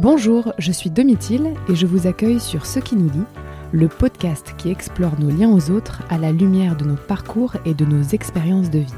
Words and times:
Bonjour, 0.00 0.54
je 0.56 0.72
suis 0.72 0.88
Domitil 0.88 1.52
et 1.68 1.74
je 1.74 1.86
vous 1.86 2.06
accueille 2.06 2.40
sur 2.40 2.64
Ce 2.64 2.78
qui 2.78 2.96
nous 2.96 3.10
lie, 3.10 3.26
le 3.70 3.86
podcast 3.86 4.54
qui 4.56 4.70
explore 4.70 5.20
nos 5.20 5.28
liens 5.28 5.50
aux 5.50 5.70
autres 5.70 6.00
à 6.08 6.16
la 6.16 6.32
lumière 6.32 6.74
de 6.74 6.86
nos 6.86 6.96
parcours 6.96 7.56
et 7.66 7.74
de 7.74 7.84
nos 7.84 8.02
expériences 8.02 8.70
de 8.70 8.78
vie. 8.78 8.94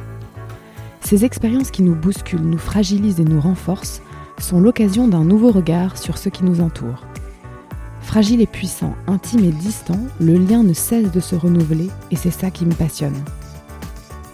Ces 1.00 1.24
expériences 1.24 1.72
qui 1.72 1.82
nous 1.82 1.96
bousculent, 1.96 2.48
nous 2.48 2.56
fragilisent 2.56 3.18
et 3.18 3.24
nous 3.24 3.40
renforcent 3.40 4.00
sont 4.38 4.60
l'occasion 4.60 5.08
d'un 5.08 5.24
nouveau 5.24 5.50
regard 5.50 5.98
sur 5.98 6.18
ce 6.18 6.28
qui 6.28 6.44
nous 6.44 6.60
entoure. 6.60 7.04
Fragile 8.02 8.40
et 8.40 8.46
puissant, 8.46 8.94
intime 9.08 9.42
et 9.42 9.50
distant, 9.50 9.98
le 10.20 10.34
lien 10.34 10.62
ne 10.62 10.72
cesse 10.72 11.10
de 11.10 11.18
se 11.18 11.34
renouveler 11.34 11.88
et 12.12 12.16
c'est 12.16 12.30
ça 12.30 12.52
qui 12.52 12.64
me 12.64 12.74
passionne. 12.74 13.24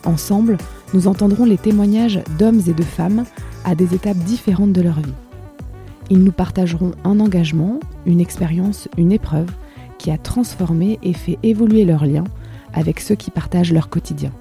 Ensemble, 0.05 0.59
nous 0.93 1.09
entendrons 1.09 1.47
les 1.47 1.57
témoignages 1.57 2.21
d'hommes 2.39 2.61
et 2.69 2.75
de 2.75 2.85
femmes 2.85 3.25
à 3.65 3.75
des 3.75 3.95
étapes 3.95 4.19
différentes 4.19 4.75
de 4.75 4.83
leur 4.83 5.01
vie. 5.01 5.15
Ils 6.11 6.25
nous 6.25 6.33
partageront 6.33 6.93
un 7.05 7.21
engagement, 7.21 7.81
une 8.07 8.21
expérience, 8.21 8.89
une 8.97 9.13
épreuve 9.13 9.51
qui 9.99 10.11
a 10.11 10.17
transformé 10.17 10.99
et 11.03 11.13
fait 11.13 11.39
évoluer 11.43 11.85
leurs 11.85 12.07
liens 12.07 12.25
avec 12.73 13.01
ceux 13.01 13.15
qui 13.15 13.31
partagent 13.31 13.73
leur 13.73 13.91
quotidien. 13.91 14.33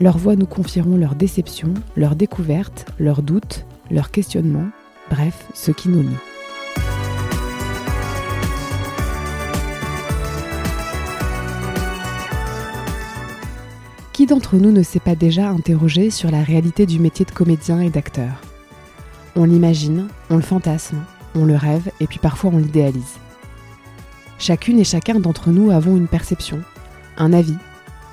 Leurs 0.00 0.18
voix 0.18 0.34
nous 0.34 0.46
confieront 0.46 0.96
leurs 0.96 1.14
déceptions, 1.14 1.74
leurs 1.96 2.16
découvertes, 2.16 2.86
leurs 2.98 3.22
doutes, 3.22 3.66
leurs 3.90 4.10
questionnements, 4.10 4.68
bref, 5.10 5.48
ce 5.54 5.70
qui 5.70 5.88
nous 5.88 6.02
lie. 6.02 6.08
Qui 14.12 14.26
d'entre 14.26 14.56
nous 14.56 14.72
ne 14.72 14.82
s'est 14.82 14.98
pas 14.98 15.14
déjà 15.14 15.48
interrogé 15.48 16.10
sur 16.10 16.32
la 16.32 16.42
réalité 16.42 16.86
du 16.86 16.98
métier 16.98 17.24
de 17.24 17.30
comédien 17.30 17.80
et 17.80 17.90
d'acteur? 17.90 18.47
On 19.40 19.44
l'imagine, 19.44 20.08
on 20.30 20.36
le 20.36 20.42
fantasme, 20.42 20.98
on 21.36 21.44
le 21.44 21.54
rêve 21.54 21.92
et 22.00 22.08
puis 22.08 22.18
parfois 22.18 22.50
on 22.52 22.58
l'idéalise. 22.58 23.20
Chacune 24.36 24.80
et 24.80 24.84
chacun 24.84 25.20
d'entre 25.20 25.50
nous 25.50 25.70
avons 25.70 25.96
une 25.96 26.08
perception, 26.08 26.60
un 27.16 27.32
avis, 27.32 27.56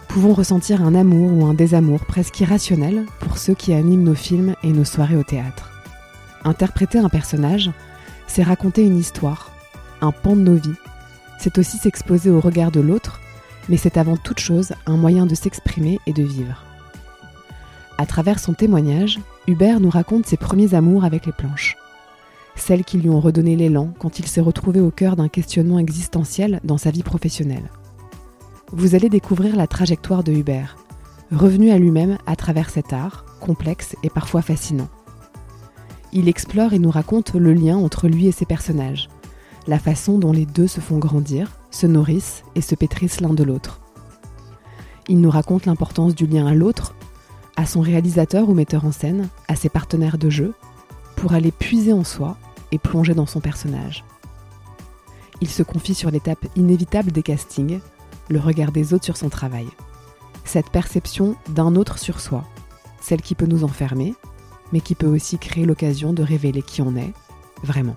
pouvons 0.07 0.35
ressentir 0.35 0.83
un 0.83 0.93
amour 0.93 1.33
ou 1.33 1.47
un 1.47 1.55
désamour 1.55 2.05
presque 2.05 2.39
irrationnel 2.41 3.07
pour 3.19 3.39
ceux 3.39 3.55
qui 3.55 3.73
animent 3.73 4.03
nos 4.03 4.13
films 4.13 4.53
et 4.61 4.71
nos 4.71 4.85
soirées 4.85 5.17
au 5.17 5.23
théâtre. 5.23 5.71
Interpréter 6.43 6.99
un 6.99 7.09
personnage, 7.09 7.71
c'est 8.27 8.43
raconter 8.43 8.83
une 8.83 8.99
histoire, 8.99 9.51
un 10.01 10.11
pan 10.11 10.35
de 10.35 10.41
nos 10.41 10.53
vies. 10.57 10.75
C'est 11.39 11.57
aussi 11.57 11.79
s'exposer 11.79 12.29
au 12.29 12.39
regard 12.39 12.69
de 12.69 12.81
l'autre, 12.81 13.19
mais 13.67 13.77
c'est 13.77 13.97
avant 13.97 14.15
toute 14.15 14.39
chose 14.39 14.73
un 14.85 14.95
moyen 14.95 15.25
de 15.25 15.33
s'exprimer 15.33 15.99
et 16.05 16.13
de 16.13 16.21
vivre. 16.21 16.61
À 17.97 18.05
travers 18.05 18.37
son 18.37 18.53
témoignage, 18.53 19.19
Hubert 19.47 19.79
nous 19.79 19.89
raconte 19.89 20.25
ses 20.25 20.37
premiers 20.37 20.73
amours 20.73 21.05
avec 21.05 21.25
les 21.25 21.31
planches 21.31 21.77
celles 22.55 22.83
qui 22.83 22.97
lui 22.97 23.09
ont 23.09 23.19
redonné 23.19 23.55
l'élan 23.55 23.89
quand 23.99 24.19
il 24.19 24.27
s'est 24.27 24.41
retrouvé 24.41 24.79
au 24.79 24.91
cœur 24.91 25.15
d'un 25.15 25.27
questionnement 25.27 25.79
existentiel 25.79 26.59
dans 26.63 26.77
sa 26.77 26.91
vie 26.91 27.03
professionnelle. 27.03 27.69
Vous 28.71 28.95
allez 28.95 29.09
découvrir 29.09 29.55
la 29.55 29.67
trajectoire 29.67 30.23
de 30.23 30.31
Hubert, 30.31 30.77
revenu 31.31 31.71
à 31.71 31.77
lui-même 31.77 32.17
à 32.25 32.35
travers 32.35 32.69
cet 32.69 32.93
art, 32.93 33.25
complexe 33.39 33.95
et 34.03 34.09
parfois 34.09 34.41
fascinant. 34.41 34.87
Il 36.13 36.29
explore 36.29 36.73
et 36.73 36.79
nous 36.79 36.91
raconte 36.91 37.33
le 37.33 37.53
lien 37.53 37.77
entre 37.77 38.07
lui 38.07 38.27
et 38.27 38.31
ses 38.31 38.45
personnages, 38.45 39.09
la 39.67 39.79
façon 39.79 40.17
dont 40.17 40.31
les 40.31 40.45
deux 40.45 40.67
se 40.67 40.79
font 40.79 40.97
grandir, 40.97 41.51
se 41.71 41.87
nourrissent 41.87 42.43
et 42.55 42.61
se 42.61 42.75
pétrissent 42.75 43.21
l'un 43.21 43.33
de 43.33 43.43
l'autre. 43.43 43.81
Il 45.07 45.19
nous 45.19 45.29
raconte 45.29 45.65
l'importance 45.65 46.15
du 46.15 46.25
lien 46.25 46.47
à 46.47 46.53
l'autre, 46.53 46.95
à 47.55 47.65
son 47.65 47.81
réalisateur 47.81 48.49
ou 48.49 48.53
metteur 48.53 48.85
en 48.85 48.91
scène, 48.91 49.29
à 49.47 49.55
ses 49.55 49.69
partenaires 49.69 50.17
de 50.17 50.29
jeu, 50.29 50.53
pour 51.15 51.33
aller 51.33 51.51
puiser 51.51 51.93
en 51.93 52.03
soi 52.03 52.37
et 52.71 52.77
plonger 52.77 53.13
dans 53.13 53.25
son 53.25 53.39
personnage. 53.39 54.03
Il 55.41 55.49
se 55.49 55.63
confie 55.63 55.95
sur 55.95 56.11
l'étape 56.11 56.45
inévitable 56.55 57.11
des 57.11 57.23
castings, 57.23 57.79
le 58.29 58.39
regard 58.39 58.71
des 58.71 58.93
autres 58.93 59.05
sur 59.05 59.17
son 59.17 59.29
travail. 59.29 59.67
Cette 60.43 60.69
perception 60.69 61.35
d'un 61.49 61.75
autre 61.75 61.97
sur 61.97 62.19
soi, 62.19 62.43
celle 63.01 63.21
qui 63.21 63.35
peut 63.35 63.45
nous 63.45 63.63
enfermer, 63.63 64.15
mais 64.71 64.81
qui 64.81 64.95
peut 64.95 65.07
aussi 65.07 65.37
créer 65.37 65.65
l'occasion 65.65 66.13
de 66.13 66.23
révéler 66.23 66.61
qui 66.61 66.81
on 66.81 66.95
est, 66.95 67.13
vraiment. 67.63 67.95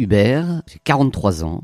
Hubert, 0.00 0.62
j'ai 0.66 0.78
43 0.82 1.44
ans 1.44 1.62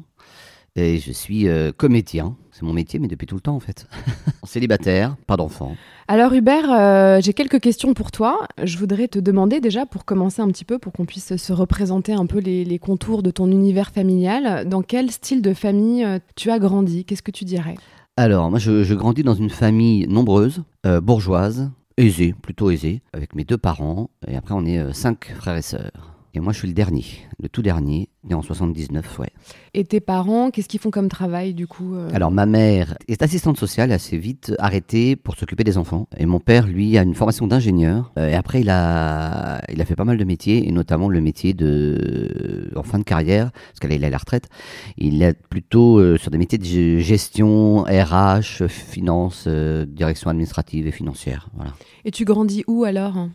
et 0.77 0.99
je 0.99 1.11
suis 1.11 1.49
euh, 1.49 1.73
comédien. 1.75 2.37
C'est 2.53 2.65
mon 2.65 2.75
métier, 2.75 2.99
mais 2.99 3.09
depuis 3.09 3.27
tout 3.27 3.35
le 3.35 3.41
temps 3.41 3.57
en 3.57 3.61
fait. 3.61 3.89
Célibataire, 4.45 5.17
pas 5.27 5.39
d'enfant. 5.39 5.75
Alors 6.07 6.35
Hubert, 6.35 6.71
euh, 6.71 7.19
j'ai 7.23 7.33
quelques 7.33 7.61
questions 7.61 7.95
pour 7.95 8.11
toi. 8.11 8.47
Je 8.63 8.77
voudrais 8.77 9.09
te 9.09 9.19
demander 9.19 9.61
déjà, 9.61 9.87
pour 9.87 10.05
commencer 10.05 10.43
un 10.43 10.49
petit 10.49 10.67
peu, 10.67 10.79
pour 10.79 10.93
qu'on 10.93 11.07
puisse 11.07 11.37
se 11.37 11.53
représenter 11.55 12.13
un 12.13 12.27
peu 12.27 12.39
les, 12.39 12.79
contours 12.79 13.23
de 13.23 13.31
ton 13.31 13.51
univers 13.51 13.91
familial, 13.91 14.69
dans 14.69 14.83
quel 14.83 15.11
style 15.11 15.41
de 15.41 15.55
famille 15.55 16.05
euh, 16.05 16.19
tu 16.35 16.51
as 16.51 16.59
grandi? 16.59 17.07
Qu'est-ce 17.07 17.23
que 17.23 17.31
tu 17.31 17.47
dirais? 17.47 17.77
Alors, 18.19 18.51
moi 18.51 18.59
je, 18.59 18.95
grandis 18.95 19.23
dans 19.23 19.35
une 19.35 19.51
famille 19.51 20.07
nombreuse, 20.09 20.63
bourgeoise, 21.03 21.71
aisée, 21.97 22.35
plutôt 22.41 22.71
aisée, 22.71 23.03
avec 23.13 23.35
mes 23.35 23.45
deux 23.45 23.59
parents, 23.59 24.09
et 24.27 24.37
après 24.37 24.55
on 24.55 24.65
est 24.65 24.93
cinq 24.95 25.33
frères 25.35 25.57
et 25.57 25.63
sœurs. 25.63 26.16
Et 26.37 26.39
moi, 26.39 26.53
je 26.53 26.59
suis 26.59 26.69
le 26.69 26.75
dernier, 26.75 27.07
le 27.43 27.49
tout 27.49 27.63
dernier, 27.63 28.11
né 28.25 28.35
en 28.35 28.43
79, 28.43 29.21
ouais. 29.21 29.31
Et 29.73 29.85
tes 29.85 30.01
parents, 30.01 30.51
qu'est-ce 30.51 30.69
qu'ils 30.69 30.81
font 30.81 30.91
comme 30.91 31.09
travail, 31.09 31.55
du 31.55 31.67
coup 31.67 31.95
euh 31.95 32.11
Alors, 32.13 32.31
ma 32.31 32.45
mère 32.45 32.99
est 33.09 33.23
assistante 33.23 33.57
sociale, 33.57 33.99
s'est 33.99 34.19
vite 34.19 34.53
arrêtée 34.59 35.17
pour 35.17 35.35
s'occuper 35.35 35.65
des 35.65 35.79
enfants. 35.79 36.09
Et 36.19 36.27
mon 36.27 36.39
père, 36.39 36.67
lui, 36.67 36.99
a 36.99 37.03
une 37.05 37.15
formation 37.15 37.47
d'ingénieur. 37.47 38.13
Euh, 38.19 38.29
et 38.29 38.35
après, 38.35 38.61
il 38.61 38.69
a, 38.69 39.63
il 39.73 39.81
a 39.81 39.87
fait 39.87 39.97
pas 39.97 40.05
mal 40.05 40.19
de 40.19 40.25
métiers, 40.25 40.69
et 40.69 40.73
notamment 40.73 41.09
le 41.09 41.23
métier 41.23 41.55
de, 41.55 42.71
en 42.77 42.83
fin 42.83 42.99
de 42.99 43.05
carrière, 43.05 43.51
parce 43.51 43.81
qu'il 43.81 44.05
a 44.05 44.11
la 44.11 44.19
retraite. 44.19 44.51
Il 44.99 45.23
est 45.23 45.33
plutôt 45.49 45.99
euh, 45.99 46.19
sur 46.19 46.31
des 46.31 46.37
métiers 46.37 46.59
de 46.59 46.99
gestion, 46.99 47.85
RH, 47.85 48.67
finance, 48.69 49.49
direction 49.49 50.29
administrative 50.29 50.87
et 50.87 50.93
financière. 50.93 51.49
Voilà. 51.55 51.73
Et 52.05 52.11
tu 52.11 52.27
grandis 52.27 52.63
où 52.67 52.85
alors? 52.85 53.27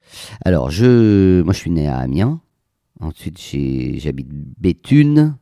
Alors, 0.45 0.69
je, 0.69 1.41
moi, 1.41 1.53
je 1.53 1.57
suis 1.57 1.71
né 1.71 1.87
à 1.87 1.97
Amiens. 1.97 2.39
Ensuite, 3.01 3.39
j'habite 3.99 4.29
Béthune, 4.59 5.35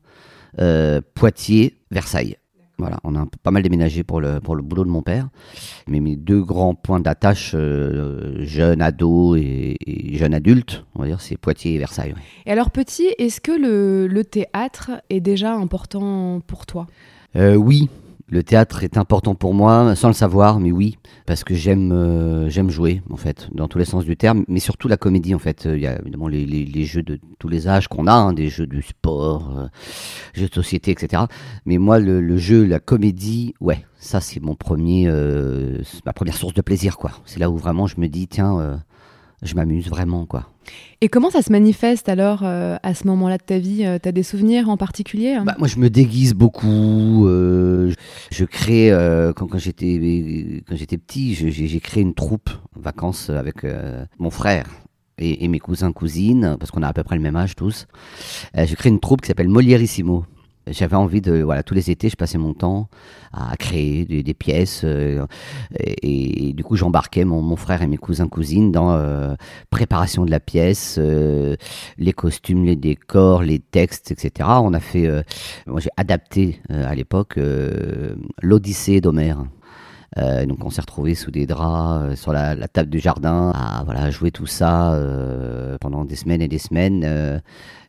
euh, 0.59 1.01
Poitiers, 1.13 1.75
Versailles. 1.91 2.37
Voilà, 2.77 2.97
on 3.03 3.13
a 3.15 3.25
pas 3.43 3.51
mal 3.51 3.61
déménagé 3.61 4.03
pour 4.03 4.21
le, 4.21 4.39
pour 4.39 4.55
le 4.55 4.63
boulot 4.63 4.85
de 4.85 4.89
mon 4.89 5.01
père. 5.01 5.27
Mais 5.87 5.99
mes 5.99 6.15
deux 6.15 6.41
grands 6.41 6.75
points 6.75 7.01
d'attache, 7.01 7.51
euh, 7.53 8.37
jeune 8.45 8.81
ado 8.81 9.35
et, 9.35 9.75
jeune 10.13 10.33
adulte, 10.33 10.85
on 10.95 11.01
va 11.01 11.07
dire, 11.07 11.19
c'est 11.19 11.35
Poitiers 11.35 11.73
et 11.73 11.77
Versailles. 11.77 12.15
Et 12.45 12.51
alors, 12.51 12.71
petit, 12.71 13.13
est-ce 13.17 13.41
que 13.41 13.51
le, 13.51 14.07
le, 14.07 14.23
théâtre 14.23 14.91
est 15.09 15.19
déjà 15.19 15.53
important 15.53 16.41
pour 16.47 16.65
toi? 16.65 16.87
Euh, 17.35 17.55
Oui, 17.55 17.89
le 18.29 18.43
théâtre 18.43 18.83
est 18.83 18.97
important 18.97 19.35
pour 19.35 19.53
moi, 19.53 19.95
sans 19.95 20.07
le 20.07 20.13
savoir, 20.13 20.59
mais 20.59 20.71
oui, 20.71 20.97
parce 21.25 21.43
que 21.43 21.55
j'aime 21.55 21.91
euh, 21.91 22.49
j'aime 22.49 22.69
jouer 22.69 23.01
en 23.09 23.17
fait, 23.17 23.49
dans 23.53 23.67
tous 23.67 23.77
les 23.77 23.85
sens 23.85 24.05
du 24.05 24.15
terme, 24.17 24.45
mais 24.47 24.59
surtout 24.59 24.87
la 24.87 24.97
comédie 24.97 25.33
en 25.33 25.39
fait. 25.39 25.65
Il 25.65 25.79
y 25.79 25.87
a 25.87 25.99
évidemment 25.99 26.27
les, 26.27 26.85
jeux 26.85 27.03
de 27.03 27.19
tous 27.39 27.47
les 27.47 27.67
âges 27.67 27.87
qu'on 27.87 28.07
a, 28.07 28.13
hein, 28.13 28.33
des 28.33 28.49
jeux 28.49 28.67
du 28.67 28.81
sport, 28.81 29.57
euh, 29.57 29.67
jeux 30.33 30.47
de 30.47 30.53
société, 30.53 30.91
etc. 30.91 31.23
Mais 31.65 31.77
moi, 31.77 31.99
le, 31.99 32.37
jeu, 32.37 32.65
la 32.65 32.79
comédie, 32.79 33.53
ouais, 33.59 33.85
ça 33.97 34.21
c'est 34.21 34.39
mon 34.39 34.55
premier, 34.55 35.05
euh, 35.07 35.81
ma 36.05 36.13
première 36.13 36.35
source 36.35 36.53
de 36.53 36.61
plaisir 36.61 36.97
quoi. 36.97 37.11
C'est 37.25 37.39
là 37.39 37.49
où 37.49 37.57
vraiment 37.57 37.87
je 37.87 37.99
me 37.99 38.07
dis 38.07 38.27
tiens 38.27 38.79
je 39.41 39.55
m'amuse 39.55 39.89
vraiment, 39.89 40.25
quoi. 40.25 40.49
Et 41.01 41.07
comment 41.07 41.29
ça 41.29 41.41
se 41.41 41.51
manifeste 41.51 42.09
alors 42.09 42.41
euh, 42.43 42.75
à 42.83 42.93
ce 42.93 43.07
moment-là 43.07 43.37
de 43.37 43.43
ta 43.43 43.57
vie 43.57 43.85
euh, 43.85 43.99
des 43.99 44.23
souvenirs 44.23 44.67
en 44.69 44.75
particulier 44.75 45.33
hein? 45.33 45.45
Bah, 45.45 45.55
Moi, 45.57 45.69
je 45.69 45.77
me 45.77 45.89
déguise 45.89 46.33
beaucoup. 46.33 47.25
Euh, 47.27 47.93
je 48.31 48.45
crée, 48.45 48.91
quand, 49.35 49.47
quand 49.47 49.57
j'étais 49.57 50.97
petit, 50.97 51.35
j'ai 51.35 51.79
créé 51.79 52.03
une 52.03 52.13
troupe 52.13 52.49
en 52.77 52.81
vacances 52.81 53.29
avec 53.29 53.65
mon 54.17 54.29
frère. 54.29 54.67
Et, 55.21 55.49
mes 55.49 55.59
cousins, 55.59 55.91
cousines, 55.91 56.55
parce 56.59 56.71
qu'on 56.71 56.81
a 56.81 56.87
à 56.87 56.93
peu 56.93 57.03
près 57.03 57.17
le 57.17 57.21
même 57.21 57.35
âge 57.35 57.55
tous. 57.55 57.87
j'ai 58.55 58.75
créé 58.75 58.89
une 58.89 59.01
troupe 59.01 59.21
qui 59.21 59.27
s'appelle 59.27 59.49
Molierissimo 59.49 60.23
j'avais 60.71 60.95
envie 60.95 61.21
de 61.21 61.41
voilà 61.41 61.63
tous 61.63 61.73
les 61.73 61.91
étés 61.91 62.09
je 62.09 62.15
passais 62.15 62.37
mon 62.37 62.53
temps 62.53 62.89
à 63.33 63.55
créer 63.57 64.05
des, 64.05 64.33
pièces 64.33 64.81
euh, 64.83 65.25
et, 66.01 66.53
du 66.53 66.63
coup 66.63 66.75
j'embarquais 66.75 67.25
mon, 67.25 67.55
frère 67.55 67.81
et 67.81 67.87
mes 67.87 67.97
cousins 67.97 68.27
cousines 68.27 68.71
dans 68.71 68.91
euh, 68.91 69.35
préparation 69.69 70.25
de 70.25 70.31
la 70.31 70.39
pièce 70.39 70.97
euh, 70.99 71.55
les 71.97 72.13
costumes 72.13 72.65
les 72.65 72.75
décors 72.75 73.43
les 73.43 73.59
textes 73.59 74.11
etc 74.11 74.49
on 74.61 74.73
a 74.73 74.79
fait 74.79 75.09
moi 75.67 75.79
j'ai 75.79 75.89
adapté 75.97 76.61
à 76.69 76.95
l'époque 76.95 77.39
l'Odyssée 78.41 79.01
d'Homère 79.01 79.45
Euh, 80.17 80.45
donc 80.45 80.65
on 80.65 80.69
s'est 80.71 80.81
retrouvés 80.81 81.13
sous 81.13 81.29
des 81.29 81.45
draps 81.45 82.03
euh, 82.03 82.15
sur 82.15 82.33
la, 82.33 82.55
table 82.67 82.89
du 82.89 82.99
jardin 82.99 83.51
à 83.53 83.83
voilà 83.83 84.09
jouer 84.09 84.31
tout 84.31 84.47
ça 84.47 84.93
euh, 84.93 85.77
pendant 85.79 86.03
des 86.03 86.15
semaines 86.15 86.41
et 86.41 86.47
des 86.47 86.57
semaines. 86.57 87.01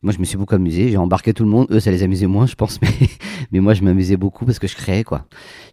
moi 0.03 0.13
je 0.13 0.19
me 0.19 0.25
suis 0.25 0.37
beaucoup 0.37 0.55
amusé, 0.55 0.91
j'ai 0.91 0.97
embarqué 0.99 1.33
tout 1.33 1.45
le 1.45 1.51
monde. 1.51 1.67
Eux 1.71 1.81
ça 1.81 1.91
les 1.91 2.03
amusait 2.03 2.27
moins 2.27 2.47
je 2.47 2.55
pense, 2.57 2.81
mais 2.83 2.89
mais 3.53 3.61
moi 3.61 3.73
je 3.73 3.83
m'amusais 3.83 4.17
beaucoup 4.17 4.45
parce 4.45 4.59
que 4.59 4.67
je 4.67 4.77
créais 4.77 5.05
quoi. 5.05 5.25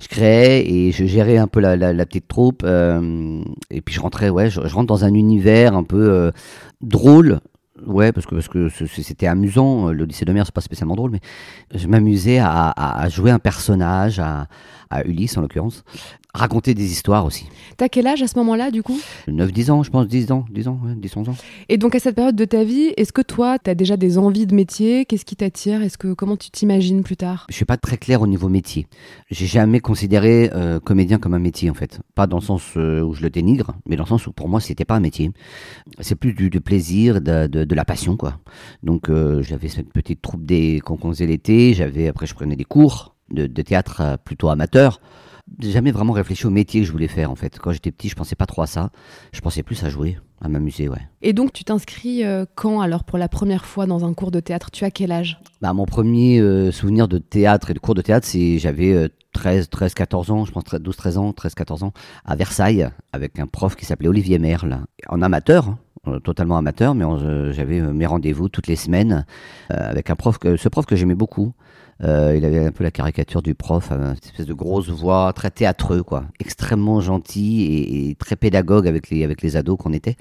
Je 0.01 0.07
créais 0.07 0.69
et 0.69 0.91
je 0.91 1.05
gérais 1.05 1.37
un 1.37 1.47
peu 1.47 1.59
la, 1.59 1.75
la, 1.75 2.05
petite 2.05 2.27
troupe 2.27 2.63
et 2.63 3.81
puis 3.81 3.93
je 3.93 3.99
rentrais 3.99 4.29
ouais 4.29 4.49
je, 4.49 4.59
rentre 4.61 4.87
dans 4.87 5.03
un 5.03 5.13
univers 5.13 5.75
un 5.75 5.83
peu 5.83 6.31
drôle 6.81 7.39
Ouais, 7.85 8.11
parce 8.11 8.25
que 8.25 8.35
parce 8.35 8.47
que 8.47 8.69
c'était 8.69 9.27
amusant. 9.27 9.91
Le 9.91 10.05
lycée 10.05 10.25
de 10.25 10.33
mer, 10.33 10.45
c'est 10.45 10.53
pas 10.53 10.61
spécialement 10.61 10.95
drôle, 10.95 11.11
mais 11.11 11.19
je 11.73 11.87
m'amusais 11.87 12.39
à, 12.39 12.71
à, 12.75 13.09
jouer 13.09 13.31
un 13.31 13.39
personnage, 13.39 14.19
à, 14.19 14.47
à 14.89 15.03
Ulysse 15.03 15.37
en 15.37 15.41
l'occurrence, 15.41 15.83
raconter 16.37 16.73
des 16.73 16.91
histoires 16.91 17.25
aussi. 17.25 17.47
T'as 17.77 17.89
quel 17.89 18.07
âge 18.07 18.21
à 18.21 18.27
ce 18.27 18.37
moment-là, 18.37 18.71
du 18.71 18.83
coup? 18.83 18.99
9-10 19.27 19.71
ans, 19.71 19.83
je 19.83 19.89
pense, 19.89 20.07
10 20.07 20.31
ans, 20.31 20.45
10 20.51 20.67
ans, 20.67 20.79
10 20.95 21.17
11 21.17 21.29
ans. 21.29 21.35
Et 21.69 21.77
donc 21.77 21.95
à 21.95 21.99
cette 21.99 22.15
période 22.15 22.35
de 22.35 22.45
ta 22.45 22.63
vie, 22.63 22.93
est-ce 22.95 23.11
que 23.11 23.21
toi, 23.21 23.57
t'as 23.59 23.75
déjà 23.75 23.97
des 23.97 24.17
envies 24.17 24.45
de 24.45 24.55
métier? 24.55 25.05
Qu'est-ce 25.05 25.25
qui 25.25 25.35
t'attire? 25.35 25.81
Est-ce 25.81 25.97
que 25.97 26.13
comment 26.13 26.37
tu 26.37 26.49
t'imagines 26.51 27.03
plus 27.03 27.17
tard? 27.17 27.47
Je 27.49 27.55
suis 27.55 27.65
pas 27.65 27.77
très 27.77 27.97
clair 27.97 28.21
au 28.21 28.27
niveau 28.27 28.49
métier. 28.49 28.87
J'ai 29.31 29.47
jamais 29.47 29.79
considéré 29.79 30.51
euh, 30.53 30.79
comédien 30.79 31.17
comme 31.17 31.33
un 31.33 31.39
métier 31.39 31.69
en 31.69 31.73
fait. 31.73 31.99
Pas 32.15 32.27
dans 32.27 32.37
le 32.37 32.43
sens 32.43 32.63
euh, 32.77 33.01
où 33.01 33.13
je 33.13 33.21
le 33.21 33.29
dénigre, 33.29 33.73
mais 33.87 33.95
dans 33.95 34.03
le 34.03 34.09
sens 34.09 34.27
où 34.27 34.31
pour 34.31 34.47
moi 34.47 34.59
c'était 34.59 34.85
pas 34.85 34.95
un 34.95 34.99
métier. 34.99 35.31
C'est 35.99 36.15
plus 36.15 36.33
du, 36.33 36.49
plaisir, 36.61 37.21
de, 37.21 37.47
de, 37.47 37.66
la 37.75 37.85
passion 37.85 38.17
quoi. 38.17 38.39
Donc 38.83 39.09
euh, 39.09 39.41
j'avais 39.41 39.67
cette 39.67 39.91
petite 39.91 40.21
troupe 40.21 40.45
des 40.45 40.79
qu'on 40.79 40.97
faisait 40.97 41.27
l'été. 41.27 41.73
J'avais 41.73 42.07
après 42.07 42.25
je 42.25 42.35
prenais 42.35 42.55
des 42.55 42.65
cours 42.65 43.15
de, 43.29 43.47
de 43.47 43.61
théâtre 43.61 44.17
plutôt 44.23 44.49
amateur 44.49 44.99
jamais 45.59 45.91
vraiment 45.91 46.13
réfléchi 46.13 46.45
au 46.45 46.49
métier 46.49 46.81
que 46.81 46.87
je 46.87 46.91
voulais 46.91 47.07
faire 47.07 47.31
en 47.31 47.35
fait. 47.35 47.59
Quand 47.59 47.71
j'étais 47.71 47.91
petit, 47.91 48.09
je 48.09 48.15
pensais 48.15 48.35
pas 48.35 48.45
trop 48.45 48.61
à 48.61 48.67
ça. 48.67 48.91
Je 49.31 49.41
pensais 49.41 49.63
plus 49.63 49.83
à 49.83 49.89
jouer, 49.89 50.17
à 50.41 50.49
m'amuser, 50.49 50.89
ouais. 50.89 51.01
Et 51.21 51.33
donc 51.33 51.53
tu 51.53 51.63
t'inscris 51.63 52.23
euh, 52.23 52.45
quand 52.55 52.81
alors 52.81 53.03
pour 53.03 53.17
la 53.17 53.29
première 53.29 53.65
fois 53.65 53.85
dans 53.85 54.05
un 54.05 54.13
cours 54.13 54.31
de 54.31 54.39
théâtre? 54.39 54.71
Tu 54.71 54.83
as 54.83 54.91
quel 54.91 55.11
âge? 55.11 55.39
Bah, 55.61 55.73
Mon 55.73 55.85
premier 55.85 56.39
euh, 56.39 56.71
souvenir 56.71 57.07
de 57.07 57.17
théâtre 57.17 57.71
et 57.71 57.73
de 57.73 57.79
cours 57.79 57.95
de 57.95 58.01
théâtre, 58.01 58.27
c'est 58.27 58.59
j'avais 58.59 59.09
13, 59.33 59.69
13, 59.69 59.93
14 59.93 60.31
ans, 60.31 60.45
je 60.45 60.51
pense 60.51 60.63
12, 60.65 60.95
13 60.95 61.17
ans, 61.17 61.33
13, 61.33 61.55
14 61.55 61.83
ans, 61.83 61.93
à 62.25 62.35
Versailles, 62.35 62.89
avec 63.13 63.39
un 63.39 63.47
prof 63.47 63.75
qui 63.75 63.85
s'appelait 63.85 64.09
Olivier 64.09 64.39
Merle, 64.39 64.79
en 65.07 65.21
amateur, 65.21 65.69
hein, 65.69 65.79
totalement 66.23 66.57
amateur, 66.57 66.95
mais 66.95 67.05
j'avais 67.51 67.81
mes 67.81 68.05
rendez-vous 68.05 68.49
toutes 68.49 68.67
les 68.67 68.75
semaines 68.75 69.25
euh, 69.71 69.89
avec 69.89 70.09
un 70.09 70.15
prof, 70.15 70.37
ce 70.43 70.69
prof 70.69 70.85
que 70.85 70.95
j'aimais 70.95 71.15
beaucoup. 71.15 71.53
Euh, 72.03 72.35
il 72.37 72.45
avait 72.45 72.63
un 72.63 72.71
peu 72.71 72.83
la 72.83 72.91
caricature 72.91 73.41
du 73.41 73.55
prof, 73.55 73.91
une 73.91 74.15
espèce 74.23 74.45
de 74.45 74.53
grosse 74.53 74.89
voix, 74.89 75.31
très 75.33 75.49
théâtreux, 75.49 76.03
quoi, 76.03 76.25
extrêmement 76.39 77.01
gentil 77.01 78.09
et, 78.09 78.15
très 78.15 78.35
pédagogue 78.35 78.87
avec 78.87 79.09
les 79.09 79.23
avec 79.23 79.41
les 79.41 79.55
ados 79.55 79.77
qu'on 79.77 79.93
était. 79.93 80.15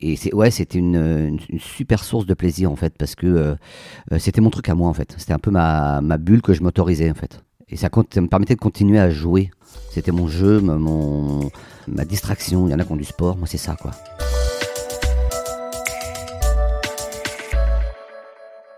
Et 0.00 0.16
ouais, 0.32 0.50
c'était 0.50 0.78
une, 0.78 1.38
super 1.58 2.02
source 2.02 2.26
de 2.26 2.34
plaisir 2.34 2.70
en 2.70 2.76
fait, 2.76 2.94
parce 2.98 3.14
que 3.14 3.26
euh, 3.26 3.54
euh, 4.12 4.18
c'était 4.18 4.40
mon 4.40 4.50
truc 4.50 4.68
à 4.68 4.74
moi 4.74 4.88
en 4.88 4.94
fait. 4.94 5.14
C'était 5.18 5.32
un 5.32 5.38
peu 5.38 5.50
ma, 5.50 6.00
ma 6.00 6.18
bulle 6.18 6.42
que 6.42 6.52
je 6.52 6.62
m'autorisais 6.62 7.10
en 7.10 7.14
fait. 7.14 7.42
Et 7.68 7.76
ça, 7.76 7.88
ça, 8.12 8.20
me 8.20 8.26
permettait 8.26 8.56
de 8.56 8.60
continuer 8.60 8.98
à 8.98 9.10
jouer. 9.10 9.50
C'était 9.92 10.12
mon 10.12 10.26
jeu, 10.26 10.60
mon 10.60 11.50
ma 11.86 12.04
distraction. 12.04 12.66
Il 12.66 12.72
y 12.72 12.74
en 12.74 12.80
a 12.80 12.84
qui 12.84 12.92
ont 12.92 12.96
du 12.96 13.04
sport, 13.04 13.36
moi 13.36 13.46
c'est 13.46 13.58
ça 13.58 13.76
quoi. 13.80 13.92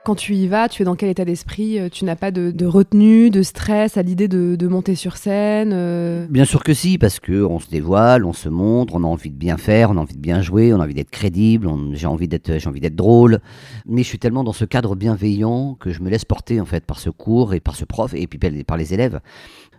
Quand 0.05 0.17
tu 0.17 0.35
y 0.35 0.49
vas, 0.49 0.69
tu 0.69 0.83
es 0.83 0.85
dans 0.85 0.97
quel 0.97 1.11
état 1.11 1.25
d'esprit 1.25 1.79
euh, 1.79 1.89
Tu 1.89 2.05
n'as 2.05 2.17
pas 2.17 2.33
de, 2.33 2.67
retenue, 2.67 3.31
de 3.31 3.43
stress 3.43 3.97
à 3.97 4.03
l'idée 4.03 4.27
de, 4.27 4.67
monter 4.67 4.97
sur 4.97 5.17
scène 5.17 5.71
euh 5.73 6.27
Bien 6.29 6.45
sûr 6.45 6.65
que 6.65 6.75
si, 6.75 6.99
parce 6.99 7.21
que 7.21 7.45
on 7.45 7.61
se 7.61 7.71
dévoile, 7.71 8.25
on 8.25 8.33
se 8.33 8.49
montre, 8.49 8.97
on 8.97 9.05
a 9.05 9.07
envie 9.07 9.31
de 9.31 9.37
bien 9.37 9.57
faire, 9.57 9.91
on 9.91 9.97
a 9.97 10.01
envie 10.01 10.17
de 10.17 10.21
bien 10.21 10.43
jouer, 10.43 10.75
on 10.75 10.81
a 10.81 10.83
envie 10.83 10.95
d'être 10.95 11.11
crédible, 11.11 11.69
j'ai 11.93 12.09
envie 12.09 12.27
d'être, 12.27 12.59
j'ai 12.59 12.69
envie 12.69 12.81
d'être 12.81 12.97
drôle. 12.97 13.39
Mais 13.87 14.03
je 14.03 14.09
suis 14.09 14.19
tellement 14.19 14.43
dans 14.43 14.53
ce 14.53 14.65
cadre 14.65 14.97
bienveillant 14.97 15.75
que 15.75 15.93
je 15.93 16.03
me 16.03 16.11
laisse 16.11 16.25
porter 16.25 16.61
en 16.61 16.67
fait 16.67 16.85
par 16.85 16.99
ce 16.99 17.09
cours 17.09 17.55
et 17.55 17.61
par 17.61 17.77
ce 17.77 17.85
prof 17.85 18.13
et 18.13 18.27
puis 18.27 18.41
par 18.65 18.77
les 18.77 18.95
élèves. 18.95 19.21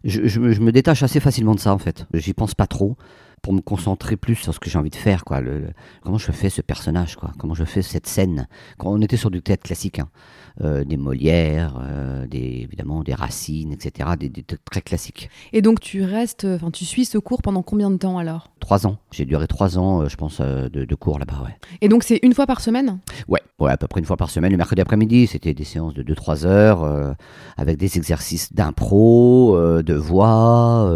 Je, 0.06 0.26
je 0.28 0.40
me 0.40 0.72
détache 0.72 1.04
assez 1.04 1.20
facilement 1.20 1.54
de 1.56 1.60
ça 1.60 1.74
en 1.74 1.80
fait. 1.80 2.06
J'y 2.14 2.34
pense 2.34 2.56
pas 2.56 2.68
trop 2.68 2.96
pour 3.44 3.54
me 3.54 3.62
concentrer 3.62 4.16
plus 4.16 4.36
sur 4.36 4.54
ce 4.54 4.60
que 4.60 4.70
j'ai 4.70 4.80
envie 4.80 4.90
de 4.90 4.96
faire, 4.96 5.26
quoi. 5.26 5.42
Le, 5.42 5.68
comment 6.02 6.18
je 6.18 6.32
fais 6.32 6.50
ce 6.50 6.62
personnage, 6.62 7.18
quoi. 7.18 7.32
Comment 7.38 7.54
je 7.54 7.66
fais 7.66 7.82
cette 7.82 8.08
scène. 8.08 8.48
Quand 8.78 8.90
on 8.90 9.02
était 9.02 9.18
sur 9.18 9.30
du 9.30 9.42
théâtre 9.44 9.64
classique, 9.64 10.00
hein. 10.00 10.10
Euh, 10.62 10.84
des 10.84 10.98
Molières, 10.98 11.80
euh, 11.82 12.28
des, 12.28 12.62
évidemment 12.62 13.02
des 13.02 13.16
Racines, 13.16 13.72
etc., 13.72 14.10
des, 14.20 14.30
des, 14.30 14.44
très 14.44 14.82
classiques. 14.82 15.32
Et 15.52 15.64
donc 15.64 15.80
tu 15.80 16.04
restes, 16.04 16.46
enfin 16.46 16.70
tu 16.70 16.86
suis 16.86 17.06
ce 17.06 17.18
cours 17.18 17.42
pendant 17.42 17.64
combien 17.64 17.90
de 17.90 17.98
temps 17.98 18.20
alors? 18.20 18.52
Trois 18.60 18.86
ans. 18.86 18.98
J'ai 19.10 19.26
duré 19.26 19.48
trois 19.48 19.80
ans, 19.80 20.04
euh, 20.04 20.10
je 20.10 20.16
pense, 20.16 20.42
de, 20.42 20.96
cours 20.96 21.18
là-bas, 21.18 21.42
ouais. 21.44 21.56
Et 21.82 21.90
donc 21.90 22.04
c'est 22.04 22.20
une 22.22 22.36
fois 22.36 22.46
par 22.46 22.62
semaine? 22.62 23.00
Ouais, 23.28 23.42
ouais, 23.60 23.72
à 23.72 23.78
peu 23.78 23.88
près 23.88 24.00
une 24.00 24.06
fois 24.06 24.16
par 24.16 24.30
semaine. 24.30 24.52
Le 24.52 24.58
mercredi 24.58 24.82
après-midi, 24.82 25.26
c'était 25.26 25.56
des 25.56 25.64
séances 25.64 25.96
de 25.96 26.04
2-3 26.04 26.46
heures 26.46 27.16
avec 27.58 27.78
des 27.78 27.98
exercices 27.98 28.54
d'impro, 28.54 29.58
de 29.58 29.94
voix, 29.96 30.88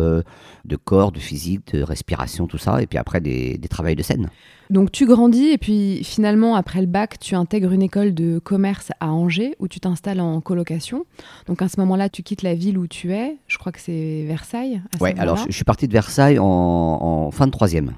de 0.65 0.75
corps, 0.75 1.11
de 1.11 1.19
physique, 1.19 1.73
de 1.73 1.81
respiration, 1.81 2.45
tout 2.45 2.59
ça, 2.59 2.79
et 2.83 2.85
puis 2.85 2.99
après 2.99 3.21
des, 3.21 3.57
des 3.57 3.67
travails 3.67 3.95
de 3.95 4.03
scène. 4.03 4.29
Donc 4.69 4.91
tu 4.91 5.05
grandis 5.05 5.47
et 5.47 5.57
puis 5.57 6.03
finalement 6.03 6.55
après 6.55 6.81
le 6.81 6.87
bac, 6.87 7.19
tu 7.19 7.35
intègres 7.35 7.71
une 7.71 7.81
école 7.81 8.13
de 8.13 8.39
commerce 8.39 8.91
à 8.99 9.11
Angers 9.11 9.55
où 9.59 9.67
tu 9.67 9.79
t'installes 9.79 10.19
en 10.19 10.41
colocation. 10.41 11.05
Donc 11.47 11.61
à 11.61 11.69
ce 11.69 11.79
moment-là, 11.79 12.09
tu 12.09 12.23
quittes 12.23 12.41
la 12.41 12.53
ville 12.53 12.77
où 12.77 12.87
tu 12.87 13.13
es. 13.13 13.37
Je 13.47 13.57
crois 13.57 13.71
que 13.71 13.79
c'est 13.79 14.25
Versailles. 14.27 14.81
Oui, 14.99 15.11
alors 15.17 15.37
je, 15.47 15.51
suis 15.51 15.63
parti 15.63 15.87
de 15.87 15.93
Versailles 15.93 16.37
en, 16.39 17.29
fin 17.31 17.45
de 17.45 17.51
troisième. 17.51 17.93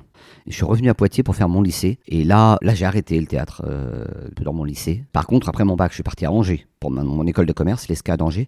Je 0.48 0.54
suis 0.54 0.66
revenu 0.66 0.90
à 0.90 0.94
Poitiers 0.94 1.24
pour 1.24 1.36
faire 1.36 1.50
mon 1.50 1.62
lycée. 1.62 2.00
Et 2.08 2.24
là, 2.24 2.58
là 2.62 2.74
j'ai 2.74 2.86
arrêté 2.86 3.20
le 3.20 3.28
théâtre 3.28 3.64
euh, 3.68 4.06
dans 4.42 4.54
mon 4.54 4.64
lycée. 4.64 5.04
Par 5.12 5.28
contre, 5.28 5.50
après 5.50 5.64
mon 5.64 5.76
bac, 5.76 5.92
je 5.92 5.96
suis 5.96 6.04
parti 6.04 6.26
à 6.26 6.32
Angers 6.32 6.68
pour 6.80 6.92
mon, 6.92 7.26
école 7.28 7.46
de 7.46 7.54
commerce, 7.54 7.88
l'ESCA 7.88 8.18
d'Angers. 8.18 8.48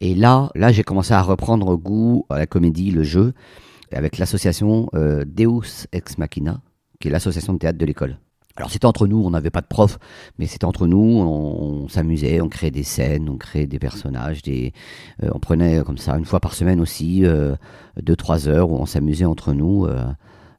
Et 0.00 0.14
là, 0.14 0.50
là 0.54 0.70
j'ai 0.70 0.82
commencé 0.82 1.12
à 1.12 1.22
reprendre 1.22 1.76
goût 1.76 2.26
à 2.30 2.38
la 2.38 2.46
comédie, 2.46 2.90
le 2.90 3.02
jeu, 3.02 3.32
avec 3.92 4.18
l'association 4.18 4.88
euh, 4.94 5.24
Deus 5.26 5.86
Ex 5.92 6.18
Machina, 6.18 6.60
qui 7.04 7.08
est 7.08 7.10
l'association 7.10 7.52
de 7.52 7.58
théâtre 7.58 7.76
de 7.76 7.84
l'école. 7.84 8.16
Alors 8.56 8.70
c'était 8.70 8.86
entre 8.86 9.06
nous, 9.06 9.22
on 9.22 9.28
n'avait 9.28 9.50
pas 9.50 9.60
de 9.60 9.66
prof, 9.66 9.98
mais 10.38 10.46
c'était 10.46 10.64
entre 10.64 10.86
nous, 10.86 10.96
on, 10.96 11.86
s'amusait, 11.88 12.40
on 12.40 12.48
créait 12.48 12.70
des 12.70 12.82
scènes, 12.82 13.28
on 13.28 13.36
créait 13.36 13.66
des 13.66 13.78
personnages, 13.78 14.40
des, 14.40 14.72
euh, 15.22 15.28
on 15.34 15.38
prenait 15.38 15.82
comme 15.84 15.98
ça 15.98 16.16
une 16.16 16.24
fois 16.24 16.40
par 16.40 16.54
semaine 16.54 16.80
aussi, 16.80 17.26
euh, 17.26 17.56
deux, 18.00 18.16
trois 18.16 18.48
heures 18.48 18.70
où 18.70 18.76
on 18.76 18.86
s'amusait 18.86 19.26
entre 19.26 19.52
nous 19.52 19.84
euh, 19.84 20.02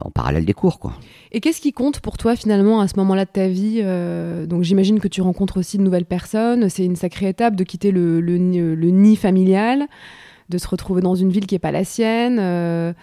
en 0.01 0.11
parallèle 0.11 0.45
des 0.45 0.53
cours. 0.53 0.77
Quoi. 0.77 0.93
Et 1.31 1.39
qu'est-ce 1.39 1.61
qui 1.61 1.73
compte 1.73 1.99
pour 1.99 2.17
toi 2.17 2.35
finalement 2.35 2.79
à 2.79 2.87
ce 2.87 2.93
moment-là 2.97 3.25
de 3.25 3.31
ta 3.31 3.47
vie 3.47 3.81
Donc 4.47 4.61
j'imagine 4.61 4.99
que 4.99 5.07
tu 5.07 5.21
rencontres 5.21 5.57
aussi 5.57 5.79
de 5.79 5.83
nouvelles 5.83 6.05
personnes, 6.05 6.69
c'est 6.69 6.85
une 6.85 6.95
sacrée 6.95 7.29
étape 7.29 7.55
de 7.55 7.63
quitter 7.63 7.89
le, 7.89 8.21
le 8.21 8.37
nid 8.37 9.15
familial, 9.15 9.87
de 10.49 10.59
se 10.59 10.67
retrouver 10.67 11.01
dans 11.01 11.15
une 11.15 11.31
ville 11.31 11.47
qui 11.47 11.55
n'est 11.55 11.59
pas 11.59 11.71
la 11.71 11.85
sienne 11.85 12.93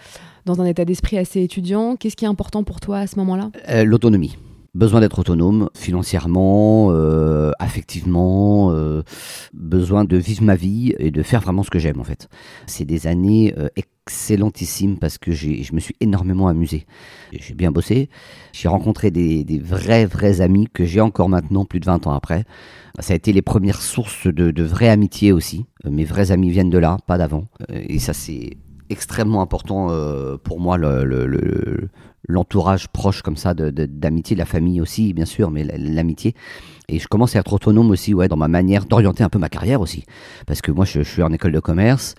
dans 0.45 0.61
un 0.61 0.65
état 0.65 0.85
d'esprit 0.85 1.17
assez 1.17 1.41
étudiant. 1.41 1.95
Qu'est-ce 1.95 2.15
qui 2.15 2.25
est 2.25 2.29
important 2.29 2.63
pour 2.63 2.79
toi 2.79 2.99
à 2.99 3.07
ce 3.07 3.17
moment-là? 3.17 3.51
Euh, 3.69 3.83
L'autonomie. 3.83 4.37
Besoin 4.75 5.01
d'être 5.01 5.19
autonome 5.19 5.69
financièrement, 5.75 6.87
euh, 6.89 7.51
affectivement, 7.59 8.71
euh, 8.71 9.03
besoin 9.53 10.03
de 10.03 10.17
vivre 10.17 10.41
ma 10.41 10.55
vie 10.55 10.95
et 10.97 11.11
de 11.11 11.21
faire 11.21 11.41
vraiment 11.41 11.61
ce 11.61 11.69
que 11.69 11.77
j'aime 11.77 11.99
en 11.99 12.03
fait. 12.03 12.27
C'est 12.65 12.83
des 12.83 13.05
années 13.05 13.53
excellentissimes 13.75 14.97
parce 14.97 15.19
que 15.19 15.31
je 15.31 15.75
me 15.75 15.79
suis 15.79 15.95
énormément 15.99 16.47
amusé. 16.47 16.87
J'ai 17.33 17.53
bien 17.53 17.69
bossé, 17.69 18.09
j'ai 18.51 18.67
rencontré 18.67 19.11
des, 19.11 19.61
vrais 19.63 20.07
vrais 20.07 20.41
amis 20.41 20.67
que 20.73 20.85
j'ai 20.85 21.01
encore 21.01 21.29
maintenant 21.29 21.65
plus 21.65 21.79
de 21.79 21.85
20 21.85 22.07
ans 22.07 22.13
après. 22.13 22.43
Ça 22.97 23.13
a 23.13 23.15
été 23.15 23.31
les 23.31 23.43
premières 23.43 23.79
sources 23.79 24.25
de, 24.25 24.49
de 24.49 24.63
vraie 24.63 24.89
amitié 24.89 25.31
aussi. 25.31 25.65
Mes 25.85 26.03
vrais 26.03 26.31
amis 26.31 26.49
viennent 26.49 26.71
de 26.71 26.79
là, 26.79 26.97
pas 27.05 27.19
d'avant. 27.19 27.45
Et 27.69 27.99
ça 27.99 28.13
c'est 28.13 28.57
extrêmement 28.89 29.41
important 29.41 29.87
euh, 29.89 30.37
pour 30.37 30.59
moi 30.59 30.77
l'entourage 32.27 32.87
proche 32.87 33.21
comme 33.21 33.35
ça 33.35 33.53
d'amitié, 33.53 34.35
de, 34.35 34.39
la 34.39 34.45
famille 34.45 34.81
aussi 34.81 35.13
bien 35.13 35.25
sûr, 35.25 35.51
mais 35.51 35.63
l'amitié. 35.63 36.35
Et 36.89 36.99
je 36.99 37.07
commence 37.07 37.35
à 37.35 37.39
être 37.39 37.53
autonome 37.53 37.91
aussi 37.91 38.13
ouais, 38.13 38.27
dans 38.27 38.37
ma 38.37 38.47
manière 38.47 38.85
d'orienter 38.85 39.23
un 39.23 39.29
peu 39.29 39.39
ma 39.39 39.49
carrière 39.49 39.81
aussi. 39.81 40.05
Parce 40.47 40.61
que 40.61 40.71
moi 40.71 40.85
je, 40.85 41.01
suis 41.01 41.23
en 41.23 41.31
école 41.31 41.51
de 41.51 41.59
commerce, 41.59 42.15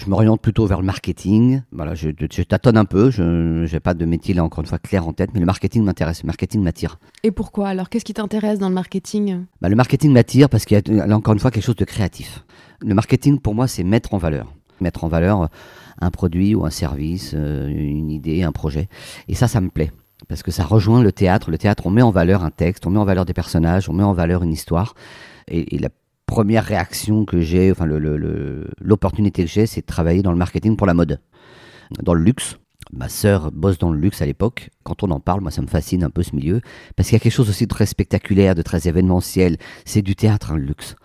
je 0.00 0.08
m'oriente 0.08 0.40
plutôt 0.40 0.66
vers 0.66 0.80
le 0.80 0.86
marketing. 0.86 1.62
Voilà, 1.72 1.94
je, 1.94 2.10
tâtonne 2.42 2.78
un 2.78 2.86
peu. 2.86 3.10
Je 3.10 3.70
n'ai 3.70 3.80
pas 3.80 3.92
de 3.92 4.04
métier 4.06 4.32
là 4.32 4.42
encore 4.42 4.60
une 4.62 4.66
fois 4.66 4.78
clair 4.78 5.06
en 5.06 5.12
tête, 5.12 5.30
mais 5.34 5.40
le 5.40 5.46
marketing 5.46 5.84
m'intéresse. 5.84 6.22
Le 6.22 6.26
marketing 6.26 6.62
m'attire. 6.62 6.98
Et 7.22 7.30
pourquoi? 7.30 7.68
Alors, 7.68 7.90
qu'est-ce 7.90 8.04
qui 8.04 8.14
t'intéresse 8.14 8.58
dans 8.58 8.70
le 8.70 8.74
marketing? 8.74 9.44
Bah, 9.60 9.68
Le 9.68 9.76
marketing 9.76 10.12
m'attire 10.12 10.48
parce 10.48 10.64
qu'il 10.64 10.80
y 10.88 11.00
a 11.00 11.14
encore 11.14 11.34
une 11.34 11.40
fois 11.40 11.50
quelque 11.50 11.64
chose 11.64 11.76
de 11.76 11.84
créatif. 11.84 12.44
Le 12.80 12.94
marketing 12.94 13.38
pour 13.38 13.54
moi, 13.54 13.68
c'est 13.68 13.84
mettre 13.84 14.14
en 14.14 14.18
valeur, 14.18 14.50
mettre 14.80 15.04
en 15.04 15.08
valeur 15.08 15.50
un 16.00 16.10
produit 16.10 16.54
ou 16.54 16.64
un 16.64 16.70
service, 16.70 17.32
euh, 17.34 17.68
une 17.68 18.10
idée, 18.10 18.42
un 18.42 18.52
projet. 18.52 18.88
Et 19.28 19.34
ça, 19.34 19.48
ça 19.48 19.60
me 19.60 19.68
plaît. 19.68 19.92
Parce 20.28 20.42
que 20.42 20.50
ça 20.50 20.64
rejoint 20.64 21.02
le 21.02 21.12
théâtre. 21.12 21.50
Le 21.50 21.58
théâtre, 21.58 21.86
on 21.86 21.90
met 21.90 22.02
en 22.02 22.10
valeur 22.10 22.44
un 22.44 22.50
texte, 22.50 22.86
on 22.86 22.90
met 22.90 22.98
en 22.98 23.04
valeur 23.04 23.24
des 23.24 23.32
personnages, 23.32 23.88
on 23.88 23.92
met 23.92 24.04
en 24.04 24.12
valeur 24.12 24.42
une 24.42 24.52
histoire. 24.52 24.94
Et, 25.48 25.78
la 25.78 25.88
première 26.26 26.64
réaction 26.64 27.24
que 27.24 27.40
j'ai, 27.40 27.72
enfin 27.72 27.86
l'opportunité 27.86 29.42
que 29.42 29.50
j'ai, 29.50 29.66
c'est 29.66 29.80
de 29.80 29.86
travailler 29.86 30.22
dans 30.22 30.30
le 30.30 30.38
marketing 30.38 30.76
pour 30.76 30.86
la 30.86 30.94
mode, 30.94 31.20
dans 32.02 32.14
le 32.14 32.22
luxe. 32.22 32.56
Ma 32.92 33.08
sœur 33.08 33.52
bosse 33.52 33.78
dans 33.78 33.90
le 33.92 33.98
luxe 33.98 34.22
à 34.22 34.26
l'époque. 34.26 34.70
Quand 34.84 35.02
on 35.02 35.10
en 35.10 35.20
parle, 35.20 35.40
moi, 35.40 35.50
ça 35.50 35.62
me 35.62 35.66
fascine 35.66 36.02
un 36.02 36.10
peu 36.10 36.22
ce 36.22 36.34
milieu. 36.34 36.60
Parce 36.96 37.08
qu'il 37.08 37.16
y 37.16 37.20
a 37.20 37.20
quelque 37.20 37.32
chose 37.32 37.48
aussi 37.48 37.64
de 37.64 37.68
très 37.68 37.86
spectaculaire, 37.86 38.54
de 38.54 38.62
très 38.62 38.88
événementiel. 38.88 39.58
C'est 39.84 40.02
du 40.02 40.16
théâtre, 40.16 40.52
hein, 40.52 40.56
le 40.56 40.64
luxe. 40.64 40.96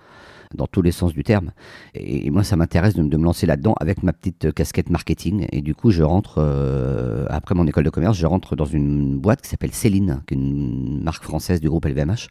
Dans 0.55 0.67
tous 0.67 0.81
les 0.81 0.91
sens 0.91 1.13
du 1.13 1.23
terme. 1.23 1.51
Et, 1.93 2.29
moi, 2.31 2.43
ça 2.43 2.55
m'intéresse 2.55 2.95
de, 2.95 3.01
me 3.01 3.23
lancer 3.23 3.45
là-dedans 3.45 3.75
avec 3.79 4.03
ma 4.03 4.13
petite 4.13 4.53
casquette 4.53 4.89
marketing. 4.89 5.47
Et 5.51 5.61
du 5.61 5.75
coup, 5.75 5.91
je 5.91 6.03
rentre, 6.03 6.35
euh, 6.39 7.25
après 7.29 7.55
mon 7.55 7.67
école 7.67 7.83
de 7.83 7.89
commerce, 7.89 8.17
je 8.17 8.25
rentre 8.25 8.55
dans 8.55 8.65
une 8.65 9.17
boîte 9.17 9.41
qui 9.41 9.49
s'appelle 9.49 9.73
Céline, 9.73 10.21
qui 10.27 10.33
est 10.33 10.37
une 10.37 11.03
marque 11.03 11.23
française 11.23 11.59
du 11.59 11.69
groupe 11.69 11.85
LVMH. 11.85 12.29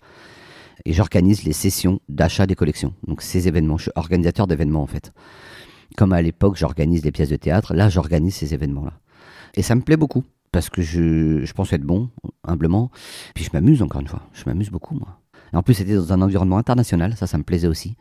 Et 0.85 0.93
j'organise 0.93 1.45
les 1.45 1.53
sessions 1.53 2.01
d'achat 2.09 2.47
des 2.47 2.55
collections. 2.55 2.95
Donc, 3.07 3.23
ces 3.23 3.49
événements. 3.49 3.77
Je 3.77 3.85
suis 3.85 3.93
organisateur 3.95 4.47
d'événements, 4.47 4.83
en 4.83 4.87
fait. 4.87 5.13
Comme 5.97 6.13
à 6.13 6.23
l'époque, 6.23 6.57
j'organise 6.57 7.05
les 7.05 7.13
pièces 7.13 7.29
de 7.29 7.37
théâtre. 7.37 7.75
Là, 7.75 7.89
j'organise 7.89 8.35
ces 8.35 8.55
événements-là. 8.55 8.93
Et 9.55 9.63
ça 9.63 9.75
me 9.75 9.83
plaît 9.83 9.97
beaucoup, 9.97 10.25
parce 10.51 10.69
que 10.69 10.83
je 10.83 11.53
pense 11.53 11.73
être 11.73 11.83
bon, 11.83 12.11
humblement. 12.43 12.91
Puis 13.35 13.45
je 13.45 13.51
m'amuse 13.53 13.83
encore 13.83 14.01
une 14.01 14.09
fois, 14.09 14.23
je 14.33 14.45
m'amuse 14.47 14.71
beaucoup 14.71 14.95
moi. 14.95 15.21
Et 15.55 15.57
en 15.57 15.63
plus, 15.63 15.75
c'était 15.75 15.95
dans 15.95 16.13
un 16.13 16.21
environnement 16.21 16.59
international, 16.59 17.15
ça, 17.17 17.29
ça 17.29 17.39
me 17.39 17.45
plaisait 17.45 17.69
aussi. 17.69 17.95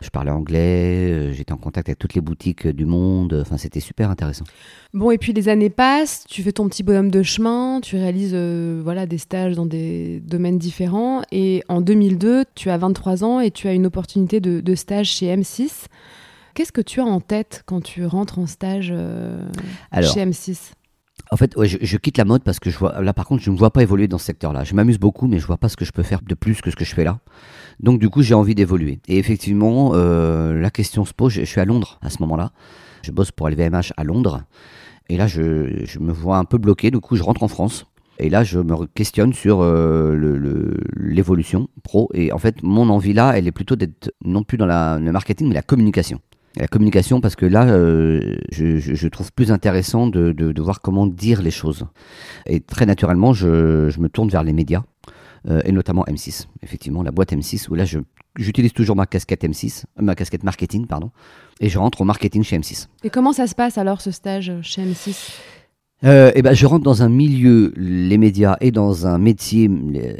Je 0.00 0.08
parlais 0.10 0.30
anglais, 0.30 1.10
euh, 1.10 1.32
j'étais 1.32 1.52
en 1.52 1.56
contact 1.56 1.88
avec 1.88 1.98
toutes 1.98 2.14
les 2.14 2.20
boutiques 2.20 2.68
du 2.68 2.86
monde, 2.86 3.36
enfin 3.42 3.56
c'était 3.58 3.80
super 3.80 4.10
intéressant. 4.10 4.44
Bon, 4.94 5.10
et 5.10 5.18
puis 5.18 5.32
les 5.32 5.48
années 5.48 5.70
passent, 5.70 6.24
tu 6.28 6.42
fais 6.44 6.52
ton 6.52 6.68
petit 6.68 6.84
bonhomme 6.84 7.10
de 7.10 7.24
chemin, 7.24 7.80
tu 7.82 7.96
réalises 7.96 8.30
euh, 8.32 8.80
voilà, 8.82 9.06
des 9.06 9.18
stages 9.18 9.56
dans 9.56 9.66
des 9.66 10.20
domaines 10.20 10.56
différents, 10.56 11.22
et 11.32 11.64
en 11.68 11.80
2002, 11.80 12.44
tu 12.54 12.70
as 12.70 12.78
23 12.78 13.24
ans 13.24 13.40
et 13.40 13.50
tu 13.50 13.66
as 13.66 13.72
une 13.72 13.86
opportunité 13.86 14.38
de, 14.38 14.60
de 14.60 14.74
stage 14.76 15.10
chez 15.10 15.26
M6. 15.36 15.86
Qu'est-ce 16.54 16.72
que 16.72 16.80
tu 16.80 17.00
as 17.00 17.04
en 17.04 17.20
tête 17.20 17.64
quand 17.66 17.82
tu 17.82 18.06
rentres 18.06 18.38
en 18.38 18.46
stage 18.46 18.90
euh, 18.92 19.42
chez 19.94 20.24
M6 20.24 20.74
en 21.30 21.36
fait, 21.36 21.54
je, 21.62 21.96
quitte 21.96 22.18
la 22.18 22.24
mode 22.24 22.42
parce 22.42 22.58
que 22.58 22.70
je 22.70 22.78
vois, 22.78 23.00
là 23.02 23.12
par 23.12 23.26
contre, 23.26 23.42
je 23.42 23.50
ne 23.50 23.54
me 23.54 23.58
vois 23.58 23.70
pas 23.70 23.82
évoluer 23.82 24.08
dans 24.08 24.18
ce 24.18 24.26
secteur-là. 24.26 24.64
Je 24.64 24.74
m'amuse 24.74 24.98
beaucoup, 24.98 25.26
mais 25.26 25.38
je 25.38 25.46
vois 25.46 25.58
pas 25.58 25.68
ce 25.68 25.76
que 25.76 25.84
je 25.84 25.92
peux 25.92 26.02
faire 26.02 26.20
de 26.22 26.34
plus 26.34 26.60
que 26.60 26.70
ce 26.70 26.76
que 26.76 26.84
je 26.84 26.94
fais 26.94 27.04
là. 27.04 27.18
Donc 27.80 28.00
du 28.00 28.08
coup, 28.08 28.22
j'ai 28.22 28.34
envie 28.34 28.54
d'évoluer. 28.54 29.00
Et 29.08 29.18
effectivement, 29.18 29.92
euh, 29.94 30.58
la 30.58 30.70
question 30.70 31.04
se 31.04 31.12
pose. 31.12 31.32
Je, 31.32 31.44
suis 31.44 31.60
à 31.60 31.64
Londres 31.64 31.98
à 32.02 32.10
ce 32.10 32.18
moment-là. 32.22 32.52
Je 33.02 33.12
bosse 33.12 33.30
pour 33.30 33.48
LVMH 33.48 33.92
à 33.96 34.04
Londres. 34.04 34.42
Et 35.08 35.16
là, 35.16 35.26
je, 35.26 35.98
me 35.98 36.12
vois 36.12 36.38
un 36.38 36.44
peu 36.44 36.58
bloqué. 36.58 36.90
Du 36.90 37.00
coup, 37.00 37.16
je 37.16 37.22
rentre 37.22 37.42
en 37.42 37.48
France. 37.48 37.86
Et 38.18 38.30
là, 38.30 38.42
je 38.42 38.58
me 38.58 38.86
questionne 38.86 39.32
sur 39.32 39.60
euh, 39.62 40.66
l'évolution 40.96 41.68
pro. 41.84 42.08
Et 42.14 42.32
en 42.32 42.38
fait, 42.38 42.62
mon 42.62 42.88
envie 42.88 43.12
là, 43.12 43.34
elle 43.36 43.46
est 43.46 43.52
plutôt 43.52 43.76
d'être 43.76 44.12
non 44.24 44.42
plus 44.42 44.58
dans 44.58 44.66
le 44.66 45.12
marketing, 45.12 45.48
mais 45.48 45.54
la 45.54 45.62
communication 45.62 46.20
la 46.58 46.68
communication 46.68 47.20
parce 47.20 47.36
que 47.36 47.46
là, 47.46 47.66
euh, 47.68 48.36
je, 48.50 49.08
trouve 49.08 49.32
plus 49.32 49.52
intéressant 49.52 50.06
de, 50.06 50.60
voir 50.60 50.80
comment 50.80 51.06
dire 51.06 51.42
les 51.42 51.50
choses. 51.50 51.86
Et 52.46 52.60
très 52.60 52.86
naturellement, 52.86 53.32
je, 53.32 53.98
me 53.98 54.08
tourne 54.08 54.28
vers 54.28 54.42
les 54.42 54.52
médias, 54.52 54.82
euh, 55.48 55.60
et 55.64 55.72
notamment 55.72 56.04
M6, 56.04 56.46
effectivement, 56.62 57.02
la 57.02 57.10
boîte 57.10 57.32
M6, 57.32 57.68
où 57.70 57.74
là, 57.74 57.84
j'utilise 58.36 58.72
toujours 58.72 58.96
ma 58.96 59.06
casquette 59.06 59.44
M6, 59.44 59.84
euh, 59.84 60.02
ma 60.02 60.14
casquette 60.14 60.42
marketing, 60.42 60.86
pardon, 60.86 61.10
et 61.60 61.68
je 61.68 61.78
rentre 61.78 62.00
au 62.00 62.04
marketing 62.04 62.42
chez 62.42 62.58
M6. 62.58 62.88
Et 63.04 63.10
comment 63.10 63.32
ça 63.32 63.46
se 63.46 63.54
passe 63.54 63.78
alors, 63.78 64.00
ce 64.00 64.10
stage 64.10 64.52
chez 64.62 64.82
M6 64.82 65.32
eh 66.00 66.42
ben, 66.42 66.54
je 66.54 66.64
rentre 66.64 66.84
dans 66.84 67.02
un 67.02 67.08
milieu, 67.08 67.72
les 67.76 68.18
médias, 68.18 68.56
et 68.60 68.70
dans 68.70 69.08
un 69.08 69.18
métier, 69.18 69.68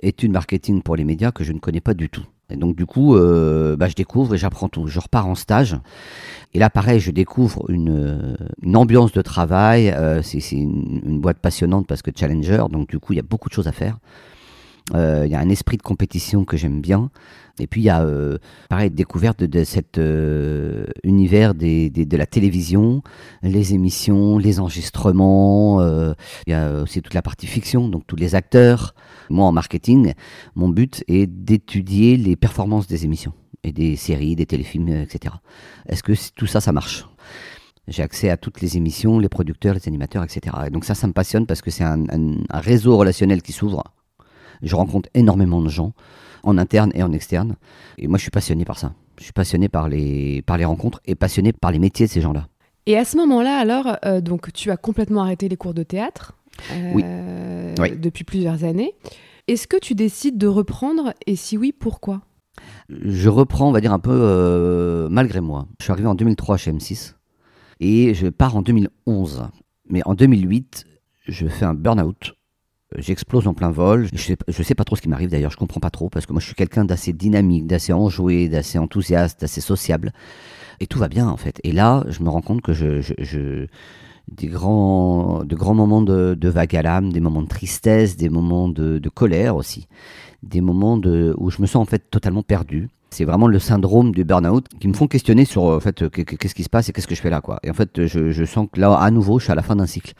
études 0.03 0.33
marketing 0.33 0.83
pour 0.83 0.97
les 0.97 1.05
médias, 1.05 1.31
que 1.31 1.45
je 1.45 1.53
ne 1.53 1.61
connais 1.61 1.81
pas 1.81 1.95
du 1.95 2.09
tout. 2.09 2.25
Et 2.51 2.57
donc 2.57 2.77
du 2.77 2.87
coup, 2.87 3.15
euh, 3.15 3.77
bah, 3.77 3.89
je 3.89 3.95
découvre 3.95 4.35
et 4.35 4.39
j'apprends 4.39 4.69
tout. 4.69 4.87
Je 4.87 5.01
repars 5.01 5.27
en 5.27 5.35
stage. 5.35 5.77
Et 6.55 6.59
là, 6.59 6.71
pareil, 6.71 6.99
je 6.99 7.11
découvre 7.11 7.71
une, 7.71 8.37
ambiance 8.75 9.13
de 9.13 9.21
travail. 9.21 9.91
Euh, 9.91 10.23
c'est 10.23 10.41
une, 10.53 11.21
boîte 11.21 11.39
passionnante 11.39 11.87
parce 11.87 12.01
que 12.01 12.11
challenger, 12.15 12.65
donc 12.71 12.89
du 12.89 12.99
coup, 12.99 13.13
il 13.13 13.17
y 13.17 13.21
a 13.21 13.25
beaucoup 13.25 13.49
de 13.49 13.55
choses 13.55 13.69
à 13.69 13.73
faire. 13.73 13.99
Euh, 14.95 15.25
il 15.27 15.33
y 15.33 15.35
a 15.35 15.41
un 15.41 15.49
esprit 15.49 15.77
de 15.77 15.83
compétition 15.83 16.45
que 16.45 16.57
j'aime 16.57 16.81
bien. 16.81 17.11
Et 17.61 17.67
puis 17.67 17.81
il 17.81 17.85
y 17.85 17.91
a, 17.91 18.03
euh, 18.03 18.39
pareil, 18.69 18.91
découverte 18.91 19.41
de, 19.41 19.47
de 19.47 19.65
cet 19.65 19.99
euh, 19.99 20.87
univers 21.03 21.55
des, 21.55 21.91
des, 21.91 22.07
de 22.07 22.17
la 22.17 22.27
télévision, 22.27 23.03
les 23.43 23.75
émissions, 23.75 24.39
les 24.39 24.61
enregistrements. 24.61 25.83
Il 26.47 26.51
y 26.51 26.55
a 26.55 26.83
aussi 26.83 27.03
toute 27.03 27.15
la 27.15 27.23
partie 27.23 27.47
fiction, 27.47 27.89
donc 27.89 28.07
tous 28.07 28.17
les 28.17 28.35
acteurs. 28.35 28.95
Moi, 29.29 29.47
en 29.47 29.53
marketing, 29.53 30.15
mon 30.55 30.69
but 30.69 31.05
est 31.09 31.27
d'étudier 31.27 32.17
les 32.17 32.37
performances 32.37 32.87
des 32.87 33.05
émissions 33.05 33.33
et 33.65 33.73
des 33.73 33.97
séries, 33.97 34.37
des 34.37 34.47
téléfilms, 34.47 34.89
etc. 34.89 35.35
Est-ce 35.89 36.03
que 36.03 36.13
tout 36.37 36.47
ça, 36.47 36.61
ça 36.61 36.73
marche? 36.73 37.07
J'ai 37.89 38.03
accès 38.03 38.29
à 38.31 38.37
toutes 38.37 38.61
les 38.61 38.77
émissions, 38.77 39.19
les 39.19 39.31
producteurs, 39.31 39.75
les 39.75 39.89
animateurs, 39.89 40.23
etc. 40.23 40.57
Et 40.67 40.71
donc 40.71 40.85
ça, 40.85 40.95
ça 40.95 41.07
me 41.07 41.13
passionne 41.13 41.47
parce 41.47 41.63
que 41.63 41.71
c'est 41.71 41.85
un, 41.85 42.05
un 42.09 42.61
réseau 42.61 42.97
relationnel 42.97 43.43
qui 43.43 43.53
s'ouvre 43.53 43.83
je 44.63 44.75
rencontre 44.75 45.09
énormément 45.15 45.61
de 45.61 45.69
gens, 45.69 45.93
en 46.43 46.59
interne 46.59 46.93
et 46.95 47.03
en 47.03 47.13
externe. 47.13 47.57
Et 47.99 48.09
moi, 48.09 48.19
je 48.19 48.23
suis 48.23 48.31
passionné 48.31 48.65
par 48.65 48.79
ça. 48.79 48.93
Je 49.19 49.25
suis 49.25 49.33
passionné 49.33 49.69
par 49.69 49.89
les, 49.89 50.43
par 50.43 50.57
les 50.57 50.65
rencontres 50.65 51.01
et 51.07 51.15
passionné 51.15 51.53
par 51.53 51.73
les 51.73 51.79
métiers 51.79 52.07
de 52.07 52.11
ces 52.11 52.21
gens-là. 52.21 52.47
Et 52.87 52.97
à 52.97 53.05
ce 53.05 53.17
moment-là, 53.19 53.59
alors, 53.59 53.99
euh, 54.05 54.21
donc, 54.21 54.53
tu 54.53 54.71
as 54.71 54.77
complètement 54.77 55.23
arrêté 55.23 55.49
les 55.49 55.57
cours 55.57 55.75
de 55.75 55.83
théâtre 55.83 56.35
euh, 56.73 57.75
oui. 57.79 57.93
depuis 57.99 58.25
plusieurs 58.25 58.65
années. 58.65 58.95
Est-ce 59.47 59.67
que 59.67 59.77
tu 59.77 59.95
décides 59.95 60.39
de 60.39 60.47
reprendre 60.47 61.13
Et 61.27 61.37
si 61.37 61.59
oui, 61.59 61.73
pourquoi? 61.73 62.23
Je 62.89 63.29
reprends, 63.29 63.69
on 63.69 63.73
va 63.73 63.81
dire, 63.81 63.93
un 63.93 63.99
peu 63.99 64.13
euh, 64.13 65.09
malgré 65.11 65.41
moi. 65.41 65.67
Je 65.79 65.85
suis 65.85 65.93
arrivé 65.93 66.09
en 66.09 66.15
2003 66.15 66.57
chez 66.57 66.73
M6 66.73 67.15
et 67.81 68.15
je 68.15 68.29
pars 68.29 68.57
en 68.57 68.63
2011. 68.63 69.49
Mais 69.91 70.03
en 70.07 70.15
2008, 70.15 70.87
je 71.27 71.47
fais 71.47 71.65
un 71.65 71.75
burn-out 71.75 72.35
J'explose 72.97 73.47
en 73.47 73.53
plein 73.55 73.71
vol. 73.71 74.09
Je 74.15 74.23
sais, 74.23 74.37
sais 74.49 74.75
pas 74.75 74.85
trop 74.85 74.97
ce 74.97 75.03
qui 75.03 75.09
m'arrive 75.09 75.29
d'ailleurs, 75.29 75.51
je 75.51 75.59
comprends 75.59 75.81
pas 75.81 75.91
trop 75.91 76.09
parce 76.09 76.25
que 76.25 76.33
moi 76.33 76.41
je 76.41 76.47
suis 76.47 76.55
quelqu'un 76.55 76.87
d'assez 76.87 77.13
dynamique, 77.13 77.67
d'assez 77.67 77.93
enjoué, 77.93 78.49
d'assez 78.49 78.79
enthousiaste, 78.79 79.43
d'assez 79.43 79.61
sociable. 79.61 80.13
Et 80.81 80.87
tout 80.87 80.99
va 80.99 81.09
bien 81.09 81.29
en 81.29 81.37
fait. 81.37 81.61
Et 81.65 81.73
là, 81.73 82.05
je 82.09 82.23
me 82.23 82.31
rends 82.31 82.41
compte 82.41 82.63
que 82.63 82.73
je, 82.73 83.67
des 84.31 84.47
grands, 84.47 85.45
de 85.45 85.55
grands 85.55 85.75
moments 85.75 86.01
de, 86.01 86.49
vague 86.49 86.77
à 86.77 86.83
l'âme, 86.83 87.13
des 87.13 87.21
moments 87.21 87.43
de 87.43 87.49
tristesse, 87.49 88.17
des 88.17 88.31
moments 88.31 88.69
de, 88.69 89.09
colère 89.11 89.57
aussi, 89.57 89.87
des 90.43 90.63
moments 90.63 90.97
où 90.97 91.51
je 91.51 91.61
me 91.61 91.67
sens 91.67 91.83
en 91.83 91.85
fait 91.85 92.11
totalement 92.11 92.43
perdu. 92.43 92.89
C'est 93.11 93.25
vraiment 93.25 93.49
le 93.49 93.59
syndrome 93.59 94.13
du 94.13 94.25
burn-out 94.25 94.67
qui 94.81 94.89
me 94.89 94.93
font 94.93 95.09
questionner 95.09 95.47
sur 95.47 95.65
en 95.65 95.81
fait 95.81 96.09
qu'est-ce 96.11 96.55
qui 96.55 96.63
se 96.63 96.69
passe 96.69 96.89
et 96.89 96.93
qu'est-ce 96.93 97.07
que 97.07 97.15
je 97.15 97.23
fais 97.23 97.31
là 97.31 97.41
quoi. 97.41 97.59
Et 97.63 97.71
en 97.71 97.75
fait, 97.75 98.07
je 98.07 98.45
sens 98.47 98.67
que 98.73 98.81
là 98.81 98.95
à 98.95 99.11
nouveau, 99.11 99.39
je 99.39 99.45
suis 99.45 99.53
à 99.53 99.57
la 99.57 99.63
fin 99.63 99.77
d'un 99.77 99.87
cycle. 99.87 100.15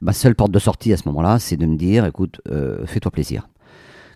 Ma 0.00 0.12
seule 0.12 0.34
porte 0.34 0.52
de 0.52 0.58
sortie 0.58 0.92
à 0.92 0.96
ce 0.96 1.08
moment-là, 1.08 1.38
c'est 1.38 1.56
de 1.56 1.66
me 1.66 1.76
dire, 1.76 2.06
écoute, 2.06 2.40
euh, 2.48 2.86
fais-toi 2.86 3.10
plaisir. 3.10 3.48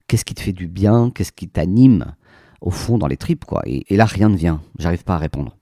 Qu'est-ce 0.06 0.24
qui 0.24 0.34
te 0.34 0.40
fait 0.40 0.52
du 0.52 0.68
bien? 0.68 1.10
Qu'est-ce 1.10 1.32
qui 1.32 1.48
t'anime 1.48 2.14
au 2.60 2.70
fond 2.70 2.98
dans 2.98 3.06
les 3.06 3.16
tripes, 3.16 3.44
quoi? 3.44 3.62
Et, 3.66 3.84
là, 3.96 4.04
rien 4.04 4.28
ne 4.28 4.36
vient. 4.36 4.60
J'arrive 4.78 5.04
pas 5.04 5.14
à 5.14 5.18
répondre. 5.18 5.56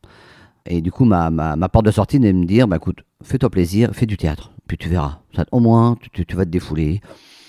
Et 0.67 0.83
du 0.83 0.93
coup, 0.93 1.05
ma, 1.05 1.31
ma, 1.31 1.69
porte 1.69 1.87
de 1.87 1.91
sortie, 1.91 2.19
c'est 2.21 2.33
de 2.33 2.39
me 2.39 2.45
dire, 2.45 2.69
bah, 2.69 2.77
écoute, 2.77 3.03
fais-toi 3.23 3.50
plaisir, 3.50 3.91
fais 3.93 4.07
du 4.07 4.17
théâtre, 4.17 4.53
puis 4.67 4.77
tu 4.77 4.89
verras. 4.89 5.21
Ça, 5.35 5.47
au 5.53 5.61
moins, 5.61 5.97
tu, 6.12 6.27
tu 6.27 6.37
vas 6.37 6.45
te 6.45 6.50
défouler, 6.50 7.00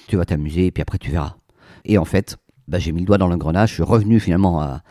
tu 0.07 0.15
vas 0.15 0.25
t'amuser, 0.25 0.67
et 0.67 0.71
puis 0.71 0.81
après, 0.81 0.97
tu 0.97 1.11
verras. 1.11 1.35
Et 1.83 1.97
en 1.97 2.05
fait, 2.05 2.37
bah, 2.67 2.79
j'ai 2.79 2.91
mis 2.91 3.01
le 3.01 3.05
doigt 3.05 3.17
dans 3.17 3.27
l'engrenage, 3.27 3.69
je 3.69 3.73
suis 3.75 3.83
revenu 3.83 4.19
finalement 4.19 4.61
à, 4.61 4.81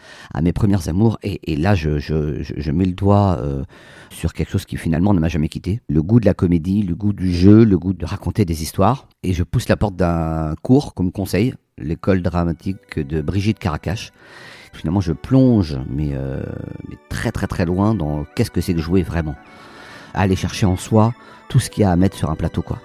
mes 0.42 0.52
premières 0.52 0.88
amours, 0.88 1.18
et, 1.22 1.56
là 1.56 1.74
je, 1.74 2.70
mets 2.70 2.84
le 2.84 2.92
doigt 2.92 3.38
euh, 3.40 3.64
sur 4.10 4.32
quelque 4.32 4.50
chose 4.50 4.64
qui 4.64 4.76
finalement 4.76 5.14
ne 5.14 5.20
m'a 5.20 5.28
jamais 5.28 5.48
quitté. 5.48 5.80
Le 5.88 6.02
goût 6.02 6.20
de 6.20 6.26
la 6.26 6.34
comédie, 6.34 6.82
le 6.82 6.94
goût 6.94 7.12
du 7.12 7.32
jeu, 7.32 7.64
le 7.64 7.78
goût 7.78 7.92
de 7.92 8.04
raconter 8.04 8.44
des 8.44 8.62
histoires, 8.62 9.08
et 9.22 9.32
je 9.32 9.42
pousse 9.42 9.68
la 9.68 9.76
porte 9.76 9.96
d'un 9.96 10.54
cours 10.62 10.94
comme 10.94 11.12
conseil, 11.12 11.54
l'école 11.78 12.22
dramatique 12.22 12.98
de 12.98 13.20
Brigitte 13.22 13.58
Caracache. 13.58 14.12
Finalement 14.72 15.00
je 15.00 15.12
plonge, 15.12 15.78
mais, 15.88 16.10
euh, 16.12 16.44
mais 16.88 16.96
très 17.08 17.32
très 17.32 17.46
très 17.46 17.66
loin 17.66 17.94
dans 17.94 18.24
qu'est-ce 18.36 18.50
que 18.50 18.60
c'est 18.60 18.74
que 18.74 18.80
jouer 18.80 19.02
vraiment. 19.02 19.34
Aller 20.14 20.36
chercher 20.36 20.66
en 20.66 20.76
soi 20.76 21.12
tout 21.48 21.58
ce 21.58 21.70
qu'il 21.70 21.82
y 21.82 21.84
a 21.84 21.90
à 21.90 21.96
mettre 21.96 22.16
sur 22.16 22.30
un 22.30 22.36
plateau 22.36 22.62
quoi. 22.62 22.78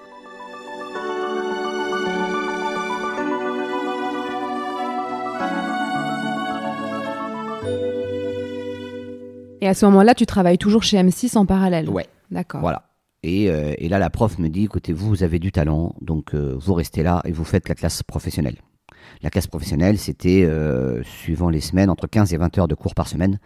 Et 9.65 9.67
à 9.67 9.73
ce 9.73 9.83
moment-là, 9.87 10.13
tu 10.13 10.27
travailles 10.27 10.59
toujours 10.59 10.83
chez 10.83 10.95
M6 10.95 11.35
en 11.39 11.47
parallèle 11.47 11.89
Ouais. 11.89 12.05
D'accord. 12.29 12.61
Voilà. 12.61 12.83
Et, 13.23 13.49
euh, 13.49 13.73
et, 13.79 13.89
là, 13.89 13.97
la 13.97 14.11
prof 14.11 14.37
me 14.37 14.47
dit, 14.47 14.65
écoutez, 14.65 14.93
vous, 14.93 15.09
vous 15.09 15.23
avez 15.23 15.39
du 15.39 15.51
talent, 15.51 15.95
donc 16.01 16.35
euh, 16.35 16.55
vous 16.55 16.75
restez 16.75 17.01
là 17.01 17.23
et 17.25 17.31
vous 17.31 17.43
faites 17.43 17.67
la 17.67 17.73
classe 17.73 18.03
professionnelle. 18.03 18.57
La 19.23 19.31
classe 19.31 19.47
professionnelle, 19.47 19.97
c'était, 19.97 20.43
euh, 20.45 21.01
suivant 21.01 21.49
les 21.49 21.61
semaines, 21.61 21.89
entre 21.89 22.05
15 22.05 22.31
et 22.31 22.37
20 22.37 22.59
heures 22.59 22.67
de 22.67 22.75
cours 22.75 22.93
par 22.93 23.07
semaine, 23.07 23.39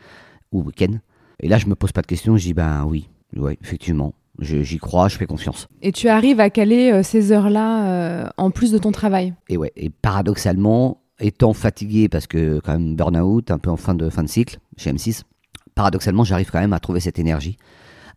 ou 0.51 0.61
week-end. 0.61 0.97
Et 1.39 1.47
là, 1.47 1.57
je 1.57 1.67
me 1.67 1.75
pose 1.75 1.93
pas 1.93 2.01
de 2.01 2.07
questions, 2.07 2.35
je 2.35 2.43
dis, 2.43 2.53
ben 2.53 2.83
oui, 2.83 3.07
ouais, 3.37 3.57
effectivement, 3.61 4.13
j'y 4.39 4.77
crois, 4.77 5.07
je 5.07 5.15
fais 5.15 5.25
confiance. 5.25 5.69
Et 5.81 5.93
tu 5.93 6.09
arrives 6.09 6.41
à 6.41 6.49
caler 6.49 7.01
ces 7.01 7.31
heures-là 7.31 8.33
en 8.35 8.51
plus 8.51 8.73
de 8.73 8.77
ton 8.77 8.91
travail? 8.91 9.33
Et 9.47 9.55
ouais, 9.55 9.71
et 9.77 9.89
paradoxalement, 9.89 11.01
étant 11.21 11.53
fatigué, 11.53 12.09
parce 12.09 12.27
que 12.27 12.59
quand 12.59 12.73
même 12.73 12.97
burn-out, 12.97 13.51
un 13.51 13.57
peu 13.57 13.69
en 13.69 13.77
fin 13.77 13.95
de, 13.95 14.09
fin 14.09 14.23
de 14.23 14.27
cycle, 14.27 14.59
chez 14.75 14.91
M6, 14.91 15.23
paradoxalement, 15.79 16.25
j'arrive 16.25 16.51
quand 16.51 16.59
même 16.59 16.73
à 16.73 16.81
trouver 16.81 16.99
cette 16.99 17.19
énergie 17.19 17.57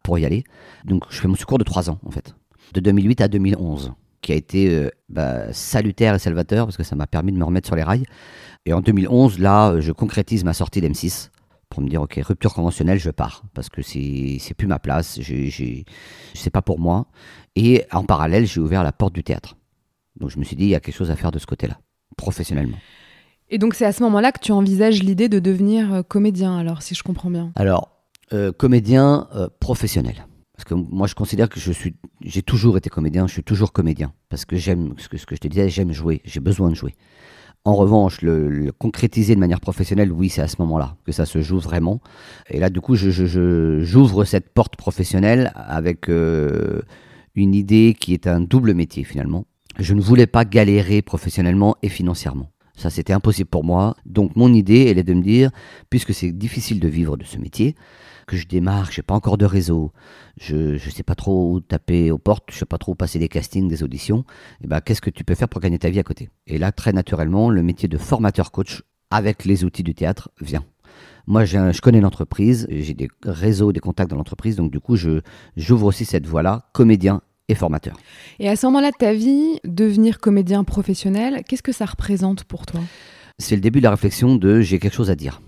pour 0.02 0.18
y 0.18 0.26
aller. 0.26 0.42
Donc, 0.84 1.04
je 1.10 1.20
fais 1.20 1.28
mon 1.28 1.36
secours 1.36 1.58
de 1.58 1.62
trois 1.62 1.90
ans, 1.90 2.00
en 2.04 2.10
fait. 2.10 2.34
de 2.74 2.80
2008 2.80 3.20
à 3.20 3.28
2011, 3.28 3.92
qui 4.20 4.32
a 4.32 4.34
été 4.34 4.68
euh, 4.68 4.90
bah, 5.08 5.52
salutaire 5.52 6.16
et 6.16 6.18
salvateur 6.18 6.66
parce 6.66 6.76
que 6.76 6.82
ça 6.82 6.96
m'a 6.96 7.06
permis 7.06 7.30
de 7.30 7.38
me 7.38 7.44
remettre 7.44 7.68
sur 7.68 7.76
les 7.76 7.84
rails. 7.84 8.02
Et 8.66 8.72
en 8.72 8.80
2011, 8.80 9.38
là, 9.38 9.78
je 9.78 9.92
concrétise 9.92 10.42
ma 10.42 10.54
sortie 10.54 10.80
d'M6 10.80 11.30
pour 11.68 11.84
me 11.84 11.88
dire, 11.88 12.02
ok, 12.02 12.18
rupture 12.24 12.52
conventionnelle, 12.52 12.98
je 12.98 13.10
pars 13.10 13.44
parce 13.54 13.68
que 13.68 13.80
c'est 13.80 14.54
plus 14.58 14.66
ma 14.66 14.80
place, 14.80 15.20
c'est 16.34 16.50
pas 16.50 16.62
pour 16.62 16.80
moi. 16.80 17.06
Et 17.54 17.84
en 17.92 18.02
parallèle, 18.02 18.44
j'ai 18.44 18.60
ouvert 18.60 18.82
la 18.82 18.90
porte 18.90 19.14
du 19.14 19.22
théâtre. 19.22 19.56
Donc 20.18 20.30
je 20.30 20.38
me 20.40 20.42
suis 20.42 20.56
dit, 20.56 20.64
il 20.64 20.70
y 20.70 20.74
a 20.74 20.80
quelque 20.80 20.96
chose 20.96 21.12
à 21.12 21.16
faire 21.16 21.30
de 21.30 21.38
ce 21.38 21.46
côté-là, 21.46 21.78
professionnellement. 22.16 22.78
Et 23.50 23.58
donc 23.58 23.74
c'est 23.74 23.84
à 23.84 23.92
ce 23.92 24.02
moment-là 24.04 24.32
que 24.32 24.40
tu 24.40 24.52
envisages 24.52 25.02
l'idée 25.02 25.28
de 25.28 25.38
devenir 25.38 25.92
euh, 25.92 26.02
comédien, 26.02 26.56
alors 26.56 26.82
si 26.82 26.94
je 26.94 27.02
comprends 27.02 27.30
bien. 27.30 27.52
Alors, 27.56 27.90
euh, 28.32 28.52
comédien 28.52 29.28
euh, 29.34 29.48
professionnel. 29.60 30.26
Parce 30.56 30.64
que 30.64 30.74
moi, 30.74 31.06
je 31.06 31.14
considère 31.14 31.48
que 31.48 31.58
je 31.58 31.72
suis, 31.72 31.94
j'ai 32.22 32.42
toujours 32.42 32.76
été 32.76 32.88
comédien, 32.88 33.26
je 33.26 33.32
suis 33.32 33.42
toujours 33.42 33.72
comédien. 33.72 34.12
Parce 34.28 34.44
que 34.44 34.56
j'aime, 34.56 34.94
ce 34.96 35.08
que, 35.08 35.16
ce 35.16 35.26
que 35.26 35.34
je 35.34 35.40
te 35.40 35.48
disais, 35.48 35.68
j'aime 35.68 35.92
jouer, 35.92 36.22
j'ai 36.24 36.40
besoin 36.40 36.70
de 36.70 36.74
jouer. 36.74 36.94
En 37.64 37.74
revanche, 37.74 38.22
le, 38.22 38.70
concrétiser 38.72 39.34
de 39.34 39.40
manière 39.40 39.60
professionnelle, 39.60 40.12
oui, 40.12 40.28
c'est 40.28 40.42
à 40.42 40.48
ce 40.48 40.56
moment-là 40.60 40.96
que 41.04 41.12
ça 41.12 41.26
se 41.26 41.42
joue 41.42 41.58
vraiment. 41.58 42.00
Et 42.48 42.58
là, 42.58 42.70
du 42.70 42.80
coup, 42.80 42.94
je, 42.94 43.10
j'ouvre 43.82 44.24
cette 44.24 44.50
porte 44.50 44.76
professionnelle 44.76 45.52
avec 45.54 46.08
une 46.08 47.54
idée 47.54 47.96
qui 47.98 48.14
est 48.14 48.26
un 48.26 48.40
double 48.40 48.74
métier 48.74 49.04
finalement. 49.04 49.44
Je 49.78 49.94
ne 49.94 50.00
voulais 50.00 50.26
pas 50.26 50.44
galérer 50.44 51.02
professionnellement 51.02 51.76
et 51.82 51.88
financièrement. 51.88 52.51
Ça, 52.76 52.90
c'était 52.90 53.12
impossible 53.12 53.50
pour 53.50 53.64
moi. 53.64 53.96
Donc, 54.06 54.34
mon 54.36 54.52
idée, 54.52 54.86
elle 54.86 54.98
est 54.98 55.02
de 55.02 55.14
me 55.14 55.22
dire, 55.22 55.50
puisque 55.90 56.14
c'est 56.14 56.32
difficile 56.32 56.80
de 56.80 56.88
vivre 56.88 57.16
de 57.16 57.24
ce 57.24 57.38
métier, 57.38 57.74
que 58.26 58.36
je 58.36 58.46
démarre, 58.46 58.90
je 58.90 59.00
n'ai 59.00 59.02
pas 59.02 59.14
encore 59.14 59.36
de 59.36 59.44
réseau, 59.44 59.92
je 60.40 60.72
ne 60.72 60.78
sais 60.78 61.02
pas 61.02 61.14
trop 61.14 61.52
où 61.52 61.60
taper 61.60 62.10
aux 62.10 62.18
portes, 62.18 62.44
je 62.50 62.56
ne 62.56 62.58
sais 62.60 62.66
pas 62.66 62.78
trop 62.78 62.92
où 62.92 62.94
passer 62.94 63.18
des 63.18 63.28
castings, 63.28 63.68
des 63.68 63.82
auditions, 63.82 64.20
et 64.20 64.64
eh 64.64 64.66
ben, 64.68 64.80
qu'est-ce 64.80 65.00
que 65.00 65.10
tu 65.10 65.24
peux 65.24 65.34
faire 65.34 65.48
pour 65.48 65.60
gagner 65.60 65.78
ta 65.78 65.90
vie 65.90 65.98
à 65.98 66.02
côté? 66.02 66.30
Et 66.46 66.58
là, 66.58 66.72
très 66.72 66.92
naturellement, 66.92 67.50
le 67.50 67.62
métier 67.62 67.88
de 67.88 67.98
formateur 67.98 68.52
coach 68.52 68.82
avec 69.10 69.44
les 69.44 69.64
outils 69.64 69.82
du 69.82 69.94
théâtre 69.94 70.30
vient. 70.40 70.64
Moi, 71.26 71.44
je 71.44 71.80
connais 71.80 72.00
l'entreprise, 72.00 72.66
j'ai 72.70 72.94
des 72.94 73.08
réseaux, 73.24 73.72
des 73.72 73.80
contacts 73.80 74.10
dans 74.10 74.16
l'entreprise, 74.16 74.56
donc 74.56 74.72
du 74.72 74.80
coup, 74.80 74.96
j'ouvre 74.96 75.86
aussi 75.86 76.04
cette 76.04 76.26
voie-là, 76.26 76.68
comédien 76.72 77.22
et 77.48 77.54
formateur. 77.54 77.96
Et 78.38 78.48
à 78.48 78.56
ce 78.56 78.66
moment-là 78.66 78.90
de 78.90 78.96
ta 78.96 79.12
vie, 79.12 79.58
devenir 79.64 80.18
comédien 80.18 80.64
professionnel, 80.64 81.42
qu'est-ce 81.46 81.62
que 81.62 81.72
ça 81.72 81.86
représente 81.86 82.44
pour 82.44 82.66
toi? 82.66 82.80
C'est 83.38 83.54
le 83.54 83.60
début 83.60 83.80
de 83.80 83.84
la 83.84 83.90
réflexion 83.90 84.36
de 84.36 84.60
j'ai 84.60 84.78
quelque 84.78 84.94
chose 84.94 85.10
à 85.10 85.14
dire. 85.14 85.40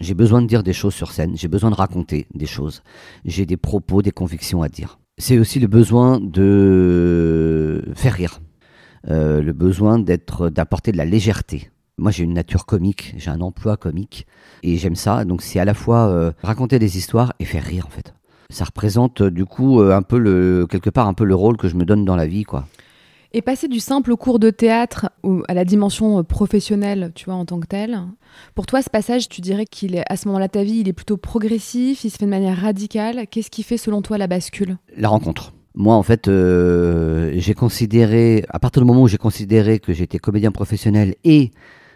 J'ai 0.00 0.14
besoin 0.14 0.42
de 0.42 0.46
dire 0.46 0.62
des 0.62 0.72
choses 0.72 0.94
sur 0.94 1.12
scène, 1.12 1.36
j'ai 1.36 1.48
besoin 1.48 1.70
de 1.70 1.76
raconter 1.76 2.26
des 2.34 2.46
choses, 2.46 2.82
j'ai 3.24 3.46
des 3.46 3.56
propos, 3.56 4.02
des 4.02 4.10
convictions 4.10 4.62
à 4.62 4.68
dire. 4.68 4.98
C'est 5.18 5.38
aussi 5.38 5.60
le 5.60 5.68
besoin 5.68 6.18
de 6.20 7.84
faire 7.94 8.14
rire, 8.14 8.40
euh, 9.08 9.42
le 9.42 9.52
besoin 9.52 9.98
d'être, 9.98 10.48
d'apporter 10.48 10.90
de 10.90 10.96
la 10.96 11.04
légèreté. 11.04 11.70
Moi, 11.98 12.10
j'ai 12.10 12.24
une 12.24 12.32
nature 12.32 12.64
comique, 12.66 13.14
j'ai 13.18 13.30
un 13.30 13.42
emploi 13.42 13.76
comique, 13.76 14.26
et 14.62 14.76
j'aime 14.76 14.96
ça. 14.96 15.24
Donc, 15.24 15.42
c'est 15.42 15.60
à 15.60 15.64
la 15.64 15.74
fois 15.74 16.08
euh, 16.08 16.32
raconter 16.42 16.78
des 16.78 16.96
histoires 16.96 17.34
et 17.38 17.44
faire 17.44 17.62
rire, 17.62 17.86
en 17.86 17.90
fait 17.90 18.14
ça 18.50 18.64
représente 18.64 19.22
euh, 19.22 19.30
du 19.30 19.44
coup 19.44 19.80
euh, 19.80 19.94
un 19.94 20.02
peu 20.02 20.18
le 20.18 20.66
quelque 20.68 20.90
part 20.90 21.08
un 21.08 21.14
peu 21.14 21.24
le 21.24 21.34
rôle 21.34 21.56
que 21.56 21.68
je 21.68 21.76
me 21.76 21.84
donne 21.84 22.04
dans 22.04 22.16
la 22.16 22.26
vie 22.26 22.44
quoi. 22.44 22.66
Et 23.34 23.40
passer 23.40 23.66
du 23.66 23.80
simple 23.80 24.14
cours 24.16 24.38
de 24.38 24.50
théâtre 24.50 25.08
à 25.48 25.54
la 25.54 25.64
dimension 25.64 26.18
euh, 26.18 26.22
professionnelle, 26.22 27.12
tu 27.14 27.24
vois, 27.24 27.34
en 27.34 27.46
tant 27.46 27.60
que 27.60 27.66
tel, 27.66 27.98
pour 28.54 28.66
toi, 28.66 28.82
ce 28.82 28.90
passage, 28.90 29.30
tu 29.30 29.40
dirais 29.40 29.64
qu'il 29.64 29.96
est, 29.96 30.04
à 30.10 30.18
ce 30.18 30.28
moment-là, 30.28 30.48
ta 30.48 30.62
vie, 30.62 30.80
il 30.80 30.88
est 30.88 30.92
plutôt 30.92 31.16
progressif, 31.16 32.04
il 32.04 32.10
se 32.10 32.18
fait 32.18 32.26
de 32.26 32.30
manière 32.30 32.58
radicale. 32.58 33.26
Qu'est-ce 33.30 33.50
qui 33.50 33.62
fait, 33.62 33.78
selon 33.78 34.02
toi, 34.02 34.18
la 34.18 34.26
bascule? 34.26 34.76
La 34.98 35.08
rencontre. 35.08 35.54
Moi, 35.74 35.94
en 35.94 36.02
fait, 36.02 36.26
j'ai 36.26 37.54
considéré, 37.54 38.44
à 38.50 38.58
partir 38.58 38.82
du 38.82 38.86
moment 38.86 39.00
où 39.00 39.08
j'ai 39.08 39.16
considéré 39.16 39.78
que 39.78 39.94
j'étais 39.94 40.18
comédien 40.18 40.52
professionnel 40.52 41.14
et 41.24 41.52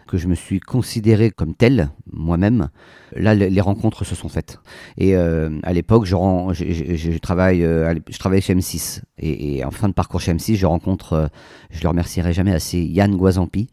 que 0.07 0.17
je 0.17 0.27
me 0.27 0.35
suis 0.35 0.59
considéré 0.59 1.29
comme 1.29 1.53
tel, 1.53 1.89
moi-même, 2.11 2.69
là, 3.15 3.35
les 3.35 3.61
rencontres 3.61 4.03
se 4.05 4.15
sont 4.15 4.29
faites. 4.29 4.59
Et 4.97 5.15
euh, 5.15 5.59
à 5.63 5.73
l'époque, 5.73 6.05
je, 6.05 6.15
euh, 6.15 6.53
je 6.53 7.17
travaille 7.19 8.41
chez 8.41 8.55
M6. 8.55 9.01
Et, 9.19 9.63
en 9.63 9.71
fin 9.71 9.87
de 9.87 9.93
parcours 9.93 10.21
chez 10.21 10.33
M6, 10.33 10.55
je 10.55 10.65
rencontre, 10.65 11.13
euh, 11.13 11.27
je 11.69 11.83
le 11.83 11.89
remercierai 11.89 12.33
jamais 12.33 12.53
assez, 12.53 12.79
Yann 12.79 13.15
Guazampi, 13.15 13.67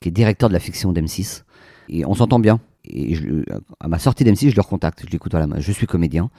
qui 0.00 0.08
est 0.08 0.12
directeur 0.12 0.48
de 0.48 0.54
la 0.54 0.60
fiction 0.60 0.92
d'M6. 0.92 1.42
Et 1.90 2.06
on 2.06 2.14
s'entend 2.14 2.38
bien. 2.38 2.60
Et 2.84 3.16
à 3.80 3.88
ma 3.88 3.98
sortie 3.98 4.24
d'M6, 4.24 4.50
je 4.50 4.56
le 4.56 4.62
recontacte. 4.62 5.00
Je 5.02 5.06
lui 5.06 5.16
écoute, 5.16 5.32
voilà, 5.32 5.46
je 5.58 5.72
suis 5.72 5.86
comédien. 5.86 6.30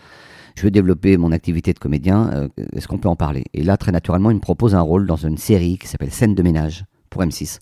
Je 0.56 0.64
veux 0.64 0.72
développer 0.72 1.18
mon 1.18 1.32
activité 1.32 1.74
de 1.74 1.80
comédien. 1.80 2.50
Est-ce 2.74 2.88
qu'on 2.88 2.98
peut 2.98 3.10
en 3.10 3.16
parler? 3.16 3.46
Et 3.54 3.64
là, 3.64 3.78
très 3.78 3.92
naturellement, 3.92 4.30
il 4.30 4.36
me 4.36 4.42
propose 4.42 4.76
un 4.76 4.82
rôle 4.82 5.08
dans 5.08 5.16
une 5.16 5.38
série 5.38 5.78
qui 5.78 5.88
s'appelle 5.88 6.12
Scène 6.12 6.36
de 6.36 6.44
ménage 6.44 6.86
pour 7.10 7.24
M6. 7.24 7.60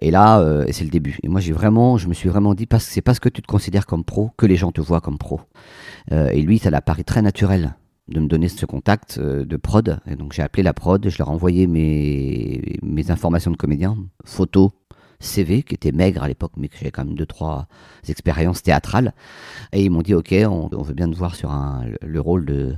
Et 0.00 0.10
là, 0.10 0.40
euh, 0.40 0.64
c'est 0.70 0.84
le 0.84 0.90
début. 0.90 1.18
Et 1.22 1.28
moi, 1.28 1.40
j'ai 1.40 1.52
vraiment, 1.52 1.96
je 1.96 2.08
me 2.08 2.14
suis 2.14 2.28
vraiment 2.28 2.54
dit, 2.54 2.66
parce 2.66 2.86
que 2.86 2.92
c'est 2.92 3.02
parce 3.02 3.20
que 3.20 3.28
tu 3.28 3.42
te 3.42 3.46
considères 3.46 3.86
comme 3.86 4.04
pro 4.04 4.30
que 4.36 4.46
les 4.46 4.56
gens 4.56 4.72
te 4.72 4.80
voient 4.80 5.00
comme 5.00 5.18
pro. 5.18 5.40
Euh, 6.12 6.28
et 6.30 6.42
lui, 6.42 6.58
ça 6.58 6.70
l'a 6.70 6.80
paru 6.80 7.04
très 7.04 7.22
naturel 7.22 7.74
de 8.08 8.20
me 8.20 8.26
donner 8.26 8.48
ce 8.48 8.66
contact 8.66 9.18
euh, 9.18 9.44
de 9.44 9.56
prod. 9.56 10.00
Et 10.06 10.16
donc, 10.16 10.32
j'ai 10.32 10.42
appelé 10.42 10.62
la 10.62 10.74
prod, 10.74 11.08
je 11.08 11.18
leur 11.18 11.28
ai 11.28 11.30
envoyé 11.30 11.66
mes, 11.66 12.78
mes 12.82 13.10
informations 13.10 13.50
de 13.50 13.56
comédien, 13.56 13.96
photos, 14.24 14.70
CV, 15.20 15.62
qui 15.62 15.74
était 15.74 15.92
maigre 15.92 16.22
à 16.22 16.28
l'époque, 16.28 16.52
mais 16.56 16.68
que 16.68 16.76
j'avais 16.76 16.90
quand 16.90 17.04
même 17.04 17.14
deux, 17.14 17.26
trois 17.26 17.66
expériences 18.08 18.62
théâtrales. 18.62 19.14
Et 19.72 19.82
ils 19.84 19.90
m'ont 19.90 20.02
dit, 20.02 20.14
OK, 20.14 20.34
on, 20.46 20.82
veut 20.82 20.94
bien 20.94 21.10
te 21.10 21.16
voir 21.16 21.34
sur 21.34 21.50
un, 21.50 21.86
le 22.02 22.20
rôle 22.20 22.44
de, 22.44 22.76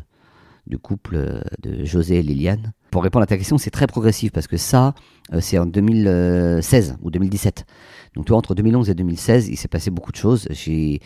du 0.67 0.79
couple 0.79 1.43
de 1.63 1.85
José 1.85 2.17
et 2.19 2.23
Liliane. 2.23 2.73
Pour 2.97 3.03
répondre 3.03 3.25
à 3.25 3.27
ta 3.27 3.37
question, 3.37 3.59
c'est 3.59 3.71
très 3.71 3.87
progressif 3.87 4.33
parce 4.33 4.47
que 4.47 4.57
ça, 4.57 4.95
euh, 5.35 5.41
c'est 5.43 5.59
en 5.59 5.67
2016 5.67 6.97
ou 7.03 7.11
2017. 7.11 7.67
Donc, 8.15 8.25
tu 8.25 8.31
vois, 8.31 8.39
entre 8.39 8.55
2011 8.55 8.89
et 8.89 8.95
2016, 8.95 9.49
il 9.49 9.59
s'est 9.59 9.69
passé 9.69 9.91
beaucoup 9.91 10.13
de 10.13 10.17
choses. 10.17 10.49
J'ai 10.49 11.01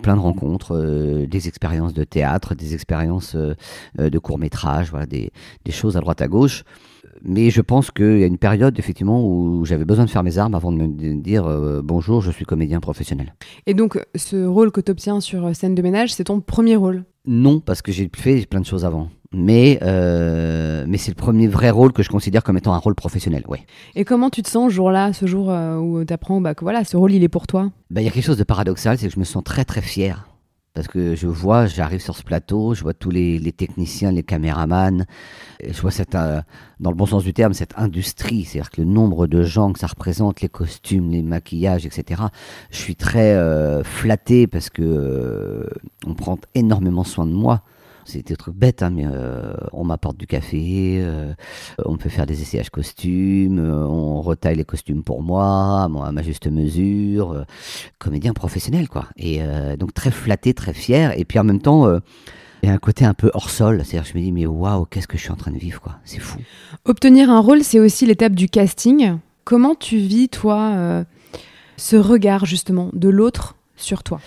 plein 0.00 0.16
de 0.16 0.22
rencontres, 0.22 0.74
euh, 0.74 1.26
des 1.26 1.46
expériences 1.46 1.92
de 1.92 2.02
théâtre, 2.02 2.54
des 2.54 2.72
expériences 2.72 3.36
euh, 3.36 3.54
de 3.98 4.18
court 4.18 4.38
métrage, 4.38 4.88
voilà, 4.88 5.04
des, 5.04 5.32
des, 5.66 5.70
choses 5.70 5.98
à 5.98 6.00
droite 6.00 6.22
à 6.22 6.28
gauche. 6.28 6.64
Mais 7.22 7.50
je 7.50 7.60
pense 7.60 7.90
qu'il 7.90 8.20
y 8.20 8.24
a 8.24 8.26
une 8.26 8.38
période 8.38 8.78
effectivement 8.78 9.22
où 9.22 9.66
j'avais 9.66 9.84
besoin 9.84 10.06
de 10.06 10.10
faire 10.10 10.22
mes 10.22 10.38
armes 10.38 10.54
avant 10.54 10.72
de 10.72 10.78
me 10.78 11.20
dire 11.20 11.44
bonjour, 11.84 12.22
je 12.22 12.30
suis 12.30 12.46
comédien 12.46 12.80
professionnel. 12.80 13.34
Et 13.66 13.74
donc 13.74 14.02
ce 14.16 14.46
rôle 14.46 14.72
que 14.72 14.80
tu 14.80 14.90
obtiens 14.90 15.20
sur 15.20 15.54
scène 15.54 15.74
de 15.74 15.82
ménage, 15.82 16.14
c'est 16.14 16.24
ton 16.24 16.40
premier 16.40 16.76
rôle? 16.76 17.04
Non, 17.26 17.60
parce 17.60 17.82
que 17.82 17.92
j'ai 17.92 18.10
fait 18.14 18.46
plein 18.46 18.60
de 18.60 18.66
choses 18.66 18.84
avant 18.84 19.08
mais, 19.34 19.78
euh, 19.82 20.84
mais 20.88 20.96
c'est 20.96 21.10
le 21.10 21.16
premier 21.16 21.46
vrai 21.46 21.70
rôle 21.70 21.92
que 21.92 22.02
je 22.02 22.08
considère 22.08 22.42
comme 22.42 22.56
étant 22.56 22.72
un 22.72 22.78
rôle 22.78 22.94
professionnel, 22.94 23.42
ouais. 23.48 23.60
Et 23.94 24.04
comment 24.04 24.30
tu 24.30 24.42
te 24.42 24.48
sens 24.48 24.70
ce 24.70 24.76
jour-là, 24.76 25.12
ce 25.12 25.26
jour 25.26 25.50
euh, 25.50 25.76
où 25.76 26.04
tu 26.04 26.12
apprends 26.12 26.40
bah, 26.40 26.54
que 26.54 26.64
voilà, 26.64 26.84
ce 26.84 26.96
rôle, 26.96 27.12
il 27.12 27.22
est 27.22 27.28
pour 27.28 27.46
toi? 27.46 27.70
Bah, 27.90 28.00
Il 28.00 28.04
y 28.04 28.08
a 28.08 28.10
quelque 28.10 28.24
chose 28.24 28.38
de 28.38 28.44
paradoxal, 28.44 28.96
c'est 28.96 29.08
que 29.08 29.14
je 29.14 29.18
me 29.18 29.24
sens 29.24 29.42
très 29.44 29.64
très 29.64 29.82
fier. 29.82 30.28
Parce 30.74 30.88
que 30.88 31.14
je 31.14 31.28
vois, 31.28 31.66
j'arrive 31.66 32.00
sur 32.00 32.16
ce 32.16 32.24
plateau, 32.24 32.74
je 32.74 32.82
vois 32.82 32.94
tous 32.94 33.10
les, 33.10 33.52
techniciens, 33.52 34.10
les 34.10 34.24
caméramans, 34.24 35.06
je 35.64 35.80
vois 35.80 35.92
cette, 35.92 36.16
euh, 36.16 36.40
dans 36.80 36.90
le 36.90 36.96
bon 36.96 37.06
sens 37.06 37.22
du 37.22 37.32
terme, 37.32 37.54
cette 37.54 37.74
industrie, 37.76 38.44
c'est-à-dire 38.44 38.70
que 38.70 38.80
le 38.82 38.88
nombre 38.88 39.28
de 39.28 39.42
gens 39.42 39.72
que 39.72 39.78
ça 39.78 39.86
représente, 39.86 40.40
les 40.40 40.48
costumes, 40.48 41.10
les 41.10 41.22
maquillages, 41.22 41.86
etc. 41.86 42.22
Je 42.70 42.76
suis 42.76 42.96
très 42.96 43.38
flatté 43.84 44.48
parce 44.48 44.68
que 44.68 45.68
on 46.06 46.14
prend 46.14 46.38
énormément 46.54 47.04
soin 47.04 47.26
de 47.26 47.32
moi. 47.32 47.62
C'est 48.04 48.26
des 48.26 48.36
trucs 48.36 48.54
bêtes, 48.54 48.82
hein, 48.82 48.90
mais 48.90 49.04
euh, 49.06 49.54
on 49.72 49.84
m'apporte 49.84 50.16
du 50.16 50.26
café, 50.26 50.98
euh, 51.00 51.32
on 51.84 51.94
me 51.94 51.98
fait 51.98 52.10
faire 52.10 52.26
des 52.26 52.42
essayages 52.42 52.70
costumes, 52.70 53.58
euh, 53.58 53.86
on 53.86 54.20
retaille 54.20 54.56
les 54.56 54.64
costumes 54.64 55.02
pour 55.02 55.22
moi, 55.22 55.84
à 55.84 55.88
ma 55.88 56.22
juste 56.22 56.46
mesure. 56.46 57.44
comédien 57.98 58.32
professionnel, 58.32 58.88
quoi. 58.88 59.06
Et 59.16 59.40
donc 59.78 59.94
très 59.94 60.10
flatté, 60.10 60.54
très 60.54 60.74
fier. 60.74 61.18
Et 61.18 61.24
puis 61.24 61.38
en 61.38 61.44
même 61.44 61.60
temps, 61.60 61.88
il 62.62 62.68
y 62.68 62.72
a 62.72 62.72
un 62.72 62.78
côté 62.78 63.04
un 63.04 63.14
peu 63.14 63.30
hors 63.34 63.50
sol. 63.50 63.82
C'est-à-dire, 63.84 64.10
je 64.10 64.18
me 64.18 64.22
dis, 64.22 64.32
mais 64.32 64.46
waouh, 64.46 64.84
qu'est-ce 64.86 65.08
que 65.08 65.16
je 65.16 65.22
suis 65.22 65.32
en 65.32 65.36
train 65.36 65.50
de 65.50 65.58
vivre, 65.58 65.80
quoi. 65.80 65.98
C'est 66.04 66.20
fou. 66.20 66.38
Obtenir 66.84 67.30
un 67.30 67.40
rôle, 67.40 67.62
c'est 67.62 67.80
aussi 67.80 68.06
l'étape 68.06 68.34
du 68.34 68.48
casting. 68.48 69.18
Comment 69.44 69.74
tu 69.74 69.98
vis, 69.98 70.28
toi, 70.28 71.04
ce 71.76 71.96
regard, 71.96 72.46
justement, 72.46 72.90
de 72.92 73.08
l'autre 73.08 73.56
sur 73.76 74.02
toi? 74.02 74.20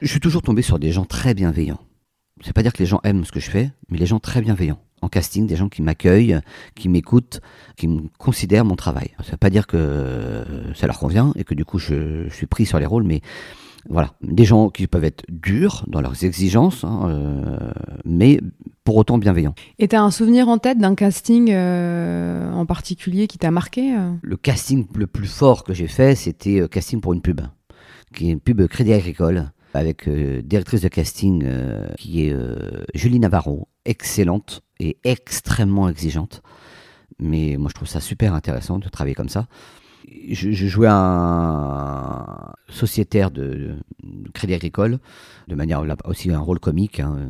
Je 0.00 0.08
suis 0.08 0.20
toujours 0.20 0.42
tombé 0.42 0.62
sur 0.62 0.78
des 0.78 0.92
gens 0.92 1.04
très 1.04 1.34
bienveillants 1.34 1.80
c'est 2.44 2.52
pas 2.52 2.62
dire 2.62 2.72
que 2.72 2.78
les 2.78 2.86
gens 2.86 3.00
aiment 3.04 3.24
ce 3.24 3.32
que 3.32 3.40
je 3.40 3.50
fais, 3.50 3.70
mais 3.88 3.98
les 3.98 4.06
gens 4.06 4.18
très 4.18 4.40
bienveillants. 4.40 4.80
En 5.00 5.08
casting, 5.08 5.46
des 5.46 5.56
gens 5.56 5.68
qui 5.68 5.82
m'accueillent, 5.82 6.38
qui 6.76 6.88
m'écoutent, 6.88 7.40
qui 7.76 7.88
me 7.88 8.02
considèrent 8.18 8.64
mon 8.64 8.76
travail. 8.76 9.10
Ça 9.24 9.32
veut 9.32 9.36
pas 9.36 9.50
dire 9.50 9.66
que 9.66 10.44
ça 10.74 10.86
leur 10.86 10.98
convient 10.98 11.32
et 11.34 11.42
que 11.42 11.54
du 11.54 11.64
coup 11.64 11.78
je, 11.78 12.28
suis 12.30 12.46
pris 12.46 12.66
sur 12.66 12.78
les 12.78 12.86
rôles, 12.86 13.02
mais 13.02 13.20
voilà, 13.88 14.12
des 14.22 14.44
gens 14.44 14.70
qui 14.70 14.86
peuvent 14.86 15.02
être 15.02 15.24
durs 15.28 15.84
dans 15.88 16.00
leurs 16.00 16.24
exigences, 16.24 16.84
hein, 16.84 17.08
euh, 17.08 17.72
mais 18.04 18.40
pour 18.84 18.96
autant 18.96 19.18
bienveillants. 19.18 19.56
Et 19.80 19.88
tu 19.88 19.96
as 19.96 20.02
un 20.02 20.12
souvenir 20.12 20.48
en 20.48 20.58
tête 20.58 20.78
d'un 20.78 20.94
casting 20.94 21.50
euh, 21.50 22.52
en 22.52 22.64
particulier 22.64 23.26
qui 23.26 23.38
t'a 23.38 23.50
marqué 23.50 23.96
euh? 23.96 24.12
Le 24.22 24.36
casting 24.36 24.86
le 24.94 25.08
plus 25.08 25.26
fort 25.26 25.64
que 25.64 25.74
j'ai 25.74 25.88
fait, 25.88 26.14
c'était 26.14 26.62
casting 26.70 27.00
pour 27.00 27.12
une 27.12 27.22
pub, 27.22 27.40
qui 28.14 28.28
est 28.28 28.32
une 28.32 28.40
pub 28.40 28.64
Crédit 28.68 28.92
Agricole 28.92 29.50
avec 29.74 30.08
euh, 30.08 30.42
directrice 30.42 30.82
de 30.82 30.88
casting 30.88 31.42
euh, 31.44 31.88
qui 31.96 32.26
est 32.26 32.32
euh, 32.32 32.84
Julie 32.94 33.18
Navarro, 33.18 33.68
excellente 33.84 34.62
et 34.80 34.98
extrêmement 35.04 35.88
exigeante. 35.88 36.42
Mais 37.18 37.56
moi, 37.58 37.68
je 37.68 37.74
trouve 37.74 37.88
ça 37.88 38.00
super 38.00 38.34
intéressant 38.34 38.78
de 38.78 38.88
travailler 38.88 39.14
comme 39.14 39.28
ça. 39.28 39.46
Je, 40.28 40.50
jouais 40.50 40.88
un 40.90 42.52
sociétaire 42.68 43.30
de, 43.30 43.76
Crédit 44.34 44.54
Agricole, 44.54 44.98
de 45.48 45.54
manière 45.54 45.84
aussi 46.04 46.30
un 46.30 46.40
rôle 46.40 46.58
comique. 46.58 47.00
Hein. 47.00 47.28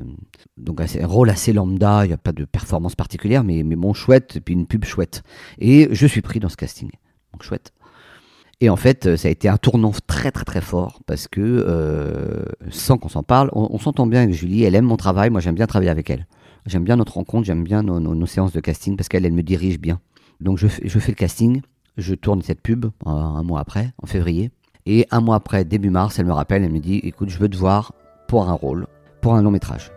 Donc 0.56 0.80
un 0.80 1.06
rôle 1.06 1.30
assez 1.30 1.52
lambda, 1.52 2.04
il 2.04 2.08
n'y 2.08 2.14
a 2.14 2.18
pas 2.18 2.32
de 2.32 2.44
performance 2.44 2.94
particulière, 2.94 3.44
mais, 3.44 3.62
mais 3.62 3.76
bon, 3.76 3.92
chouette, 3.92 4.36
et 4.36 4.40
puis 4.40 4.54
une 4.54 4.66
pub 4.66 4.84
chouette. 4.84 5.22
Et 5.58 5.88
je 5.92 6.06
suis 6.06 6.22
pris 6.22 6.40
dans 6.40 6.48
ce 6.48 6.56
casting. 6.56 6.90
Donc 7.32 7.42
chouette. 7.42 7.72
Et 8.62 8.70
en 8.70 8.76
fait, 8.76 9.16
ça 9.16 9.26
a 9.26 9.30
été 9.32 9.48
un 9.48 9.56
tournant 9.56 9.90
très 10.06 10.30
très 10.30 10.44
très 10.44 10.60
fort 10.60 11.00
parce 11.04 11.26
que, 11.26 11.40
euh, 11.40 12.44
sans 12.70 12.96
qu'on 12.96 13.08
s'en 13.08 13.24
parle, 13.24 13.50
on, 13.54 13.76
s'entend 13.80 14.06
bien 14.06 14.22
avec 14.22 14.36
Julie, 14.36 14.62
elle 14.62 14.76
aime 14.76 14.84
mon 14.84 14.96
travail, 14.96 15.30
moi 15.30 15.40
j'aime 15.40 15.56
bien 15.56 15.66
travailler 15.66 15.90
avec 15.90 16.08
elle. 16.10 16.28
J'aime 16.66 16.84
bien 16.84 16.94
notre 16.94 17.14
rencontre, 17.14 17.44
j'aime 17.44 17.64
bien 17.64 17.82
nos, 17.82 18.26
séances 18.26 18.52
de 18.52 18.60
casting 18.60 18.96
parce 18.96 19.08
qu'elle, 19.08 19.26
elle 19.26 19.32
me 19.32 19.42
dirige 19.42 19.80
bien. 19.80 19.98
Donc 20.40 20.58
je, 20.58 20.68
fais 20.68 21.10
le 21.10 21.16
casting, 21.16 21.60
je 21.96 22.14
tourne 22.14 22.40
cette 22.42 22.60
pub 22.60 22.84
euh, 22.84 23.10
un 23.10 23.42
mois 23.42 23.58
après, 23.58 23.90
en 24.00 24.06
février. 24.06 24.52
Et 24.86 25.08
un 25.10 25.20
mois 25.20 25.34
après, 25.34 25.64
début 25.64 25.90
mars, 25.90 26.20
elle 26.20 26.26
me 26.26 26.32
rappelle, 26.32 26.62
elle 26.62 26.70
me 26.70 26.78
dit, 26.78 27.00
écoute, 27.02 27.30
je 27.30 27.38
veux 27.40 27.48
te 27.48 27.56
voir 27.56 27.92
pour 28.28 28.48
un 28.48 28.52
rôle, 28.52 28.86
pour 29.22 29.34
un 29.34 29.42
long 29.42 29.50
métrage. 29.50 29.90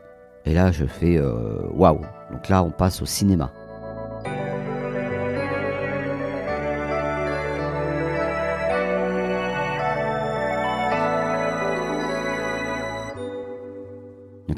Et 0.46 0.56
là, 0.56 0.72
je 0.72 0.86
fais, 0.86 1.18
euh, 1.18 1.68
waouh. 1.72 2.02
Donc 2.32 2.50
là, 2.50 2.64
on 2.64 2.72
passe 2.72 3.00
au 3.04 3.06
cinéma. 3.06 3.52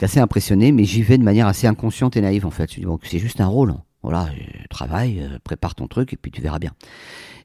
Assez 0.02 0.20
impressionné, 0.20 0.72
mais 0.72 0.84
j'y 0.84 1.02
vais 1.02 1.18
de 1.18 1.24
manière 1.24 1.48
assez 1.48 1.68
inconsciente 1.68 2.18
et 2.18 2.22
naïve 2.22 2.46
en 2.46 2.52
fait. 2.52 2.72
Je 2.72 2.80
dis, 2.80 2.86
bon, 2.86 3.00
c'est 3.04 3.20
juste 3.20 3.42
un 3.42 3.48
rôle. 3.48 3.74
Voilà, 4.04 4.30
travaille, 4.70 5.22
euh, 5.22 5.40
prépare 5.44 5.76
ton 5.76 5.88
truc 5.88 6.14
et 6.14 6.18
puis 6.18 6.32
tu 6.32 6.42
verras 6.42 6.60
bien. 6.60 6.72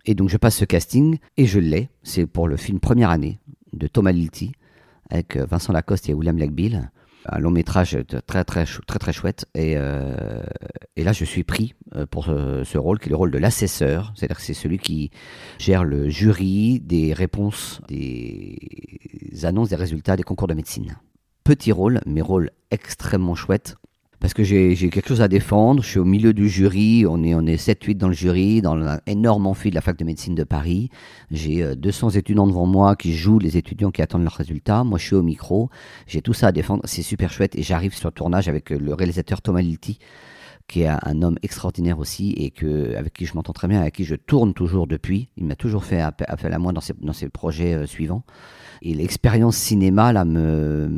Et 0.04 0.14
donc 0.14 0.28
je 0.28 0.36
passe 0.36 0.56
ce 0.56 0.64
casting 0.64 1.18
et 1.36 1.46
je 1.46 1.58
l'ai. 1.58 1.88
C'est 2.02 2.26
pour 2.26 2.46
le 2.46 2.56
film 2.56 2.78
Première 2.78 3.10
année 3.10 3.40
de 3.72 3.86
Thomas 3.86 4.12
Lilti 4.12 4.52
avec 5.10 5.36
euh, 5.36 5.46
Vincent 5.46 5.72
Lacoste 5.72 6.08
et 6.08 6.14
William 6.14 6.38
Lagbill. 6.38 6.90
Un 7.26 7.38
long 7.38 7.50
métrage 7.50 7.96
très 8.26 8.44
très 8.44 8.64
très 8.64 8.98
très, 8.98 9.12
chouette. 9.12 9.46
Et, 9.54 9.74
euh, 9.76 10.42
et, 10.96 11.04
là 11.04 11.12
je 11.12 11.24
suis 11.24 11.44
pris 11.44 11.74
pour 12.10 12.24
ce, 12.24 12.78
rôle 12.78 12.98
qui 12.98 13.08
est 13.08 13.10
le 13.10 13.16
rôle 13.16 13.30
de 13.30 13.38
l'assesseur. 13.38 14.12
C'est-à-dire 14.16 14.36
que 14.36 14.42
c'est 14.42 14.54
celui 14.54 14.78
qui 14.78 15.10
gère 15.58 15.84
le 15.84 16.08
jury 16.08 16.80
des 16.80 17.12
réponses 17.12 17.80
des 17.86 18.58
annonces 19.44 19.68
des 19.68 19.76
résultats 19.76 20.16
des 20.16 20.24
concours 20.24 20.48
de 20.48 20.54
médecine 20.54 20.96
petit 21.44 21.72
rôle, 21.72 22.00
mais 22.06 22.20
rôle 22.20 22.50
extrêmement 22.70 23.34
chouette. 23.34 23.76
Parce 24.22 24.34
que 24.34 24.44
j'ai 24.44 24.76
quelque 24.76 25.08
chose 25.08 25.20
à 25.20 25.26
défendre, 25.26 25.82
je 25.82 25.88
suis 25.88 25.98
au 25.98 26.04
milieu 26.04 26.32
du 26.32 26.48
jury, 26.48 27.04
on 27.08 27.24
est, 27.24 27.34
on 27.34 27.44
est 27.44 27.56
7-8 27.56 27.96
dans 27.96 28.06
le 28.06 28.14
jury, 28.14 28.62
dans 28.62 28.76
l'énorme 29.04 29.48
amphi 29.48 29.70
de 29.70 29.74
la 29.74 29.80
fac 29.80 29.96
de 29.98 30.04
médecine 30.04 30.36
de 30.36 30.44
Paris. 30.44 30.90
J'ai 31.32 31.74
200 31.74 32.06
euh, 32.06 32.10
étudiants 32.20 32.46
devant 32.46 32.64
moi 32.64 32.94
qui 32.94 33.16
jouent 33.16 33.40
les 33.40 33.56
étudiants 33.56 33.90
qui 33.90 34.00
attendent 34.00 34.22
leurs 34.22 34.36
résultats. 34.36 34.84
Moi, 34.84 34.96
je 35.00 35.06
suis 35.06 35.16
au 35.16 35.24
micro, 35.24 35.70
j'ai 36.06 36.22
tout 36.22 36.34
ça 36.34 36.46
à 36.46 36.52
défendre, 36.52 36.84
c'est 36.86 37.02
super 37.02 37.32
chouette. 37.32 37.56
Et 37.56 37.64
j'arrive 37.64 37.96
sur 37.96 38.10
le 38.10 38.12
tournage 38.12 38.48
avec 38.48 38.70
euh, 38.70 38.78
le 38.78 38.94
réalisateur 38.94 39.42
Thomas 39.42 39.60
Lilti, 39.60 39.98
qui 40.68 40.82
est 40.82 40.88
un 40.88 41.22
homme 41.22 41.36
extraordinaire 41.42 41.98
aussi 41.98 42.32
et 42.32 42.52
avec 42.96 43.12
qui 43.12 43.26
je 43.26 43.34
m'entends 43.34 43.52
très 43.52 43.68
bien, 43.68 43.80
avec 43.80 43.94
qui 43.94 44.04
je 44.04 44.14
tourne 44.14 44.54
toujours 44.54 44.86
depuis. 44.86 45.28
Il 45.36 45.44
m'a 45.44 45.56
toujours 45.56 45.84
fait 45.84 46.00
appel 46.00 46.52
à 46.52 46.58
moi 46.58 46.72
dans 46.72 46.80
ses, 46.80 46.94
dans 46.94 47.12
ses 47.12 47.28
projets 47.28 47.74
euh, 47.74 47.86
suivants. 47.86 48.24
Et 48.82 48.94
l'expérience 48.94 49.56
cinéma 49.56 50.12
là 50.12 50.24
me, 50.24 50.88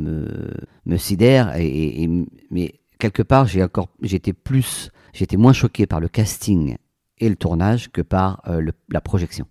me, 0.85 0.97
sidère. 0.97 1.55
Et, 1.57 2.09
mais 2.49 2.75
quelque 2.99 3.21
part, 3.21 3.45
j'ai 3.45 3.63
encore, 3.63 3.89
j'étais 4.01 4.33
moins 5.37 5.53
choqué 5.53 5.85
par 5.85 5.99
le 5.99 6.07
casting 6.07 6.77
et 7.19 7.29
le 7.29 7.35
tournage 7.35 7.91
que 7.91 8.01
par 8.01 8.41
euh, 8.47 8.71
la 8.89 9.01
projection. 9.01 9.45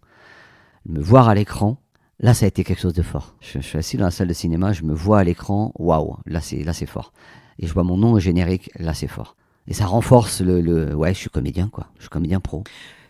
Me 0.87 1.00
voir 1.00 1.29
à 1.29 1.35
l'écran, 1.35 1.81
là, 2.18 2.35
ça 2.35 2.44
a 2.44 2.48
été 2.48 2.64
quelque 2.64 2.81
chose 2.81 2.92
de 2.92 3.03
fort. 3.03 3.37
Je, 3.40 3.61
suis 3.61 3.79
assis 3.79 3.96
dans 3.96 4.05
la 4.05 4.11
salle 4.11 4.29
de 4.29 4.35
cinéma, 4.35 4.72
je 4.72 4.83
me 4.83 4.94
vois 4.94 5.20
à 5.20 5.24
l'écran, 5.24 5.72
waouh, 5.77 6.16
là 6.27 6.40
c'est 6.40 6.87
fort. 6.87 7.12
Et 7.59 7.66
je 7.66 7.72
vois 7.72 7.85
mon 7.85 7.96
nom 7.96 8.12
au 8.12 8.18
générique, 8.18 8.70
là 8.79 8.94
c'est 8.94 9.07
fort. 9.07 9.37
Et 9.66 9.74
ça 9.74 9.87
renforce 9.87 10.40
le, 10.40 10.61
le, 10.61 10.94
ouais, 10.94 11.14
je 11.14 11.18
suis 11.18 11.31
comédien 11.31 11.68
quoi, 11.72 11.87
je 11.96 12.03
suis 12.03 12.11
comédien 12.11 12.40
pro. 12.40 12.64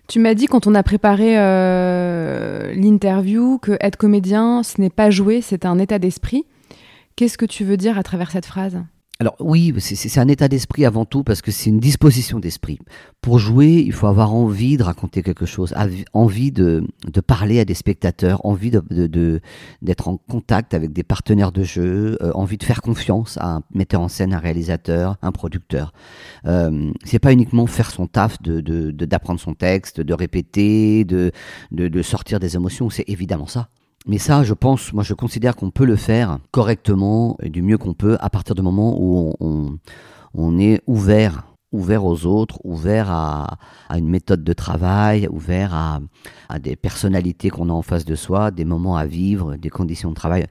Tu 0.06 0.18
m'as 0.20 0.34
dit 0.34 0.46
quand 0.46 0.66
on 0.66 0.74
a 0.74 0.82
préparé 0.82 1.38
euh, 1.38 2.74
l'interview 2.74 3.58
que 3.58 3.76
être 3.80 3.96
comédien, 3.96 4.62
ce 4.62 4.80
n'est 4.80 4.90
pas 4.90 5.10
jouer, 5.10 5.40
c'est 5.40 5.64
un 5.64 5.78
état 5.78 5.98
d'esprit. 5.98 6.44
Qu'est-ce 7.16 7.38
que 7.38 7.46
tu 7.46 7.64
veux 7.64 7.76
dire 7.76 7.96
à 7.98 8.02
travers 8.02 8.30
cette 8.30 8.46
phrase? 8.46 8.78
Alors 9.20 9.36
oui, 9.38 9.72
c'est 9.78 10.18
un 10.18 10.26
état 10.26 10.48
d'esprit 10.48 10.84
avant 10.84 11.04
tout 11.04 11.22
parce 11.22 11.40
que 11.40 11.52
c'est 11.52 11.70
une 11.70 11.78
disposition 11.78 12.40
d'esprit. 12.40 12.80
Pour 13.20 13.38
jouer, 13.38 13.82
il 13.86 13.92
faut 13.92 14.08
avoir 14.08 14.34
envie 14.34 14.76
de 14.76 14.82
raconter 14.82 15.22
quelque 15.22 15.46
chose, 15.46 15.72
envie 16.12 16.50
de, 16.50 16.84
parler 17.24 17.60
à 17.60 17.64
des 17.64 17.74
spectateurs, 17.74 18.44
envie 18.44 18.72
d'être 18.72 18.88
de, 18.90 19.40
en 20.04 20.16
contact 20.16 20.74
avec 20.74 20.92
des 20.92 21.04
partenaires 21.04 21.52
de 21.52 21.62
jeu, 21.62 22.18
euh, 22.22 22.32
envie 22.34 22.58
de 22.58 22.64
faire 22.64 22.82
confiance 22.82 23.38
à 23.38 23.56
un 23.56 23.62
metteur 23.72 24.00
en 24.00 24.08
scène, 24.08 24.34
un 24.34 24.40
réalisateur, 24.40 25.16
un 25.22 25.30
producteur. 25.30 25.92
Euh, 26.46 26.90
c'est 27.04 27.20
pas 27.20 27.32
uniquement 27.32 27.68
faire 27.68 27.92
son 27.92 28.08
taf 28.08 28.42
de 28.42 28.60
d'apprendre 28.90 29.38
son 29.38 29.54
texte, 29.54 30.00
de 30.00 30.12
répéter, 30.12 31.04
de, 31.04 31.30
de 31.70 32.02
sortir 32.02 32.40
des 32.40 32.56
émotions. 32.56 32.90
C'est 32.90 33.08
évidemment 33.08 33.46
ça. 33.46 33.68
Mais 34.06 34.18
ça, 34.18 34.42
je 34.42 34.52
pense, 34.52 34.92
moi 34.92 35.02
je 35.02 35.14
considère 35.14 35.56
qu'on 35.56 35.70
peut 35.70 35.86
le 35.86 35.96
faire 35.96 36.38
correctement 36.50 37.38
et 37.42 37.48
du 37.48 37.62
mieux 37.62 37.78
qu'on 37.78 37.94
peut 37.94 38.18
à 38.20 38.28
partir 38.28 38.54
du 38.54 38.60
moment 38.60 38.96
où 38.98 39.34
on, 40.34 40.58
est 40.58 40.82
ouvert, 40.86 41.46
ouvert 41.72 42.04
aux 42.04 42.26
autres, 42.26 42.58
ouvert 42.64 43.10
à, 43.10 43.56
une 43.96 44.08
méthode 44.08 44.44
de 44.44 44.52
travail, 44.52 45.26
ouvert 45.30 45.72
à, 45.72 46.00
à 46.50 46.58
des 46.58 46.76
personnalités 46.76 47.48
qu'on 47.48 47.70
a 47.70 47.72
en 47.72 47.82
face 47.82 48.04
de 48.04 48.14
soi, 48.14 48.50
des 48.50 48.66
moments 48.66 48.96
à 48.96 49.06
vivre, 49.06 49.56
des 49.56 49.70
conditions 49.70 50.10
de 50.10 50.14
travail. 50.14 50.46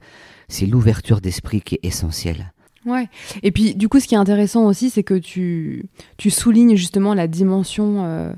C'est 0.48 0.66
l'ouverture 0.66 1.20
d'esprit 1.20 1.60
qui 1.60 1.76
est 1.76 1.84
essentielle. 1.84 2.52
Ouais. 2.86 3.08
Et 3.42 3.50
puis, 3.50 3.74
du 3.74 3.88
coup, 3.88 4.00
ce 4.00 4.06
qui 4.06 4.14
est 4.14 4.18
intéressant 4.18 4.64
aussi, 4.66 4.90
c'est 4.90 5.02
que 5.04 5.14
tu, 5.14 5.86
tu 6.16 6.30
soulignes 6.30 6.76
justement 6.76 7.14
la 7.14 7.28
dimension 7.28 8.04
euh, 8.04 8.32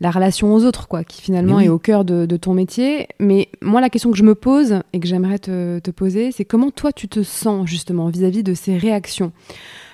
la 0.00 0.10
relation 0.10 0.54
aux 0.54 0.64
autres, 0.64 0.88
quoi, 0.88 1.04
qui 1.04 1.22
finalement 1.22 1.60
est 1.60 1.68
au 1.68 1.78
cœur 1.78 2.04
de, 2.04 2.36
ton 2.36 2.54
métier. 2.54 3.08
Mais 3.18 3.48
moi, 3.62 3.80
la 3.80 3.88
question 3.88 4.10
que 4.10 4.16
je 4.16 4.22
me 4.22 4.34
pose 4.34 4.80
et 4.92 5.00
que 5.00 5.06
j'aimerais 5.06 5.38
te, 5.38 5.90
poser, 5.90 6.32
c'est 6.32 6.44
comment 6.44 6.70
toi 6.70 6.92
tu 6.92 7.08
te 7.08 7.22
sens 7.22 7.66
justement 7.66 8.08
vis-à-vis 8.08 8.42
de 8.42 8.54
ces 8.54 8.76
réactions, 8.76 9.32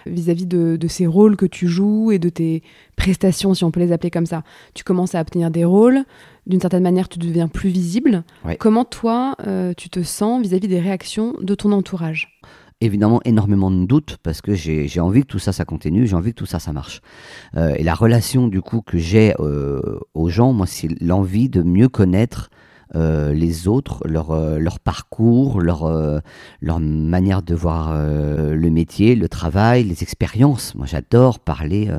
vis-à-vis 0.07 0.47
de, 0.47 0.89
ces 0.89 1.07
rôles 1.07 1.37
que 1.37 1.47
tu 1.47 1.69
joues 1.69 2.11
et 2.11 2.19
de 2.19 2.29
tes 2.29 2.63
prestations, 2.97 3.55
si 3.55 3.65
on 3.65 3.71
peut 3.71 3.81
les 3.81 3.93
appeler 3.93 4.11
comme 4.11 4.27
ça. 4.27 4.43
Tu 4.75 4.83
commences 4.85 5.15
à 5.15 5.21
obtenir 5.21 5.51
des 5.51 5.65
rôles, 5.65 6.05
d'une 6.47 6.61
certaine 6.61 6.83
manière, 6.83 7.09
tu 7.09 7.19
deviens 7.19 7.49
plus 7.49 7.71
visible. 7.71 8.25
Comment 8.59 8.85
toi, 8.85 9.37
euh, 9.47 9.73
tu 9.77 9.89
te 9.89 10.03
sens 10.03 10.43
vis-à-vis 10.43 10.69
des 10.69 10.81
réactions 10.81 11.35
de 11.41 11.55
ton 11.55 11.71
entourage? 11.71 12.41
Évidemment 12.83 13.21
énormément 13.25 13.71
de 13.71 13.85
doutes 13.87 14.19
parce 14.23 14.41
que 14.41 14.55
j'ai 14.55 15.01
envie 15.01 15.23
que 15.23 15.27
tout 15.27 15.39
ça 15.39 15.53
ça 15.53 15.65
continue, 15.65 16.07
j'ai 16.07 16.17
envie 16.17 16.31
que 16.31 16.39
tout 16.39 16.47
ça 16.47 16.59
ça 16.59 16.73
marche. 16.73 17.01
Euh, 17.57 17.75
et 17.77 17.83
la 17.83 17.95
relation 17.95 18.49
du 18.49 18.61
coup 18.61 18.83
que 18.83 18.99
j'ai 18.99 19.35
euh, 19.41 20.01
aux 20.15 20.29
gens, 20.29 20.53
moi 20.53 20.67
c'est 20.67 20.89
l'envie 21.01 21.49
de 21.49 21.63
mieux 21.63 21.89
connaître 21.89 22.51
euh, 22.95 23.33
les 23.33 23.69
autres, 23.69 24.07
leur, 24.07 24.37
leur 24.59 24.79
parcours, 24.79 25.63
leur, 25.63 25.91
leur 26.61 26.81
manière 26.81 27.43
de 27.43 27.55
voir 27.55 27.97
le 27.97 28.71
métier, 28.71 29.15
le 29.15 29.31
travail, 29.31 29.85
les 29.85 30.03
expériences. 30.03 30.75
Moi, 30.75 30.85
j'adore 30.85 31.39
parler. 31.39 31.91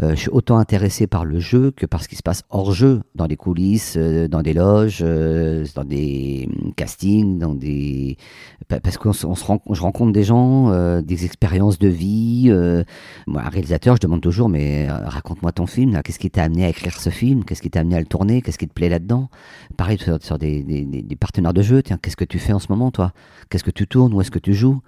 je 0.00 0.14
suis 0.14 0.28
autant 0.28 0.58
intéressé 0.58 1.06
par 1.06 1.24
le 1.24 1.40
jeu 1.40 1.70
que 1.70 1.86
par 1.86 2.02
ce 2.02 2.08
qui 2.08 2.16
se 2.16 2.22
passe 2.22 2.42
hors 2.50 2.72
jeu, 2.74 3.00
dans 3.14 3.24
les 3.24 3.36
coulisses, 3.36 3.96
dans 3.96 4.42
des 4.42 4.52
loges, 4.52 5.00
dans 5.00 5.84
des 5.84 6.46
hum, 6.62 6.74
castings, 6.74 7.38
dans 7.38 7.54
des 7.54 8.18
parce 8.68 8.96
qu'on 8.96 9.12
je 9.12 9.80
rencontre 9.80 10.12
des 10.12 10.24
gens, 10.24 11.00
des 11.00 11.24
expériences 11.24 11.78
de 11.78 11.88
vie. 11.88 12.50
moi, 13.26 13.42
un 13.44 13.48
réalisateur, 13.48 13.96
je 13.96 14.00
demande 14.00 14.20
toujours, 14.20 14.48
mais 14.48 14.88
raconte-moi 14.88 15.52
ton 15.52 15.66
film. 15.66 16.00
Qu'est-ce 16.02 16.18
qui 16.18 16.30
t'a 16.30 16.44
amené 16.44 16.64
à 16.64 16.68
écrire 16.68 16.98
ce 17.00 17.10
film? 17.10 17.44
Qu'est-ce 17.44 17.62
qui 17.62 17.70
t'a 17.70 17.80
amené 17.80 17.96
à 17.96 18.00
le 18.00 18.06
tourner? 18.06 18.42
Qu'est-ce 18.42 18.58
qui 18.58 18.68
te 18.68 18.72
plaît 18.72 18.88
là-dedans? 18.88 19.28
Pareil 19.76 19.98
sur, 19.98 20.22
sur 20.22 20.38
des, 20.38 21.16
partenaires 21.18 21.54
de 21.54 21.62
jeu. 21.62 21.82
Tiens, 21.82 21.98
qu'est-ce 22.00 22.16
que 22.16 22.24
tu 22.24 22.38
fais 22.38 22.52
en 22.52 22.58
ce 22.58 22.66
moment, 22.70 22.90
toi? 22.90 23.12
Qu'est-ce 23.50 23.64
que 23.64 23.70
tu 23.70 23.86
tournes? 23.86 24.12
Où 24.14 24.20
est-ce 24.20 24.30
que 24.30 24.38
tu 24.38 24.54
joues? 24.54 24.80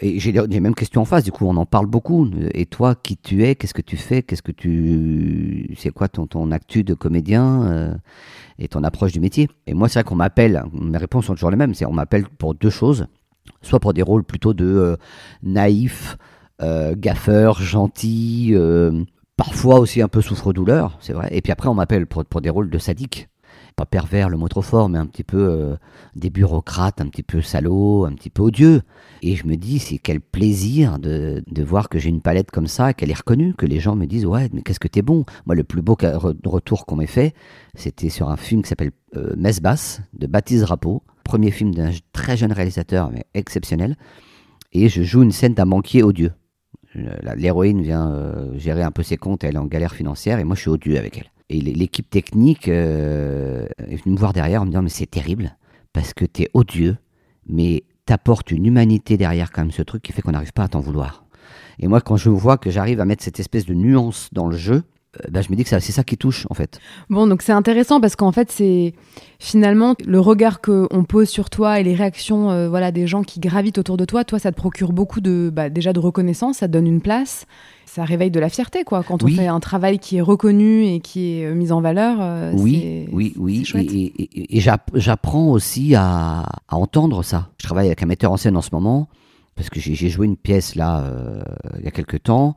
Et 0.00 0.18
j'ai 0.18 0.32
les 0.32 0.60
mêmes 0.60 0.74
questions 0.74 1.02
en 1.02 1.04
face, 1.04 1.24
du 1.24 1.32
coup, 1.32 1.46
on 1.46 1.56
en 1.56 1.66
parle 1.66 1.86
beaucoup. 1.86 2.28
Et 2.52 2.66
toi, 2.66 2.94
qui 2.94 3.16
tu 3.16 3.44
es 3.44 3.54
Qu'est-ce 3.54 3.74
que 3.74 3.82
tu 3.82 3.96
fais 3.96 4.22
Qu'est-ce 4.22 4.42
que 4.42 4.52
tu. 4.52 5.74
C'est 5.78 5.90
quoi 5.90 6.08
ton, 6.08 6.26
ton 6.26 6.50
actu 6.50 6.84
de 6.84 6.94
comédien 6.94 7.64
euh, 7.64 7.94
et 8.58 8.68
ton 8.68 8.84
approche 8.84 9.12
du 9.12 9.20
métier? 9.20 9.48
Et 9.66 9.74
moi, 9.74 9.88
c'est 9.88 10.00
vrai 10.00 10.04
qu'on 10.04 10.16
m'appelle, 10.16 10.62
mes 10.72 10.98
réponses 10.98 11.26
sont 11.26 11.34
toujours 11.34 11.50
les 11.50 11.56
mêmes. 11.56 11.74
C'est 11.74 11.86
on 11.86 11.92
m'appelle 11.92 12.26
pour 12.38 12.54
deux 12.54 12.70
choses. 12.70 13.06
Soit 13.62 13.80
pour 13.80 13.94
des 13.94 14.02
rôles 14.02 14.24
plutôt 14.24 14.54
de 14.54 14.66
euh, 14.66 14.96
naïf, 15.42 16.16
euh, 16.62 16.94
gaffeur, 16.96 17.60
gentil, 17.60 18.54
parfois 19.36 19.78
aussi 19.78 20.02
un 20.02 20.08
peu 20.08 20.20
souffre-douleur, 20.20 20.98
c'est 21.00 21.12
vrai. 21.12 21.28
Et 21.30 21.42
puis 21.42 21.52
après, 21.52 21.68
on 21.68 21.74
m'appelle 21.74 22.06
pour, 22.06 22.24
pour 22.24 22.40
des 22.40 22.50
rôles 22.50 22.70
de 22.70 22.78
sadique. 22.78 23.28
Pas 23.76 23.84
pervers, 23.84 24.30
le 24.30 24.38
mot 24.38 24.48
trop 24.48 24.62
fort, 24.62 24.88
mais 24.88 24.98
un 24.98 25.04
petit 25.06 25.22
peu 25.22 25.38
euh, 25.38 25.76
des 26.14 26.30
bureaucrates, 26.30 27.00
un 27.02 27.08
petit 27.08 27.22
peu 27.22 27.42
salauds, 27.42 28.06
un 28.06 28.12
petit 28.12 28.30
peu 28.30 28.42
odieux. 28.42 28.80
Et 29.20 29.36
je 29.36 29.46
me 29.46 29.56
dis, 29.56 29.78
c'est 29.78 29.98
quel 29.98 30.20
plaisir 30.20 30.98
de, 30.98 31.44
de 31.46 31.62
voir 31.62 31.90
que 31.90 31.98
j'ai 31.98 32.08
une 32.08 32.22
palette 32.22 32.50
comme 32.50 32.66
ça, 32.66 32.94
qu'elle 32.94 33.10
est 33.10 33.18
reconnue, 33.18 33.54
que 33.54 33.66
les 33.66 33.78
gens 33.78 33.94
me 33.94 34.06
disent, 34.06 34.24
ouais, 34.24 34.48
mais 34.52 34.62
qu'est-ce 34.62 34.80
que 34.80 34.88
t'es 34.88 35.02
bon? 35.02 35.24
Moi, 35.44 35.54
le 35.54 35.62
plus 35.62 35.82
beau 35.82 35.96
retour 36.00 36.86
qu'on 36.86 36.96
m'ait 36.96 37.06
fait, 37.06 37.34
c'était 37.74 38.08
sur 38.08 38.30
un 38.30 38.36
film 38.36 38.62
qui 38.62 38.70
s'appelle 38.70 38.92
euh, 39.16 39.34
Messe 39.36 39.60
Basse, 39.60 40.00
de 40.14 40.26
Baptiste 40.26 40.62
Drapeau. 40.62 41.02
Premier 41.22 41.50
film 41.50 41.74
d'un 41.74 41.90
très 42.12 42.36
jeune 42.36 42.52
réalisateur, 42.52 43.10
mais 43.10 43.26
exceptionnel. 43.34 43.96
Et 44.72 44.88
je 44.88 45.02
joue 45.02 45.22
une 45.22 45.32
scène 45.32 45.54
d'un 45.54 45.66
banquier 45.66 46.02
odieux. 46.02 46.32
L'héroïne 47.36 47.82
vient 47.82 48.10
euh, 48.10 48.58
gérer 48.58 48.82
un 48.82 48.90
peu 48.90 49.02
ses 49.02 49.18
comptes, 49.18 49.44
elle 49.44 49.56
est 49.56 49.58
en 49.58 49.66
galère 49.66 49.94
financière, 49.94 50.38
et 50.38 50.44
moi 50.44 50.56
je 50.56 50.62
suis 50.62 50.70
odieux 50.70 50.96
avec 50.96 51.18
elle. 51.18 51.30
Et 51.48 51.60
l'équipe 51.60 52.10
technique 52.10 52.68
euh, 52.68 53.66
est 53.78 53.96
venue 54.02 54.14
me 54.14 54.18
voir 54.18 54.32
derrière 54.32 54.62
en 54.62 54.64
me 54.64 54.70
disant 54.70 54.82
mais 54.82 54.88
c'est 54.88 55.06
terrible 55.06 55.56
parce 55.92 56.12
que 56.12 56.24
t'es 56.24 56.48
odieux, 56.54 56.96
mais 57.48 57.84
t'apportes 58.04 58.50
une 58.50 58.66
humanité 58.66 59.16
derrière 59.16 59.52
quand 59.52 59.62
même 59.62 59.70
ce 59.70 59.82
truc 59.82 60.02
qui 60.02 60.12
fait 60.12 60.22
qu'on 60.22 60.32
n'arrive 60.32 60.52
pas 60.52 60.64
à 60.64 60.68
t'en 60.68 60.80
vouloir. 60.80 61.24
Et 61.78 61.86
moi 61.86 62.00
quand 62.00 62.16
je 62.16 62.30
vois 62.30 62.58
que 62.58 62.70
j'arrive 62.70 63.00
à 63.00 63.04
mettre 63.04 63.22
cette 63.22 63.38
espèce 63.38 63.64
de 63.64 63.74
nuance 63.74 64.28
dans 64.32 64.48
le 64.48 64.56
jeu, 64.56 64.82
bah, 65.30 65.40
je 65.42 65.50
me 65.50 65.56
dis 65.56 65.64
que 65.64 65.68
c'est 65.68 65.80
ça 65.80 66.04
qui 66.04 66.16
touche 66.16 66.46
en 66.50 66.54
fait. 66.54 66.78
Bon, 67.10 67.26
donc 67.26 67.42
c'est 67.42 67.52
intéressant 67.52 68.00
parce 68.00 68.16
qu'en 68.16 68.32
fait, 68.32 68.50
c'est 68.50 68.94
finalement 69.38 69.94
le 70.04 70.20
regard 70.20 70.60
qu'on 70.60 71.04
pose 71.08 71.28
sur 71.28 71.50
toi 71.50 71.80
et 71.80 71.82
les 71.82 71.94
réactions 71.94 72.50
euh, 72.50 72.68
voilà, 72.68 72.92
des 72.92 73.06
gens 73.06 73.22
qui 73.22 73.40
gravitent 73.40 73.78
autour 73.78 73.96
de 73.96 74.04
toi. 74.04 74.24
Toi, 74.24 74.38
ça 74.38 74.52
te 74.52 74.56
procure 74.56 74.92
beaucoup 74.92 75.20
de, 75.20 75.50
bah, 75.52 75.70
déjà 75.70 75.92
de 75.92 76.00
reconnaissance, 76.00 76.58
ça 76.58 76.68
te 76.68 76.72
donne 76.72 76.86
une 76.86 77.00
place, 77.00 77.46
ça 77.86 78.04
réveille 78.04 78.30
de 78.30 78.40
la 78.40 78.48
fierté 78.48 78.84
quoi. 78.84 79.02
Quand 79.02 79.22
on 79.22 79.28
fait 79.28 79.46
un 79.46 79.60
travail 79.60 79.98
qui 79.98 80.18
est 80.18 80.20
reconnu 80.20 80.84
et 80.84 81.00
qui 81.00 81.38
est 81.38 81.46
euh, 81.46 81.54
mis 81.54 81.72
en 81.72 81.80
valeur. 81.80 82.18
oui, 82.54 83.08
oui, 83.12 83.32
oui. 83.38 83.64
Et, 83.74 84.56
et, 84.58 84.60
j'apprends 84.60 85.48
aussi 85.48 85.94
à, 85.94 86.40
à 86.68 86.76
entendre 86.76 87.22
ça. 87.22 87.48
Je 87.58 87.66
travaille 87.66 87.86
avec 87.86 88.02
un 88.02 88.06
metteur 88.06 88.32
en 88.32 88.36
scène 88.36 88.56
en 88.56 88.62
ce 88.62 88.70
moment 88.72 89.08
parce 89.56 89.70
que 89.70 89.80
j'ai 89.80 90.10
joué 90.10 90.26
une 90.26 90.36
pièce 90.36 90.74
là 90.74 91.00
euh, 91.00 91.42
il 91.78 91.84
y 91.84 91.88
a 91.88 91.90
quelques 91.90 92.22
temps 92.22 92.54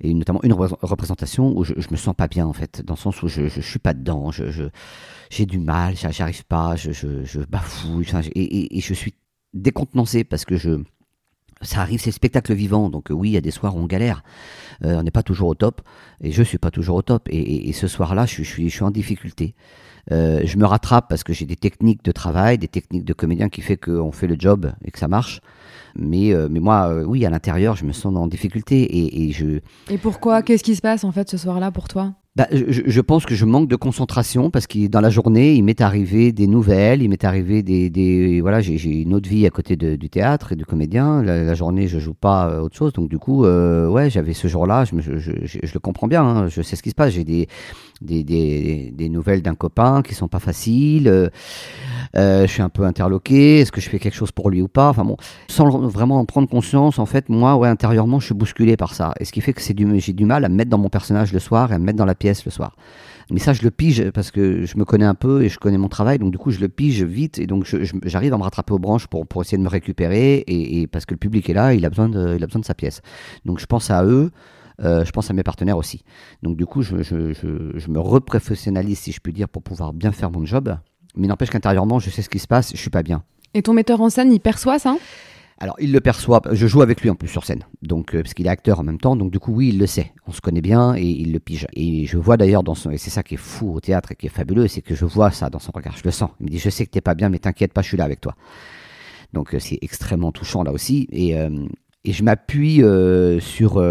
et 0.00 0.12
notamment 0.14 0.40
une 0.42 0.54
représentation 0.54 1.56
où 1.56 1.62
je, 1.62 1.74
je 1.76 1.88
me 1.90 1.96
sens 1.96 2.14
pas 2.16 2.26
bien 2.26 2.46
en 2.46 2.54
fait 2.54 2.82
dans 2.84 2.94
le 2.94 2.98
sens 2.98 3.22
où 3.22 3.28
je, 3.28 3.48
je, 3.48 3.60
suis 3.60 3.78
pas 3.78 3.92
dedans 3.92 4.32
je 4.32 4.68
j'ai 5.28 5.44
du 5.44 5.58
mal 5.58 5.94
j'arrive 5.94 6.44
pas 6.46 6.74
je, 6.74 6.90
je, 6.90 7.22
je 7.22 7.40
bafouille 7.40 8.06
et, 8.34 8.78
et, 8.78 8.80
je 8.80 8.94
suis 8.94 9.14
décontenancé 9.52 10.24
parce 10.24 10.46
que 10.46 10.56
je 10.56 10.82
ça 11.62 11.80
arrive, 11.80 12.00
c'est 12.00 12.10
spectacle 12.10 12.54
vivant, 12.54 12.90
donc 12.90 13.08
oui, 13.10 13.30
il 13.30 13.32
y 13.32 13.36
a 13.36 13.40
des 13.40 13.50
soirs 13.50 13.76
où 13.76 13.80
on 13.80 13.86
galère, 13.86 14.22
euh, 14.84 14.98
on 14.98 15.02
n'est 15.02 15.10
pas 15.10 15.22
toujours 15.22 15.48
au 15.48 15.54
top, 15.54 15.82
et 16.20 16.32
je 16.32 16.42
suis 16.42 16.58
pas 16.58 16.70
toujours 16.70 16.96
au 16.96 17.02
top, 17.02 17.28
et, 17.30 17.72
ce 17.72 17.88
soir-là, 17.88 18.26
je, 18.26 18.42
suis, 18.42 18.82
en 18.82 18.90
difficulté. 18.90 19.54
Euh, 20.10 20.40
je 20.44 20.56
me 20.56 20.64
rattrape 20.64 21.06
parce 21.08 21.22
que 21.22 21.32
j'ai 21.32 21.44
des 21.44 21.56
techniques 21.56 22.02
de 22.02 22.12
travail, 22.12 22.56
des 22.56 22.68
techniques 22.68 23.04
de 23.04 23.12
comédien 23.12 23.48
qui 23.50 23.60
fait 23.60 23.76
qu'on 23.76 24.10
fait 24.10 24.26
le 24.26 24.36
job 24.38 24.72
et 24.84 24.90
que 24.90 24.98
ça 24.98 25.08
marche. 25.08 25.40
Mais, 25.96 26.32
euh, 26.32 26.48
moi, 26.48 26.88
euh, 26.88 27.04
oui, 27.04 27.26
à 27.26 27.30
l'intérieur, 27.30 27.76
je 27.76 27.84
me 27.84 27.92
sens 27.92 28.16
en 28.16 28.26
difficulté 28.26 28.82
et, 28.82 29.28
et 29.28 29.32
je. 29.32 29.60
Et 29.90 29.98
pourquoi? 29.98 30.42
Qu'est-ce 30.42 30.62
qui 30.62 30.76
se 30.76 30.80
passe 30.80 31.04
en 31.04 31.12
fait 31.12 31.28
ce 31.28 31.36
soir-là 31.36 31.70
pour 31.70 31.88
toi? 31.88 32.14
Bah, 32.38 32.46
je, 32.52 33.00
pense 33.00 33.26
que 33.26 33.34
je 33.34 33.44
manque 33.44 33.66
de 33.66 33.74
concentration 33.74 34.48
parce 34.48 34.68
que 34.68 34.86
dans 34.86 35.00
la 35.00 35.10
journée, 35.10 35.54
il 35.54 35.64
m'est 35.64 35.80
arrivé 35.80 36.30
des 36.30 36.46
nouvelles, 36.46 37.02
il 37.02 37.08
m'est 37.08 37.24
arrivé 37.24 37.64
des, 37.64 37.90
des 37.90 38.40
voilà, 38.40 38.60
j'ai 38.60 39.02
une 39.02 39.12
autre 39.12 39.28
vie 39.28 39.44
à 39.44 39.50
côté 39.50 39.74
du 39.74 40.08
théâtre 40.08 40.52
et 40.52 40.54
du 40.54 40.64
comédien. 40.64 41.20
La, 41.20 41.54
journée, 41.54 41.88
je 41.88 41.98
joue 41.98 42.14
pas 42.14 42.48
euh, 42.48 42.60
autre 42.60 42.76
chose, 42.76 42.92
donc 42.92 43.08
du 43.08 43.18
coup, 43.18 43.44
euh, 43.44 43.88
ouais, 43.88 44.08
j'avais 44.08 44.34
ce 44.34 44.46
jour-là, 44.46 44.84
je, 44.84 44.94
le 44.94 45.78
comprends 45.80 46.06
bien, 46.06 46.22
hein, 46.22 46.46
je 46.46 46.62
sais 46.62 46.76
ce 46.76 46.82
qui 46.84 46.90
se 46.90 46.94
passe. 46.94 47.14
J'ai 47.14 47.24
des, 47.24 47.48
des, 48.00 48.92
des, 48.92 49.08
nouvelles 49.08 49.42
d'un 49.42 49.54
copain 49.54 50.02
qui 50.02 50.14
sont 50.14 50.28
pas 50.28 50.38
faciles. 50.38 51.08
Euh, 51.08 51.28
euh, 52.16 52.46
je 52.46 52.52
suis 52.52 52.62
un 52.62 52.68
peu 52.68 52.84
interloqué. 52.84 53.60
Est-ce 53.60 53.72
que 53.72 53.80
je 53.80 53.88
fais 53.88 53.98
quelque 53.98 54.14
chose 54.14 54.32
pour 54.32 54.50
lui 54.50 54.62
ou 54.62 54.68
pas? 54.68 54.88
Enfin 54.88 55.04
bon, 55.04 55.16
sans 55.48 55.68
vraiment 55.68 56.18
en 56.20 56.24
prendre 56.24 56.48
conscience, 56.48 56.98
en 56.98 57.06
fait, 57.06 57.28
moi, 57.28 57.56
ouais, 57.56 57.68
intérieurement, 57.68 58.20
je 58.20 58.26
suis 58.26 58.34
bousculé 58.34 58.76
par 58.76 58.94
ça. 58.94 59.14
Et 59.20 59.24
ce 59.24 59.32
qui 59.32 59.40
fait 59.40 59.52
que 59.52 59.62
c'est 59.62 59.74
du, 59.74 59.98
j'ai 60.00 60.12
du 60.12 60.24
mal 60.24 60.44
à 60.44 60.48
me 60.48 60.54
mettre 60.54 60.70
dans 60.70 60.78
mon 60.78 60.88
personnage 60.88 61.32
le 61.32 61.38
soir 61.38 61.72
et 61.72 61.74
à 61.74 61.78
me 61.78 61.84
mettre 61.84 61.98
dans 61.98 62.04
la 62.04 62.14
pièce 62.14 62.44
le 62.44 62.50
soir. 62.50 62.76
Mais 63.30 63.40
ça, 63.40 63.52
je 63.52 63.62
le 63.62 63.70
pige 63.70 64.10
parce 64.12 64.30
que 64.30 64.64
je 64.64 64.78
me 64.78 64.84
connais 64.86 65.04
un 65.04 65.14
peu 65.14 65.42
et 65.42 65.50
je 65.50 65.58
connais 65.58 65.76
mon 65.76 65.88
travail. 65.88 66.18
Donc, 66.18 66.30
du 66.30 66.38
coup, 66.38 66.50
je 66.50 66.60
le 66.60 66.68
pige 66.68 67.02
vite 67.02 67.38
et 67.38 67.46
donc 67.46 67.66
j'arrive 68.04 68.32
à 68.32 68.38
me 68.38 68.42
rattraper 68.42 68.72
aux 68.72 68.78
branches 68.78 69.06
pour, 69.06 69.26
pour 69.26 69.42
essayer 69.42 69.58
de 69.58 69.62
me 69.62 69.68
récupérer. 69.68 70.44
Et, 70.46 70.86
parce 70.86 71.04
que 71.04 71.12
le 71.12 71.18
public 71.18 71.50
est 71.50 71.54
là, 71.54 71.74
il 71.74 71.84
a 71.84 71.90
besoin 71.90 72.08
il 72.08 72.42
a 72.42 72.46
besoin 72.46 72.60
de 72.60 72.66
sa 72.66 72.74
pièce. 72.74 73.02
Donc, 73.44 73.58
je 73.58 73.66
pense 73.66 73.90
à 73.90 74.04
eux. 74.04 74.30
Euh, 74.80 75.04
je 75.04 75.10
pense 75.10 75.30
à 75.30 75.32
mes 75.32 75.42
partenaires 75.42 75.76
aussi. 75.76 76.04
Donc 76.42 76.56
du 76.56 76.66
coup, 76.66 76.82
je, 76.82 77.02
je, 77.02 77.32
je, 77.32 77.72
je 77.74 77.90
me 77.90 77.98
reprofessionnalise, 77.98 78.98
si 78.98 79.12
je 79.12 79.20
puis 79.20 79.32
dire, 79.32 79.48
pour 79.48 79.62
pouvoir 79.62 79.92
bien 79.92 80.12
faire 80.12 80.30
mon 80.30 80.44
job. 80.44 80.76
Mais 81.16 81.26
n'empêche 81.26 81.50
qu'intérieurement, 81.50 81.98
je 81.98 82.10
sais 82.10 82.22
ce 82.22 82.28
qui 82.28 82.38
se 82.38 82.46
passe, 82.46 82.72
je 82.72 82.80
suis 82.80 82.90
pas 82.90 83.02
bien. 83.02 83.24
Et 83.54 83.62
ton 83.62 83.72
metteur 83.72 84.00
en 84.00 84.10
scène, 84.10 84.32
il 84.32 84.40
perçoit 84.40 84.78
ça? 84.78 84.96
Alors, 85.60 85.74
il 85.80 85.90
le 85.90 86.00
perçoit. 86.00 86.40
Je 86.52 86.66
joue 86.68 86.82
avec 86.82 87.00
lui 87.00 87.10
en 87.10 87.16
plus 87.16 87.26
sur 87.26 87.44
scène, 87.44 87.64
donc 87.82 88.14
euh, 88.14 88.22
parce 88.22 88.32
qu'il 88.34 88.46
est 88.46 88.50
acteur 88.50 88.78
en 88.78 88.84
même 88.84 89.00
temps. 89.00 89.16
Donc, 89.16 89.32
du 89.32 89.40
coup, 89.40 89.52
oui, 89.52 89.70
il 89.70 89.78
le 89.78 89.86
sait. 89.86 90.12
On 90.28 90.32
se 90.32 90.40
connaît 90.40 90.60
bien 90.60 90.94
et 90.94 91.02
il 91.02 91.32
le 91.32 91.40
pige. 91.40 91.66
Et 91.72 92.06
je 92.06 92.16
vois 92.16 92.36
d'ailleurs 92.36 92.62
dans 92.62 92.76
son. 92.76 92.92
Et 92.92 92.98
c'est 92.98 93.10
ça 93.10 93.24
qui 93.24 93.34
est 93.34 93.38
fou 93.38 93.74
au 93.74 93.80
théâtre 93.80 94.12
et 94.12 94.14
qui 94.14 94.26
est 94.26 94.30
fabuleux, 94.30 94.68
c'est 94.68 94.82
que 94.82 94.94
je 94.94 95.04
vois 95.04 95.32
ça 95.32 95.50
dans 95.50 95.58
son 95.58 95.72
regard. 95.74 95.96
Je 95.96 96.04
le 96.04 96.12
sens. 96.12 96.30
Il 96.38 96.44
me 96.46 96.50
dit 96.50 96.58
Je 96.58 96.70
sais 96.70 96.86
que 96.86 96.90
t'es 96.92 97.00
pas 97.00 97.16
bien, 97.16 97.28
mais 97.28 97.40
t'inquiète 97.40 97.72
pas, 97.72 97.82
je 97.82 97.88
suis 97.88 97.96
là 97.96 98.04
avec 98.04 98.20
toi. 98.20 98.36
Donc, 99.32 99.52
euh, 99.52 99.58
c'est 99.58 99.78
extrêmement 99.82 100.30
touchant 100.30 100.62
là 100.62 100.70
aussi. 100.70 101.08
Et, 101.10 101.36
euh, 101.36 101.66
et 102.04 102.12
je 102.12 102.22
m'appuie 102.22 102.80
sur. 103.40 103.82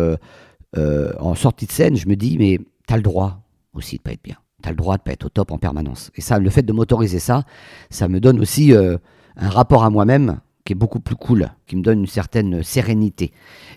En 1.20 1.36
sortie 1.36 1.66
de 1.66 1.72
scène, 1.72 1.96
je 1.96 2.08
me 2.08 2.16
dis 2.16 2.38
Mais 2.38 2.60
t'as 2.88 2.96
le 2.96 3.04
droit 3.04 3.42
aussi 3.74 3.98
de 3.98 4.02
pas 4.02 4.12
être 4.12 4.24
bien. 4.24 4.38
T'as 4.62 4.72
le 4.72 4.76
droit 4.76 4.98
de 4.98 5.04
pas 5.04 5.12
être 5.12 5.26
au 5.26 5.30
top 5.30 5.52
en 5.52 5.58
permanence. 5.58 6.12
Et 6.16 6.22
ça, 6.22 6.40
le 6.40 6.50
fait 6.50 6.64
de 6.64 6.74
m'autoriser 6.74 7.20
ça, 7.20 7.44
ça 7.90 8.08
me 8.08 8.20
donne 8.20 8.40
aussi 8.40 8.74
un 8.74 9.50
rapport 9.50 9.84
à 9.84 9.90
moi-même 9.90 10.40
qui 10.68 10.74
est 10.74 10.76
beaucoup 10.76 11.00
plus 11.00 11.16
cool, 11.16 11.50
qui 11.66 11.78
me 11.78 11.82
donne 11.82 12.00
une 12.00 12.08
certaine 12.08 12.62
sérénité. 12.62 13.32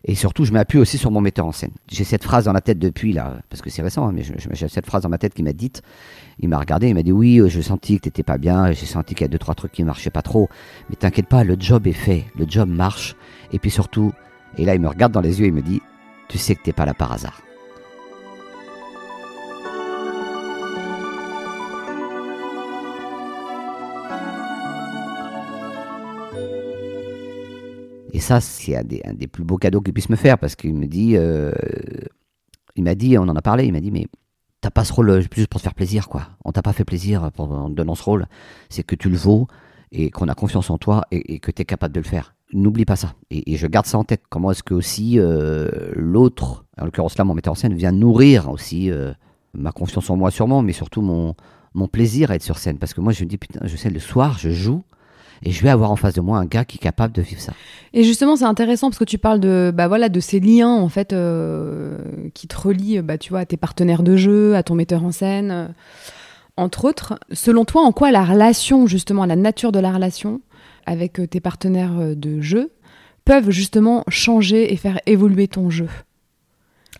Et 0.05 0.17
surtout, 0.17 0.45
je 0.45 0.53
m'appuie 0.53 0.79
aussi 0.79 0.99
sur 0.99 1.13
mon 1.13 1.21
metteur 1.21 1.47
en 1.47 1.53
scène. 1.53 1.71
J'ai 1.89 2.03
cette 2.03 2.25
phrase 2.25 2.47
dans 2.47 2.53
la 2.53 2.61
tête 2.61 2.81
depuis, 2.81 3.13
là, 3.13 3.37
parce 3.49 3.63
que 3.63 3.71
c'est 3.71 3.81
récent, 3.81 4.09
hein, 4.09 4.13
mais 4.13 4.25
j'ai 4.25 4.69
cette 4.69 4.87
phrase 4.87 5.05
dans 5.05 5.09
ma 5.09 5.19
tête 5.19 5.33
qui 5.33 5.45
m'a 5.45 5.53
dit, 5.53 5.71
il 6.41 6.49
m'a 6.49 6.59
regardé, 6.59 6.89
il 6.89 6.95
m'a 6.95 7.05
dit, 7.05 7.13
oui, 7.13 7.41
je 7.47 7.61
sentis 7.61 7.99
que 7.99 8.03
t'étais 8.03 8.25
pas 8.25 8.39
bien, 8.39 8.73
j'ai 8.73 8.87
senti 8.87 9.15
qu'il 9.15 9.23
y 9.23 9.27
a 9.27 9.29
deux, 9.29 9.39
trois 9.39 9.55
trucs 9.55 9.71
qui 9.71 9.85
marchaient 9.85 10.11
pas 10.11 10.23
trop, 10.23 10.49
mais 10.89 10.97
t'inquiète 10.97 11.29
pas, 11.29 11.45
le 11.45 11.55
job 11.61 11.87
est 11.87 11.93
fait, 11.93 12.25
le 12.37 12.45
job 12.49 12.69
marche, 12.69 13.15
et 13.53 13.61
puis 13.61 13.71
surtout, 13.71 14.13
et 14.59 14.65
là, 14.65 14.75
il 14.75 14.81
me 14.81 14.89
regarde 14.89 15.13
dans 15.13 15.21
les 15.21 15.39
yeux 15.39 15.45
et 15.45 15.51
il 15.51 15.55
me 15.55 15.63
dit, 15.63 15.81
tu 16.31 16.39
sais 16.39 16.55
que 16.55 16.63
t'es 16.63 16.73
pas 16.73 16.87
là 16.87 16.95
par 16.95 17.13
hasard. 17.13 17.43
Et 28.13 28.21
ça, 28.21 28.41
c'est 28.41 28.77
un 28.77 28.85
des, 28.85 29.27
plus 29.27 29.45
beaux 29.45 29.57
cadeaux 29.57 29.81
qu'il 29.81 29.93
puisse 29.93 30.09
me 30.09 30.17
faire 30.17 30.39
parce 30.39 30.55
qu'il 30.55 30.75
me 30.75 30.87
dit, 30.87 31.17
euh, 31.17 31.53
il 32.77 32.85
m'a 32.85 32.95
dit, 32.95 33.19
on 33.19 33.23
en 33.23 33.35
a 33.35 33.43
parlé, 33.43 33.65
il 33.67 33.73
m'a 33.73 33.81
dit, 33.81 33.91
mais 33.91 34.07
t'as 34.61 34.71
pas 34.71 34.85
ce 34.85 34.93
rôle 34.93 35.21
juste 35.21 35.49
pour 35.49 35.61
te 35.61 35.65
faire 35.65 35.75
plaisir, 35.75 36.09
quoi. 36.09 36.29
On 36.45 36.53
t'a 36.53 36.63
pas 36.63 36.73
fait 36.73 36.85
plaisir 36.85 37.25
en 37.37 37.71
te 37.71 37.75
donnant 37.75 37.95
ce 37.97 38.05
rôle. 38.05 38.27
C'est 38.69 38.85
que 38.85 38.95
tu 38.95 39.11
le 39.11 39.17
vaux 39.17 39.49
et 39.91 40.11
qu'on 40.11 40.29
a 40.29 40.35
confiance 40.35 40.71
en 40.71 40.79
toi 40.79 41.03
et, 41.11 41.41
que 41.41 41.51
tu 41.51 41.63
es 41.63 41.65
capable 41.65 41.95
de 41.95 42.01
le 42.01 42.07
faire. 42.07 42.35
N'oublie 42.53 42.85
pas 42.85 42.97
ça. 42.97 43.15
Et, 43.31 43.57
je 43.57 43.67
garde 43.67 43.87
ça 43.87 43.99
en 43.99 44.05
tête. 44.05 44.23
Comment 44.29 44.51
est-ce 44.51 44.63
que 44.63 44.75
aussi 44.75 45.19
euh, 45.19 45.69
l'autre, 45.95 46.65
en 46.81 46.85
l'occurrence 46.85 47.17
là, 47.17 47.25
mon 47.25 47.35
metteur 47.35 47.53
en 47.53 47.57
scène, 47.57 47.75
vient 47.75 47.93
nourrir 47.93 48.51
aussi 48.51 48.91
euh, 48.91 49.13
ma 49.55 49.73
confiance 49.73 50.11
en 50.11 50.17
moi 50.17 50.31
sûrement, 50.31 50.63
mais 50.63 50.73
surtout 50.73 51.01
mon, 51.01 51.35
mon 51.75 51.87
plaisir 51.87 52.31
à 52.31 52.35
être 52.35 52.43
sur 52.43 52.59
scène. 52.59 52.79
Parce 52.79 52.93
que 52.93 53.01
moi, 53.01 53.13
je 53.13 53.23
me 53.23 53.29
dis, 53.29 53.39
putain, 53.39 53.61
je 53.65 53.77
sais, 53.77 53.91
le 53.91 54.01
soir, 54.01 54.37
je 54.39 54.51
joue 54.51 54.83
et 55.43 55.53
je 55.53 55.63
vais 55.63 55.71
avoir 55.71 55.91
en 55.91 55.97
face 55.97 56.15
de 56.15 56.21
moi 56.21 56.39
un 56.39 56.45
gars 56.45 56.65
qui 56.65 56.77
est 56.77 56.81
capable 56.81 57.15
de 57.15 57.23
vivre 57.23 57.41
ça. 57.41 57.53
Et 57.95 58.05
justement, 58.05 58.37
c'est 58.37 58.45
intéressant 58.45 58.89
parce 58.89 58.99
que 58.99 59.05
tu 59.05 59.19
parles 59.19 59.41
de, 59.41 59.73
bah 59.75 59.89
voilà, 59.89 60.09
de 60.09 60.21
ces 60.21 60.39
liens 60.41 60.75
en 60.75 60.89
fait 60.89 61.13
euh, 61.13 61.99
qui 62.35 62.47
te 62.47 62.59
relient, 62.59 63.01
bah, 63.01 63.17
tu 63.17 63.31
vois, 63.31 63.41
à 63.41 63.47
tes 63.47 63.57
partenaires 63.57 64.03
de 64.03 64.17
jeu, 64.17 64.55
à 64.55 64.63
ton 64.63 64.75
metteur 64.75 65.05
en 65.05 65.13
scène, 65.13 65.73
entre 66.57 66.85
autres. 66.85 67.19
Selon 67.33 67.65
toi, 67.65 67.83
en 67.83 67.93
quoi 67.93 68.11
la 68.11 68.25
relation, 68.25 68.87
justement, 68.87 69.25
la 69.25 69.37
nature 69.37 69.73
de 69.73 69.79
la 69.79 69.93
relation 69.93 70.41
avec 70.87 71.21
euh, 71.21 71.27
tes 71.27 71.41
partenaires 71.41 72.17
de 72.17 72.41
jeu 72.41 72.71
peuvent 73.25 73.51
justement 73.51 74.05
changer 74.09 74.73
et 74.73 74.77
faire 74.77 75.01
évoluer 75.07 75.49
ton 75.49 75.71
jeu 75.71 75.89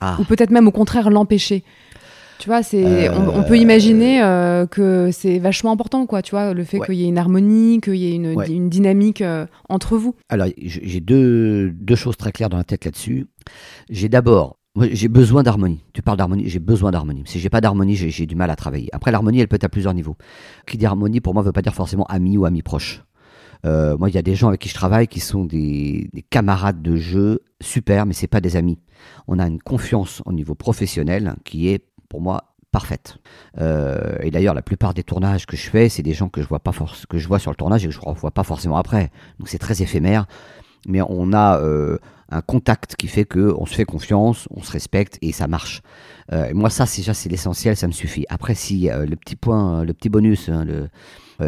ah. 0.01 0.17
Ou 0.21 0.25
peut-être 0.25 0.51
même 0.51 0.69
au 0.69 0.73
contraire 0.73 1.11
l'empêcher 1.11 1.65
tu 2.41 2.49
vois, 2.49 2.63
c'est, 2.63 3.11
on, 3.11 3.43
peut 3.43 3.59
imaginer 3.59 4.23
euh, 4.23 4.67
que 4.67 5.11
c'est 5.13 5.39
vachement 5.39 5.73
important, 5.73 6.07
quoi. 6.07 6.23
Tu 6.23 6.31
vois, 6.31 6.55
le 6.55 6.65
fait 6.65 6.81
qu'il 6.81 6.95
y 6.95 7.05
ait 7.05 7.09
une 7.09 7.19
harmonie, 7.19 7.83
qu'il 7.83 7.97
y 7.97 8.11
ait 8.11 8.15
une, 8.15 8.35
une 8.49 8.71
dynamique 8.71 9.21
euh, 9.21 9.45
entre 9.69 9.99
vous. 9.99 10.15
Alors, 10.31 10.47
j'ai 10.57 11.01
deux, 11.01 11.71
deux 11.71 11.97
choses 11.97 12.17
très 12.17 12.33
claires 12.33 12.49
dans 12.49 12.57
la 12.57 12.65
tête 12.65 12.87
là-dessus. 12.87 13.27
J'ai 13.91 14.09
d'abord 14.09 14.57
j'ai 14.93 15.09
besoin 15.09 15.43
d'harmonie. 15.43 15.85
Tu 15.93 16.01
parles 16.01 16.17
d'harmonie, 16.17 16.49
j'ai 16.49 16.61
besoin 16.61 16.93
d'harmonie. 16.93 17.25
Si 17.27 17.41
j'ai 17.41 17.51
pas 17.51 17.61
d'harmonie, 17.61 17.97
j'ai 17.97 18.27
du 18.27 18.37
mal 18.37 18.51
à 18.51 18.57
travailler. 18.57 18.89
Après, 18.93 19.11
l'harmonie, 19.11 19.41
elle 19.41 19.49
peut 19.49 19.57
être 19.57 19.65
à 19.65 19.69
plusieurs 19.69 19.95
niveaux. 19.95 20.17
Qui 20.67 20.79
dit 20.79 20.87
harmonie, 20.87 21.21
pour 21.21 21.35
moi, 21.35 21.43
veut 21.43 21.53
pas 21.53 21.63
dire 21.63 21.75
forcément 21.75 22.05
ami 22.05 22.37
ou 22.39 22.47
ami 22.47 22.63
proche. 22.63 23.03
Euh, 23.65 23.97
moi, 23.97 24.09
il 24.09 24.15
y 24.15 24.19
a 24.19 24.23
des 24.23 24.35
gens 24.35 24.49
avec 24.49 24.61
qui 24.61 24.69
je 24.69 24.75
travaille 24.75 25.09
qui 25.09 25.21
sont 25.21 25.45
des, 25.45 26.09
des 26.13 26.23
camarades 26.23 26.83
de 26.83 26.97
jeu 26.97 27.41
super, 27.61 28.07
mais 28.07 28.15
c'est 28.15 28.27
pas 28.27 28.41
des 28.41 28.57
amis. 28.57 28.79
On 29.29 29.39
a 29.39 29.47
une 29.47 29.61
confiance 29.61 30.23
au 30.25 30.33
niveau 30.33 30.55
professionnel 30.55 31.35
qui 31.45 31.69
est 31.69 31.85
pour 32.09 32.21
moi 32.21 32.51
parfaite. 32.71 33.19
Euh, 33.59 34.17
et 34.21 34.31
d'ailleurs, 34.31 34.55
la 34.55 34.63
plupart 34.63 34.95
des 34.95 35.03
tournages 35.03 35.47
que 35.47 35.57
je 35.57 35.69
fais, 35.69 35.89
c'est 35.89 36.03
des 36.03 36.15
gens 36.15 36.29
que 36.29 36.43
je 36.43 36.47
vois 36.47 36.61
pas 36.61 36.73
que 37.09 37.19
je 37.19 37.29
vois 37.29 37.39
sur 37.39 37.51
le 37.51 37.57
tournage 37.57 37.85
et 37.85 37.89
que 37.89 37.95
je 37.95 37.99
ne 37.99 38.05
revois 38.05 38.31
pas 38.31 38.45
forcément 38.45 38.77
après. 38.77 39.11
Donc 39.39 39.49
c'est 39.49 39.59
très 39.59 39.83
éphémère, 39.83 40.27
mais 40.87 41.01
on 41.03 41.33
a 41.33 41.59
euh, 41.59 41.99
un 42.31 42.43
contact 42.43 42.97
qui 42.97 43.09
fait 43.09 43.25
que 43.25 43.55
on 43.59 43.67
se 43.67 43.75
fait 43.75 43.85
confiance, 43.85 44.47
on 44.51 44.63
se 44.63 44.71
respecte 44.71 45.19
et 45.21 45.33
ça 45.33 45.49
marche. 45.49 45.83
Euh, 46.33 46.51
moi, 46.55 46.71
ça, 46.71 46.85
déjà, 46.85 47.15
c'est 47.15 47.29
l'essentiel, 47.29 47.77
ça 47.77 47.87
me 47.87 47.93
suffit. 47.93 48.25
Après, 48.29 48.55
si 48.55 48.89
le 48.89 49.17
petit 49.17 49.37
point, 49.37 49.85
le 49.85 49.93
petit 49.93 50.09
bonus, 50.09 50.49
hein, 50.49 50.65
le 50.65 50.89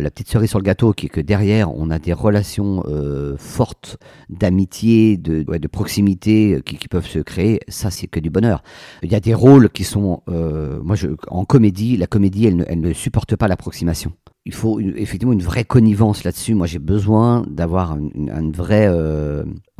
la 0.01 0.11
petite 0.11 0.29
cerise 0.29 0.51
sur 0.51 0.59
le 0.59 0.65
gâteau, 0.65 0.93
qui 0.93 1.07
est 1.07 1.09
que 1.09 1.21
derrière, 1.21 1.75
on 1.75 1.91
a 1.91 1.99
des 1.99 2.13
relations 2.13 2.83
euh, 2.87 3.37
fortes 3.37 3.99
d'amitié, 4.29 5.17
de, 5.17 5.43
de 5.43 5.69
proximité 5.69 6.55
euh, 6.55 6.61
qui, 6.61 6.77
qui, 6.77 6.89
peuvent 6.89 7.07
se 7.07 7.19
créer. 7.19 7.61
Ça, 7.69 7.91
c'est 7.91 8.07
que 8.07 8.21
du 8.21 8.31
bonheur. 8.31 8.63
Il 9.03 9.13
y 9.13 9.15
a 9.15 9.21
des 9.21 9.35
rôles 9.35 9.71
qui 9.71 9.85
sont, 9.85 10.23
moi, 10.27 10.97
je, 10.97 11.09
en 11.29 11.45
comédie, 11.45 11.97
la 11.97 12.07
comédie, 12.07 12.47
elle 12.47 12.57
ne, 12.57 12.65
elle 12.67 12.81
ne 12.81 12.93
supporte 12.93 13.37
pas 13.37 13.49
l'approximation. 13.49 14.13
Il 14.45 14.55
faut 14.55 14.81
effectivement 14.81 15.33
une 15.33 15.43
vraie 15.43 15.65
connivence 15.65 16.25
là-dessus. 16.25 16.55
Moi, 16.55 16.67
j'ai 16.67 16.81
besoin 16.81 17.45
d'avoir 17.49 17.97
une, 17.97 18.29
une, 18.29 18.53
vraie 18.53 18.91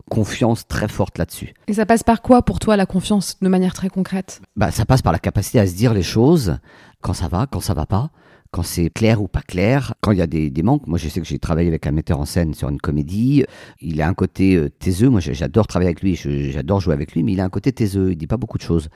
confiance 0.09 0.67
très 0.67 0.89
forte 0.89 1.19
là-dessus. 1.19 1.55
Et 1.67 1.73
ça 1.73 1.87
passe 1.87 2.03
par 2.03 2.23
quoi 2.23 2.43
pour 2.43 2.59
toi 2.59 2.77
la 2.77 2.87
confiance 2.87 3.39
de 3.41 3.49
manière 3.49 3.75
très 3.75 3.89
concrète? 3.89 4.41
Bah, 4.57 4.71
Ça 4.71 4.85
passe 4.85 5.03
par 5.03 5.13
la 5.13 5.19
capacité 5.19 5.59
à 5.59 5.67
se 5.67 5.75
dire 5.75 5.95
les 5.95 6.03
choses 6.03 6.59
quand 7.01 7.15
ça 7.15 7.29
va, 7.29 7.47
quand 7.47 7.61
ça 7.61 7.75
va 7.75 7.87
pas 7.87 8.11
quand 8.53 8.63
c'est 8.63 8.91
clair 8.91 9.23
ou 9.23 9.29
pas 9.29 9.41
clair, 9.41 9.95
quand 10.03 10.13
il 10.13 10.19
y 10.19 10.23
a 10.23 10.27
des, 10.27 10.63
manques. 10.63 10.87
Moi, 10.87 10.99
je 10.99 11.09
sais 11.09 11.21
que 11.21 11.27
j'ai 11.27 11.39
travaillé 11.39 11.69
avec 11.69 11.87
un 11.87 11.91
metteur 11.91 12.21
en 12.21 12.27
scène 12.27 12.53
sur 12.53 12.69
une 12.69 12.79
comédie. 12.79 13.45
Il 13.81 14.01
a 14.03 14.07
un 14.07 14.13
côté 14.13 14.57
euh, 14.57 14.69
taiseux. 14.69 15.09
Moi, 15.09 15.21
j'adore 15.21 15.67
travailler 15.67 15.89
avec 15.89 16.03
lui. 16.03 16.15
J'adore 16.15 16.81
jouer 16.81 16.93
avec 16.93 17.13
lui, 17.13 17.23
mais 17.23 17.33
il 17.33 17.41
a 17.41 17.45
un 17.45 17.49
côté 17.49 17.73
taiseux. 17.73 18.13
Il 18.13 18.17
dit 18.17 18.27
pas 18.27 18.37
beaucoup 18.37 18.59
de 18.59 18.63
choses. 18.63 18.91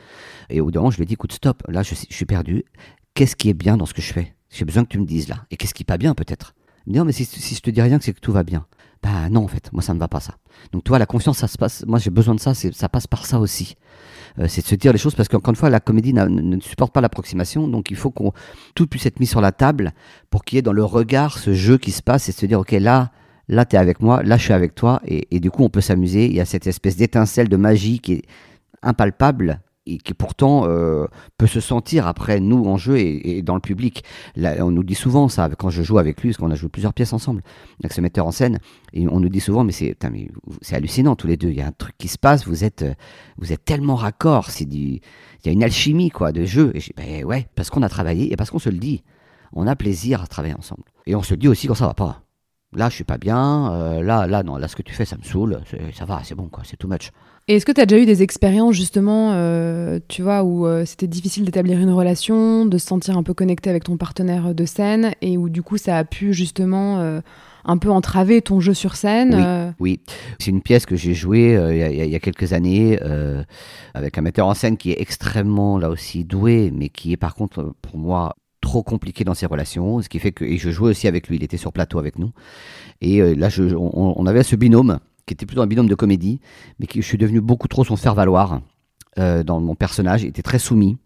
Et 0.51 0.61
au 0.61 0.67
bout 0.67 0.91
je 0.91 0.97
lui 0.99 1.05
ai 1.05 1.07
dit, 1.07 1.15
écoute, 1.15 1.33
stop. 1.33 1.63
Là, 1.69 1.83
je, 1.83 1.95
suis 1.95 2.27
perdu. 2.27 2.65
Qu'est-ce 3.15 3.35
qui 3.35 3.49
est 3.49 3.55
bien 3.55 3.79
dans 3.79 3.87
ce 3.87 3.95
que 3.95 4.03
je 4.03 4.13
fais? 4.13 4.35
J'ai 4.51 4.67
besoin 4.67 4.85
que 4.85 4.91
tu 4.91 4.99
me 4.99 5.07
dises 5.07 5.29
là. 5.29 5.47
Et 5.51 5.57
qu'est-ce 5.57 5.73
qui 5.73 5.85
est 5.85 5.87
pas 5.87 5.99
bien, 5.99 6.15
peut-être? 6.15 6.55
Non, 6.87 7.07
mais 7.07 7.13
si, 7.13 7.25
si 7.25 7.55
je 7.55 7.61
te 7.61 7.71
dis 7.71 7.81
rien, 7.81 7.99
c'est 8.01 8.13
que 8.13 8.21
tout 8.21 8.33
va 8.33 8.43
bien. 8.43 8.67
Bah 9.03 9.31
non, 9.31 9.45
en 9.45 9.49
fait, 9.49 9.73
moi, 9.73 9.83
ça 9.83 9.95
ne 9.95 9.99
va 9.99 10.09
pas 10.09 10.21
ça. 10.21 10.37
Donc, 10.73 10.85
toi, 10.85 10.99
la 10.99 11.07
confiance, 11.07 11.39
ça 11.39 11.49
se 11.49 11.57
passe. 11.57 11.83
Moi, 11.87 11.99
j'ai 11.99 12.11
besoin 12.11 12.35
de 12.35 12.41
ça. 12.41 12.53
Ça 12.53 12.89
passe 12.91 13.07
par 13.07 13.25
ça 13.25 13.41
aussi. 13.41 13.77
Euh, 14.39 14.47
c'est 14.49 14.63
de 14.63 14.67
se 14.67 14.75
dire 14.75 14.93
les 14.93 14.99
choses 14.99 15.15
parce 15.15 15.29
qu'encore 15.29 15.51
une 15.51 15.57
fois, 15.57 15.71
la 15.71 15.81
comédie 15.81 16.13
ne 16.13 16.61
supporte 16.61 16.93
pas 16.93 17.01
l'approximation, 17.01 17.69
donc 17.69 17.91
il 17.91 17.97
faut 17.97 18.11
qu'on 18.11 18.33
tout 18.75 18.87
puisse 18.87 19.07
être 19.07 19.21
mis 19.21 19.27
sur 19.27 19.41
la 19.41 19.53
table 19.53 19.93
pour 20.31 20.45
qu'il 20.45 20.57
y 20.57 20.59
ait 20.59 20.63
dans 20.63 20.73
le 20.73 20.85
regard 20.85 21.39
ce 21.39 21.55
jeu 21.55 21.79
qui 21.79 21.91
se 21.91 22.03
passe 22.03 22.29
et 22.29 22.33
se 22.33 22.47
dire 22.47 22.61
ok 22.61 22.73
là, 22.73 23.11
là 23.49 23.65
tu 23.65 23.77
es 23.77 23.79
avec 23.79 24.01
moi, 24.01 24.23
là 24.23 24.37
je 24.37 24.45
suis 24.45 24.53
avec 24.53 24.75
toi 24.75 25.01
et, 25.07 25.27
et 25.31 25.41
du 25.41 25.51
coup 25.51 25.65
on 25.65 25.71
peut 25.71 25.81
s'amuser. 25.81 26.27
Il 26.27 26.35
y 26.35 26.41
a 26.41 26.45
cette 26.45 26.67
espèce 26.67 26.97
d'étincelle 26.97 27.49
de 27.49 27.57
magie 27.57 28.01
qui 28.01 28.13
est 28.15 28.23
impalpable 28.83 29.61
et 29.87 29.99
qui 29.99 30.15
pourtant 30.15 30.65
euh, 30.67 31.07
peut 31.39 31.47
se 31.47 31.61
sentir 31.61 32.07
après 32.07 32.41
nous 32.41 32.65
en 32.65 32.77
jeu 32.77 32.99
et, 32.99 33.43
dans 33.43 33.55
le 33.55 33.61
public. 33.61 34.05
On 34.37 34.71
nous 34.71 34.83
dit 34.83 34.95
souvent 34.95 35.29
ça 35.29 35.49
quand 35.57 35.71
je 35.71 35.83
joue 35.83 35.99
avec 35.99 36.21
lui, 36.21 36.31
parce 36.31 36.39
qu'on 36.39 36.51
a 36.51 36.55
joué 36.55 36.69
plusieurs 36.69 36.93
pièces 36.93 37.13
ensemble 37.13 37.43
avec 37.83 37.93
ce 37.93 38.01
metteur 38.01 38.27
en 38.27 38.33
scène, 38.33 38.59
et 38.93 39.07
on 39.09 39.21
nous 39.21 39.29
dit 39.29 39.41
souvent 39.41 39.65
mais 39.65 39.73
c'est 39.73 39.97
hallucinant 40.73 41.17
tous 41.17 41.27
les 41.27 41.37
deux. 41.37 41.51
Il 41.51 41.57
y 41.57 41.63
a 41.63 41.67
un 41.67 41.73
truc 41.73 41.95
qui 41.99 42.09
se 42.09 42.19
passe, 42.19 42.47
vous 42.47 42.65
êtes 42.65 42.85
vous 43.39 43.53
êtes 43.53 43.65
tellement 43.65 43.95
raccord, 43.95 44.49
il 44.61 45.01
y 45.45 45.49
a 45.49 45.53
une 45.53 45.63
alchimie 45.63 46.11
quoi 46.11 46.33
de 46.33 46.45
jeu. 46.45 46.73
Et 46.75 46.83
ben 46.97 47.25
ouais, 47.25 47.49
parce 47.55 47.71
qu'on 47.71 47.83
a 47.83 47.89
travaillé 47.89 48.33
et 48.33 48.37
parce 48.37 48.51
qu'on 48.51 48.59
se 48.59 48.71
le 48.71 48.79
dit, 48.79 49.03
on 49.53 49.67
a 49.67 49.77
plaisir 49.77 50.23
à 50.23 50.27
travailler 50.27 50.55
ensemble. 50.55 50.85
Et 51.07 51.15
on 51.15 51.23
se 51.23 51.35
le 51.35 51.39
dit 51.39 51.49
aussi 51.49 51.67
quand 51.67 51.75
ça 51.75 51.87
va 51.87 51.95
pas. 51.95 52.23
Là, 52.73 52.89
je 52.89 52.95
suis 52.97 53.05
pas 53.05 53.17
bien. 53.17 53.73
Euh, 53.73 54.03
là, 54.03 54.27
là, 54.27 54.43
non, 54.43 54.57
là, 54.57 54.69
ce 54.69 54.77
que 54.77 54.83
tu 54.83 54.93
fais, 54.93 55.05
ça 55.05 55.17
me 55.17 55.23
saoule. 55.23 55.61
Ça 55.95 56.05
va, 56.05 56.21
c'est 56.25 56.35
bon, 56.35 56.49
quoi. 56.49 56.63
C'est 56.65 56.77
too 56.77 56.89
much. 56.89 57.11
Et 57.49 57.55
est-ce 57.55 57.67
que 57.67 57.71
tu 57.71 57.81
as 57.81 57.87
déjà 57.87 58.03
eu 58.03 58.07
des 58.07 58.25
expériences 58.25 58.75
justement, 58.75 59.31
euh, 59.35 60.01
tu 60.09 60.21
vois, 60.21 60.43
où 60.43 60.67
euh, 60.67 60.85
c'était 60.85 61.07
difficile 61.07 61.45
d'établir 61.45 61.79
une 61.79 61.93
relation, 61.93 62.67
de 62.67 62.77
se 62.77 62.89
sentir 62.89 63.17
un 63.17 63.23
peu 63.23 63.35
connecté 63.35 63.71
avec 63.71 63.85
ton 63.85 63.97
partenaire 63.97 64.53
de 64.53 64.65
scène, 64.65 65.13
et 65.23 65.39
où 65.39 65.49
du 65.49 65.63
coup 65.63 65.77
ça 65.79 65.97
a 65.97 66.03
pu 66.03 66.33
justement 66.35 66.99
euh, 66.99 67.21
un 67.65 67.79
peu 67.79 67.89
entraver 67.89 68.43
ton 68.43 68.59
jeu 68.59 68.75
sur 68.75 68.97
scène 68.97 69.73
Oui, 69.79 70.01
c'est 70.41 70.51
une 70.51 70.61
pièce 70.61 70.87
que 70.87 70.97
j'ai 70.97 71.15
jouée 71.15 71.53
il 71.71 72.11
y, 72.11 72.15
a 72.17 72.19
quelques 72.19 72.53
années 72.53 72.99
avec 73.95 74.19
un 74.19 74.23
metteur 74.23 74.49
en 74.49 74.55
scène 74.55 74.77
qui 74.77 74.91
est 74.91 75.01
extrêmement 75.01 75.79
là 75.79 75.89
aussi 75.89 76.25
doué, 76.25 76.73
mais 76.75 76.89
qui 76.89 77.13
est 77.13 77.17
par 77.17 77.37
contre 77.37 77.75
pour 77.81 77.97
moi 77.97 78.35
trop 78.61 78.83
compliqué 78.83 79.23
dans 79.23 79.35
ses 79.35 79.47
relations, 79.47 80.03
ce 80.03 80.09
qui 80.09 80.19
fait 80.19 80.33
que 80.33 80.45
et 80.45 80.59
je 80.59 80.71
jouais 80.71 80.91
aussi 80.91 81.07
avec 81.07 81.29
lui, 81.29 81.37
il 81.37 81.45
était 81.45 81.57
sur 81.57 81.73
plateau 81.73 82.01
avec 82.01 82.19
nous, 82.19 82.33
et 83.01 83.37
là 83.37 83.49
je, 83.49 83.63
on, 83.75 84.15
on 84.17 84.27
avait 84.27 84.43
ce 84.43 84.57
binôme 84.57 84.99
qui 85.27 85.35
était 85.35 85.47
plutôt 85.47 85.63
un 85.63 85.67
binôme 85.67 85.89
de 85.89 85.95
comédie, 85.95 86.41
mais 86.79 86.87
qui 86.87 87.03
je 87.03 87.07
suis 87.07 87.19
devenu 87.19 87.41
beaucoup 87.41 87.69
trop 87.69 87.85
son 87.85 87.97
faire-valoir 87.97 88.61
euh, 89.19 89.43
dans 89.43 89.61
mon 89.61 89.75
personnage. 89.75 90.23
Il 90.23 90.29
était 90.29 90.43
très 90.43 90.59
soumis. 90.59 90.99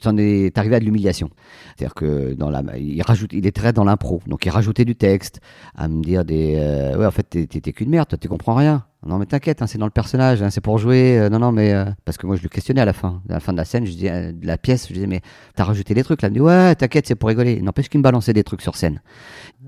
Ça 0.00 0.10
en 0.10 0.16
est 0.16 0.56
arrivé 0.56 0.76
à 0.76 0.80
de 0.80 0.84
l'humiliation. 0.84 1.28
C'est-à-dire 1.76 1.94
que 1.94 2.34
dans 2.34 2.50
la, 2.50 2.62
il 2.78 3.02
rajoute, 3.02 3.32
il 3.32 3.46
est 3.46 3.56
très 3.56 3.72
dans 3.72 3.84
l'impro. 3.84 4.20
Donc 4.26 4.46
il 4.46 4.50
rajoutait 4.50 4.84
du 4.84 4.94
texte, 4.94 5.40
à 5.74 5.88
me 5.88 6.02
dire 6.02 6.24
des, 6.24 6.56
euh, 6.56 6.96
ouais, 6.96 7.06
en 7.06 7.10
fait, 7.10 7.24
t'es 7.24 7.72
qu'une 7.72 7.90
merde, 7.90 8.08
toi, 8.08 8.16
tu 8.16 8.28
comprends 8.28 8.54
rien. 8.54 8.84
Non, 9.06 9.18
mais 9.18 9.26
t'inquiète, 9.26 9.62
hein, 9.62 9.66
c'est 9.68 9.78
dans 9.78 9.86
le 9.86 9.92
personnage, 9.92 10.42
hein, 10.42 10.50
c'est 10.50 10.60
pour 10.60 10.78
jouer. 10.78 11.18
Euh, 11.18 11.28
non, 11.28 11.38
non, 11.38 11.52
mais 11.52 11.72
parce 12.04 12.16
que 12.18 12.26
moi, 12.26 12.36
je 12.36 12.42
le 12.42 12.48
questionnais 12.48 12.80
à 12.80 12.84
la 12.84 12.92
fin, 12.92 13.22
à 13.28 13.34
la 13.34 13.40
fin 13.40 13.52
de 13.52 13.58
la 13.58 13.64
scène, 13.64 13.86
je 13.86 13.92
disais, 13.92 14.32
de 14.32 14.46
la 14.46 14.58
pièce, 14.58 14.88
je 14.88 14.94
disais, 14.94 15.06
mais 15.06 15.20
t'as 15.54 15.64
rajouté 15.64 15.94
des 15.94 16.02
trucs 16.02 16.22
là. 16.22 16.28
Il 16.28 16.32
me 16.32 16.34
dit, 16.34 16.40
ouais, 16.40 16.74
t'inquiète, 16.74 17.06
c'est 17.06 17.14
pour 17.14 17.28
rigoler. 17.28 17.60
N'empêche 17.60 17.88
qu'il 17.88 17.98
me 17.98 18.04
balançait 18.04 18.32
des 18.32 18.44
trucs 18.44 18.62
sur 18.62 18.76
scène. 18.76 19.00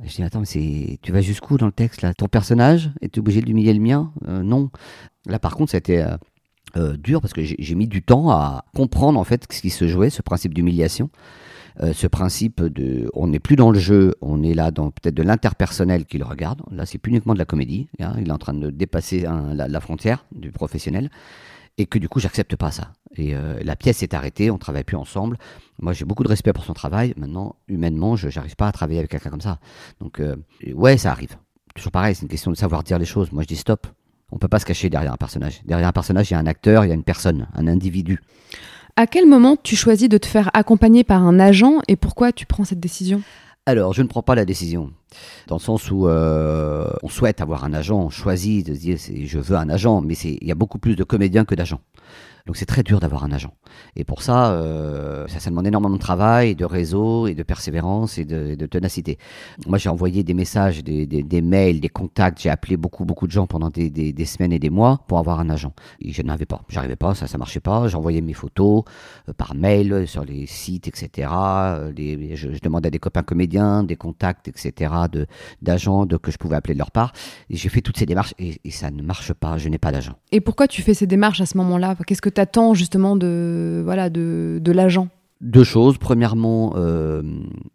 Je 0.04 0.14
dis, 0.14 0.22
attends, 0.22 0.40
mais 0.40 0.46
c'est, 0.46 0.98
tu 1.02 1.12
vas 1.12 1.20
jusqu'où 1.20 1.56
dans 1.58 1.66
le 1.66 1.72
texte 1.72 2.02
là? 2.02 2.12
Ton 2.14 2.26
personnage? 2.26 2.90
Est 3.00 3.18
obligé 3.18 3.40
d'humilier 3.40 3.72
le 3.74 3.80
mien? 3.80 4.12
Euh, 4.28 4.42
Non. 4.42 4.70
Là, 5.26 5.38
par 5.38 5.54
contre, 5.54 5.74
été 5.74 6.02
euh, 6.76 6.92
euh, 6.92 6.96
dur 6.96 7.20
parce 7.20 7.33
que 7.33 7.42
j'ai 7.42 7.74
mis 7.74 7.87
du 7.87 8.02
temps 8.02 8.30
à 8.30 8.64
comprendre 8.74 9.18
en 9.18 9.24
fait 9.24 9.46
ce 9.52 9.61
qui 9.61 9.70
se 9.70 9.87
jouait, 9.87 10.11
ce 10.11 10.22
principe 10.22 10.54
d'humiliation. 10.54 11.11
ce 11.92 12.06
principe 12.06 12.62
de, 12.62 13.11
on 13.14 13.28
n'est 13.28 13.38
plus 13.38 13.56
dans 13.56 13.70
le 13.70 13.78
jeu, 13.78 14.14
on 14.20 14.42
est 14.42 14.54
là 14.54 14.70
dans 14.70 14.90
peut-être 14.90 15.14
de 15.14 15.22
l'interpersonnel 15.22 16.04
qui 16.04 16.18
le 16.18 16.24
regarde. 16.24 16.62
Là, 16.70 16.85
c'est 16.85 16.98
plus 16.98 17.11
uniquement 17.11 17.33
de 17.33 17.38
la 17.38 17.44
comédie. 17.44 17.88
Hein, 18.00 18.14
il 18.18 18.28
est 18.28 18.33
en 18.33 18.38
train 18.38 18.54
de 18.54 18.70
dépasser 18.70 19.26
la, 19.54 19.68
la, 19.68 19.80
frontière 19.80 20.26
du 20.33 20.50
professionnel 20.52 21.11
et 21.78 21.87
que 21.87 21.98
du 21.98 22.09
coup, 22.09 22.20
j'accepte 22.20 22.56
pas 22.56 22.70
ça. 22.70 22.92
Et 23.16 23.35
la 23.62 23.76
pièce 23.76 23.98
s'est 23.98 24.14
arrêtée, 24.14 24.50
on 24.50 24.59
travaille 24.59 24.85
plus 24.85 24.96
ensemble. 24.96 25.38
Moi, 25.80 25.94
j'ai 25.94 26.04
beaucoup 26.04 26.24
de 26.24 26.28
respect 26.28 26.52
pour 26.52 26.64
son 26.64 26.74
travail. 26.74 27.14
Maintenant, 27.16 27.56
humainement, 27.66 28.14
je 28.14 28.28
n'arrive 28.28 28.56
pas 28.56 28.68
à 28.68 28.72
travailler 28.72 28.98
avec 28.98 29.11
quelqu'un 29.11 29.30
comme 29.30 29.40
ça. 29.40 29.59
Donc, 30.00 30.20
euh, 30.20 30.37
ouais, 30.74 30.98
ça 30.98 31.11
arrive. 31.11 31.37
Toujours 31.74 31.92
pareil, 31.92 32.14
c'est 32.14 32.22
une 32.22 32.28
question 32.28 32.50
de 32.50 32.56
savoir 32.56 32.83
dire 32.83 32.98
les 32.98 33.06
choses. 33.06 33.33
Moi, 33.33 33.42
je 33.42 33.48
dis 33.48 33.56
stop. 33.56 33.87
On 34.32 34.38
peut 34.38 34.48
pas 34.48 34.58
se 34.58 34.64
cacher 34.64 34.90
derrière 34.90 35.12
un 35.12 35.16
personnage. 35.16 35.62
Derrière 35.64 35.88
un 35.88 35.92
personnage, 35.92 36.30
il 36.30 36.34
y 36.34 36.36
a 36.36 36.40
un 36.40 36.46
acteur, 36.46 36.84
il 36.84 36.88
y 36.88 36.92
a 36.92 36.94
une 36.94 37.04
personne, 37.04 37.48
un 37.54 37.66
individu. 37.66 38.20
À 38.96 39.06
quel 39.06 39.26
moment 39.26 39.56
tu 39.56 39.76
choisis 39.76 40.08
de 40.08 40.18
te 40.18 40.26
faire 40.26 40.50
accompagner 40.54 41.04
par 41.04 41.22
un 41.22 41.38
agent 41.38 41.78
et 41.88 41.96
pourquoi 41.96 42.32
tu 42.32 42.46
prends 42.46 42.64
cette 42.64 42.80
décision? 42.80 43.22
Alors, 43.66 43.92
je 43.92 44.02
ne 44.02 44.08
prends 44.08 44.22
pas 44.22 44.34
la 44.34 44.44
décision, 44.44 44.90
dans 45.46 45.56
le 45.56 45.60
sens 45.60 45.90
où 45.90 46.08
euh, 46.08 46.90
on 47.02 47.08
souhaite 47.08 47.40
avoir 47.40 47.64
un 47.64 47.72
agent, 47.72 47.96
on 47.98 48.10
choisit 48.10 48.66
de 48.66 48.74
se 48.74 48.80
dire 48.80 48.96
je 49.26 49.38
veux 49.38 49.56
un 49.56 49.68
agent, 49.68 50.00
mais 50.00 50.14
il 50.14 50.46
y 50.46 50.50
a 50.50 50.54
beaucoup 50.54 50.78
plus 50.78 50.96
de 50.96 51.04
comédiens 51.04 51.44
que 51.44 51.54
d'agents. 51.54 51.80
Donc 52.50 52.56
c'est 52.56 52.66
très 52.66 52.82
dur 52.82 52.98
d'avoir 52.98 53.22
un 53.22 53.30
agent. 53.30 53.54
Et 53.94 54.02
pour 54.02 54.22
ça, 54.22 54.50
euh, 54.50 55.28
ça, 55.28 55.38
ça 55.38 55.50
demande 55.50 55.68
énormément 55.68 55.94
de 55.94 56.00
travail, 56.00 56.56
de 56.56 56.64
réseau 56.64 57.28
et 57.28 57.36
de 57.36 57.44
persévérance 57.44 58.18
et 58.18 58.24
de, 58.24 58.56
de 58.56 58.66
ténacité. 58.66 59.18
Moi, 59.68 59.78
j'ai 59.78 59.88
envoyé 59.88 60.24
des 60.24 60.34
messages, 60.34 60.82
des, 60.82 61.42
mails, 61.42 61.78
des 61.78 61.88
contacts. 61.88 62.40
J'ai 62.40 62.50
appelé 62.50 62.76
beaucoup, 62.76 63.04
beaucoup 63.04 63.28
de 63.28 63.30
gens 63.30 63.46
pendant 63.46 63.70
des, 63.70 64.24
semaines 64.24 64.52
et 64.52 64.58
des 64.58 64.68
mois 64.68 65.04
pour 65.06 65.20
avoir 65.20 65.38
un 65.38 65.48
agent. 65.48 65.72
Et 66.00 66.12
je 66.12 66.22
n'avais 66.22 66.44
pas. 66.44 66.62
J'arrivais 66.68 66.96
pas, 66.96 67.14
ça, 67.14 67.28
ça 67.28 67.38
marchait 67.38 67.60
pas. 67.60 67.86
J'envoyais 67.86 68.20
mes 68.20 68.32
photos 68.32 68.82
euh, 69.28 69.32
par 69.32 69.54
mail 69.54 70.08
sur 70.08 70.24
les 70.24 70.46
sites, 70.46 70.88
etc. 70.88 71.28
Euh, 71.32 71.92
je, 72.34 72.58
demandais 72.60 72.88
à 72.88 72.90
des 72.90 72.98
copains 72.98 73.22
comédiens, 73.22 73.84
des 73.84 73.94
contacts, 73.94 74.48
etc. 74.48 74.92
d'agents 75.62 76.04
que 76.04 76.32
je 76.32 76.36
pouvais 76.36 76.56
appeler 76.56 76.74
de 76.74 76.80
leur 76.80 76.90
part. 76.90 77.12
Et 77.48 77.54
j'ai 77.54 77.68
fait 77.68 77.80
toutes 77.80 77.98
ces 77.98 78.06
démarches 78.06 78.34
et, 78.40 78.60
et 78.64 78.72
ça 78.72 78.90
ne 78.90 79.04
marche 79.04 79.32
pas. 79.34 79.56
Je 79.56 79.68
n'ai 79.68 79.78
pas 79.78 79.92
d'agent. 79.92 80.14
Et 80.32 80.40
pourquoi 80.40 80.66
tu 80.66 80.82
fais 80.82 80.94
ces 80.94 81.06
démarches 81.06 81.40
à 81.40 81.46
ce 81.46 81.56
moment-là? 81.58 81.94
Qu'est-ce 82.04 82.22
que 82.22 82.28
tu 82.28 82.39
attends 82.40 82.74
justement 82.74 83.16
de, 83.16 83.83
voilà, 83.85 84.11
de, 84.11 84.59
de 84.61 84.72
l'agent? 84.72 85.09
Deux 85.40 85.64
choses. 85.64 85.96
Premièrement, 85.96 86.74
euh, 86.76 87.22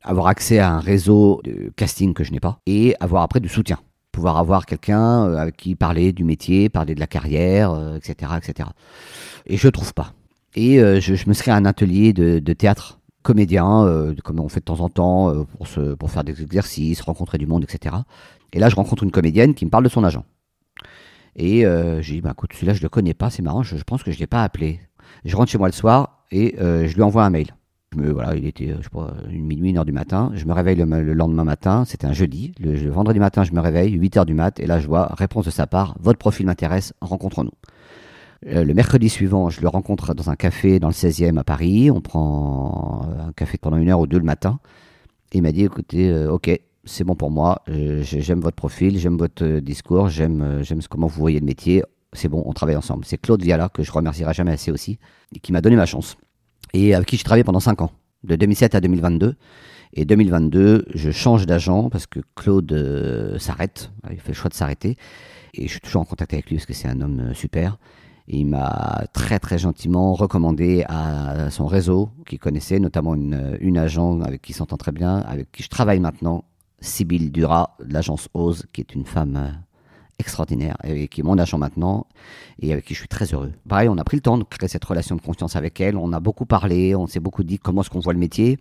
avoir 0.04 0.28
accès 0.28 0.60
à 0.60 0.72
un 0.72 0.80
réseau 0.80 1.42
de 1.44 1.72
casting 1.76 2.14
que 2.14 2.24
je 2.24 2.32
n'ai 2.32 2.40
pas 2.40 2.60
et 2.68 2.96
avoir 3.00 3.24
après 3.24 3.40
du 3.40 3.50
soutien. 3.50 3.80
Pouvoir 4.12 4.38
avoir 4.38 4.66
quelqu'un 4.66 5.26
euh, 5.26 5.38
avec 5.38 5.58
qui 5.58 5.76
parler 5.76 6.14
du 6.14 6.24
métier, 6.24 6.70
parler 6.70 6.94
de 6.94 7.00
la 7.00 7.08
carrière, 7.08 7.72
etc., 7.96 8.32
euh, 8.34 8.38
etc. 8.38 8.70
Et 9.48 9.58
je 9.58 9.68
trouve 9.68 9.94
pas. 9.94 10.14
Et 10.56 10.78
je, 10.78 11.16
je, 11.16 11.28
me 11.28 11.34
serais 11.34 11.52
un 11.52 11.66
atelier 11.66 12.14
de, 12.14 12.40
de 12.40 12.54
théâtre 12.54 13.00
comédien, 13.24 14.14
comme 14.24 14.40
on 14.40 14.48
fait 14.48 14.62
de 14.62 14.66
temps 14.66 14.80
en 14.80 14.88
temps, 14.88 15.46
pour, 15.58 15.68
se, 15.68 15.96
pour 15.96 16.10
faire 16.10 16.24
des 16.24 16.42
exercices, 16.42 17.02
rencontrer 17.02 17.38
du 17.38 17.46
monde, 17.46 17.66
etc. 17.66 17.94
Et 18.54 18.60
là, 18.60 18.70
je 18.70 18.76
rencontre 18.78 19.04
une 19.04 19.12
comédienne 19.12 19.54
qui 19.54 19.66
me 19.66 19.70
parle 19.70 19.84
de 19.84 19.90
son 19.90 20.06
agent. 20.06 20.24
Et 21.36 21.66
euh, 21.66 22.02
j'ai 22.02 22.16
dit, 22.16 22.22
bah, 22.22 22.32
écoute, 22.32 22.52
celui-là, 22.54 22.74
je 22.74 22.82
le 22.82 22.90
connais 22.90 23.14
pas, 23.14 23.30
c'est 23.30 23.42
marrant, 23.42 23.64
je, 23.64 23.76
pense 23.84 24.04
que 24.04 24.12
je 24.12 24.20
l'ai 24.20 24.28
pas 24.28 24.44
appelé. 24.44 24.80
Je 25.26 25.36
rentre 25.36 25.52
chez 25.52 25.58
moi 25.58 25.68
le 25.68 25.74
soir 25.74 26.26
et 26.32 26.56
euh, 26.60 26.88
je 26.88 26.96
lui 26.96 27.04
envoie 27.04 27.26
un 27.26 27.30
mail. 27.30 27.48
Je 27.94 28.00
me, 28.00 28.12
voilà, 28.12 28.36
il 28.36 28.46
était, 28.46 28.76
je 28.78 28.84
sais 28.84 28.90
pas, 28.90 29.14
une 29.30 29.46
minuit, 29.46 29.70
une 29.70 29.78
heure 29.78 29.86
du 29.86 29.92
matin. 29.92 30.32
Je 30.36 30.46
me 30.46 30.54
réveille 30.54 30.76
le, 30.76 31.14
lendemain 31.14 31.44
matin, 31.44 31.86
c'était 31.86 32.08
un 32.08 32.14
jeudi. 32.14 32.54
Le, 32.60 32.90
vendredi 32.90 33.20
matin, 33.20 33.44
je 33.44 33.52
me 33.52 33.60
réveille, 33.60 33.92
8 33.92 34.18
heures 34.18 34.26
du 34.26 34.34
mat, 34.34 34.60
et 34.60 34.66
là, 34.66 34.80
je 34.80 34.88
vois 34.88 35.14
réponse 35.18 35.46
de 35.46 35.52
sa 35.52 35.68
part, 35.68 35.96
votre 36.00 36.20
profil 36.20 36.46
m'intéresse, 36.46 36.94
rencontrons-nous. 37.02 37.52
Euh, 38.48 38.64
le 38.64 38.74
mercredi 38.74 39.10
suivant, 39.10 39.50
je 39.50 39.62
le 39.62 39.68
rencontre 39.68 40.14
dans 40.14 40.30
un 40.30 40.36
café 40.36 40.80
dans 40.80 40.88
le 40.88 40.94
16e 40.94 41.38
à 41.38 41.44
Paris. 41.44 41.90
On 41.90 42.02
prend 42.02 43.08
un 43.28 43.32
café 43.32 43.58
pendant 43.58 43.78
une 43.78 43.90
heure 43.90 44.00
ou 44.00 44.08
deux 44.08 44.20
le 44.20 44.24
matin. 44.24 44.60
Et 45.32 45.40
il 45.40 45.42
m'a 45.42 45.52
dit, 45.52 45.64
écoutez, 45.64 46.10
euh, 46.10 46.32
ok, 46.32 46.52
c'est 46.86 47.04
bon 47.04 47.16
pour 47.16 47.32
moi. 47.32 47.62
Euh, 47.70 48.02
j'aime 48.04 48.40
votre 48.40 48.56
profil, 48.56 48.98
j'aime 48.98 49.18
votre 49.18 49.60
discours, 49.60 50.10
j'aime 50.10 50.62
j'aime 50.64 50.82
comment 50.90 51.08
vous 51.08 51.20
voyez 51.20 51.40
le 51.40 51.46
métier. 51.46 51.84
C'est 52.14 52.30
bon, 52.30 52.44
on 52.46 52.54
travaille 52.54 52.76
ensemble. 52.76 53.04
C'est 53.06 53.18
Claude 53.18 53.42
Viala, 53.42 53.70
que 53.70 53.84
je 53.84 53.92
remercierai 53.92 54.34
jamais 54.34 54.52
assez 54.52 54.72
aussi, 54.72 55.00
qui 55.42 55.52
m'a 55.52 55.62
donné 55.62 55.76
ma 55.76 55.86
chance. 55.86 56.16
Et 56.74 56.96
avec 56.96 57.08
qui 57.08 57.18
j'ai 57.18 57.24
travaillé 57.24 57.44
pendant 57.44 57.60
5 57.60 57.82
ans, 57.82 57.92
de 58.24 58.36
2007 58.36 58.76
à 58.76 58.82
2022. 58.82 59.36
Et 59.94 60.06
2022, 60.06 60.86
je 60.94 61.12
change 61.12 61.46
d'agent 61.46 61.90
parce 61.90 62.08
que 62.08 62.20
Claude 62.36 63.36
s'arrête. 63.40 63.92
Il 64.10 64.20
fait 64.20 64.30
le 64.30 64.34
choix 64.34 64.50
de 64.50 64.56
s'arrêter. 64.56 64.98
Et 65.54 65.68
je 65.68 65.72
suis 65.72 65.80
toujours 65.82 66.02
en 66.02 66.06
contact 66.06 66.34
avec 66.34 66.50
lui 66.50 66.58
parce 66.58 66.66
que 66.66 66.74
c'est 66.74 66.88
un 66.88 67.02
homme 67.02 67.34
super 67.34 67.78
il 68.28 68.48
m'a 68.48 69.06
très 69.14 69.40
très 69.40 69.58
gentiment 69.58 70.14
recommandé 70.14 70.84
à 70.88 71.50
son 71.52 71.68
réseau 71.68 72.10
qu'il 72.26 72.40
connaissait, 72.40 72.80
notamment 72.80 73.14
une, 73.14 73.58
une 73.60 73.78
agent 73.78 74.22
avec 74.22 74.42
qui 74.42 74.54
s'entend 74.54 74.78
très 74.78 74.92
bien, 74.92 75.18
avec 75.18 75.52
qui 75.52 75.64
je 75.64 75.70
travaille 75.70 76.00
maintenant, 76.00 76.44
Sybille 76.86 77.32
Dura, 77.32 77.76
de 77.84 77.94
l'agence 77.94 78.30
Ose, 78.34 78.66
qui 78.72 78.82
est 78.82 78.96
une 78.96 79.06
femme 79.06 79.36
euh, 79.36 79.50
extraordinaire 80.20 80.78
et 80.84 81.08
qui 81.08 81.22
est 81.22 81.24
mon 81.24 81.38
agent 81.38 81.58
maintenant 81.58 82.08
et 82.60 82.72
avec 82.72 82.86
qui 82.86 82.94
je 82.94 83.00
suis 83.00 83.08
très 83.08 83.26
heureux. 83.34 83.52
Pareil, 83.68 83.90
on 83.90 83.98
a 83.98 84.04
pris 84.04 84.18
le 84.18 84.22
temps 84.22 84.38
de 84.38 84.44
créer 84.44 84.70
cette 84.70 84.86
relation 84.86 85.16
de 85.16 85.22
confiance 85.22 85.56
avec 85.56 85.82
elle. 85.82 85.98
On 85.98 86.14
a 86.14 86.20
beaucoup 86.20 86.46
parlé, 86.46 86.96
on 86.96 87.08
s'est 87.08 87.20
beaucoup 87.20 87.44
dit 87.44 87.60
comment 87.60 87.82
est-ce 87.82 87.90
qu'on 87.90 88.00
voit 88.00 88.14
le 88.14 88.20
métier, 88.20 88.58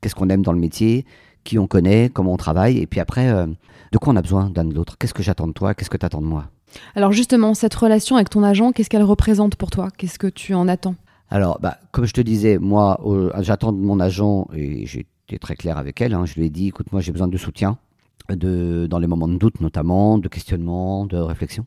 qu'est-ce 0.00 0.14
qu'on 0.14 0.28
aime 0.30 0.42
dans 0.42 0.52
le 0.52 0.58
métier, 0.58 1.04
qui 1.42 1.58
on 1.58 1.66
connaît, 1.66 2.08
comment 2.08 2.32
on 2.32 2.38
travaille. 2.38 2.78
Et 2.78 2.86
puis 2.86 3.00
après, 3.00 3.28
euh, 3.28 3.46
de 3.92 3.98
quoi 3.98 4.12
on 4.14 4.16
a 4.16 4.22
besoin 4.22 4.48
d'un 4.48 4.64
de 4.64 4.74
l'autre? 4.74 4.96
Qu'est-ce 4.96 5.14
que 5.14 5.22
j'attends 5.22 5.46
de 5.46 5.52
toi? 5.52 5.74
Qu'est-ce 5.74 5.90
que 5.90 5.98
tu 5.98 6.06
attends 6.06 6.22
de 6.22 6.26
moi? 6.26 6.46
Alors 6.94 7.12
justement, 7.12 7.54
cette 7.54 7.74
relation 7.74 8.16
avec 8.16 8.30
ton 8.30 8.42
agent, 8.42 8.72
qu'est-ce 8.72 8.88
qu'elle 8.88 9.02
représente 9.02 9.56
pour 9.56 9.70
toi? 9.70 9.90
Qu'est-ce 9.96 10.18
que 10.18 10.26
tu 10.26 10.54
en 10.54 10.68
attends? 10.68 10.96
Alors, 11.30 11.58
bah, 11.60 11.78
comme 11.90 12.04
je 12.04 12.12
te 12.12 12.20
disais, 12.20 12.58
moi, 12.58 13.00
j'attends 13.40 13.72
de 13.72 13.78
mon 13.78 13.98
agent, 13.98 14.46
et 14.54 14.86
j'ai 14.86 15.06
été 15.24 15.38
très 15.38 15.56
clair 15.56 15.78
avec 15.78 16.00
elle, 16.00 16.14
hein, 16.14 16.26
je 16.26 16.34
lui 16.34 16.46
ai 16.46 16.50
dit, 16.50 16.68
écoute, 16.68 16.92
moi 16.92 17.00
j'ai 17.00 17.12
besoin 17.12 17.28
de 17.28 17.36
soutien, 17.36 17.78
de, 18.30 18.86
dans 18.88 18.98
les 18.98 19.06
moments 19.06 19.28
de 19.28 19.36
doute 19.36 19.60
notamment, 19.60 20.18
de 20.18 20.28
questionnement, 20.28 21.06
de 21.06 21.16
réflexion, 21.16 21.66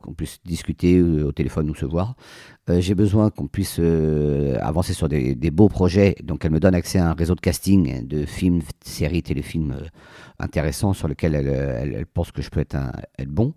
qu'on 0.00 0.14
puisse 0.14 0.40
discuter 0.44 0.96
euh, 0.96 1.26
au 1.26 1.32
téléphone 1.32 1.68
ou 1.70 1.74
se 1.74 1.84
voir. 1.84 2.14
Euh, 2.70 2.80
j'ai 2.80 2.94
besoin 2.94 3.30
qu'on 3.30 3.46
puisse 3.46 3.76
euh, 3.78 4.56
avancer 4.60 4.94
sur 4.94 5.08
des, 5.08 5.34
beaux 5.50 5.68
projets, 5.68 6.16
donc 6.22 6.44
elle 6.44 6.52
me 6.52 6.60
donne 6.60 6.74
accès 6.74 6.98
à 6.98 7.10
un 7.10 7.14
réseau 7.14 7.34
de 7.34 7.40
casting 7.40 8.06
de 8.06 8.24
films, 8.24 8.62
séries, 8.84 9.22
téléfilms 9.22 9.76
intéressants 10.38 10.92
sur 10.92 11.08
lesquels 11.08 11.34
elle, 11.34 12.06
pense 12.06 12.30
que 12.32 12.42
je 12.42 12.50
peux 12.50 12.60
être, 12.60 12.76
être 13.18 13.30
bon. 13.30 13.54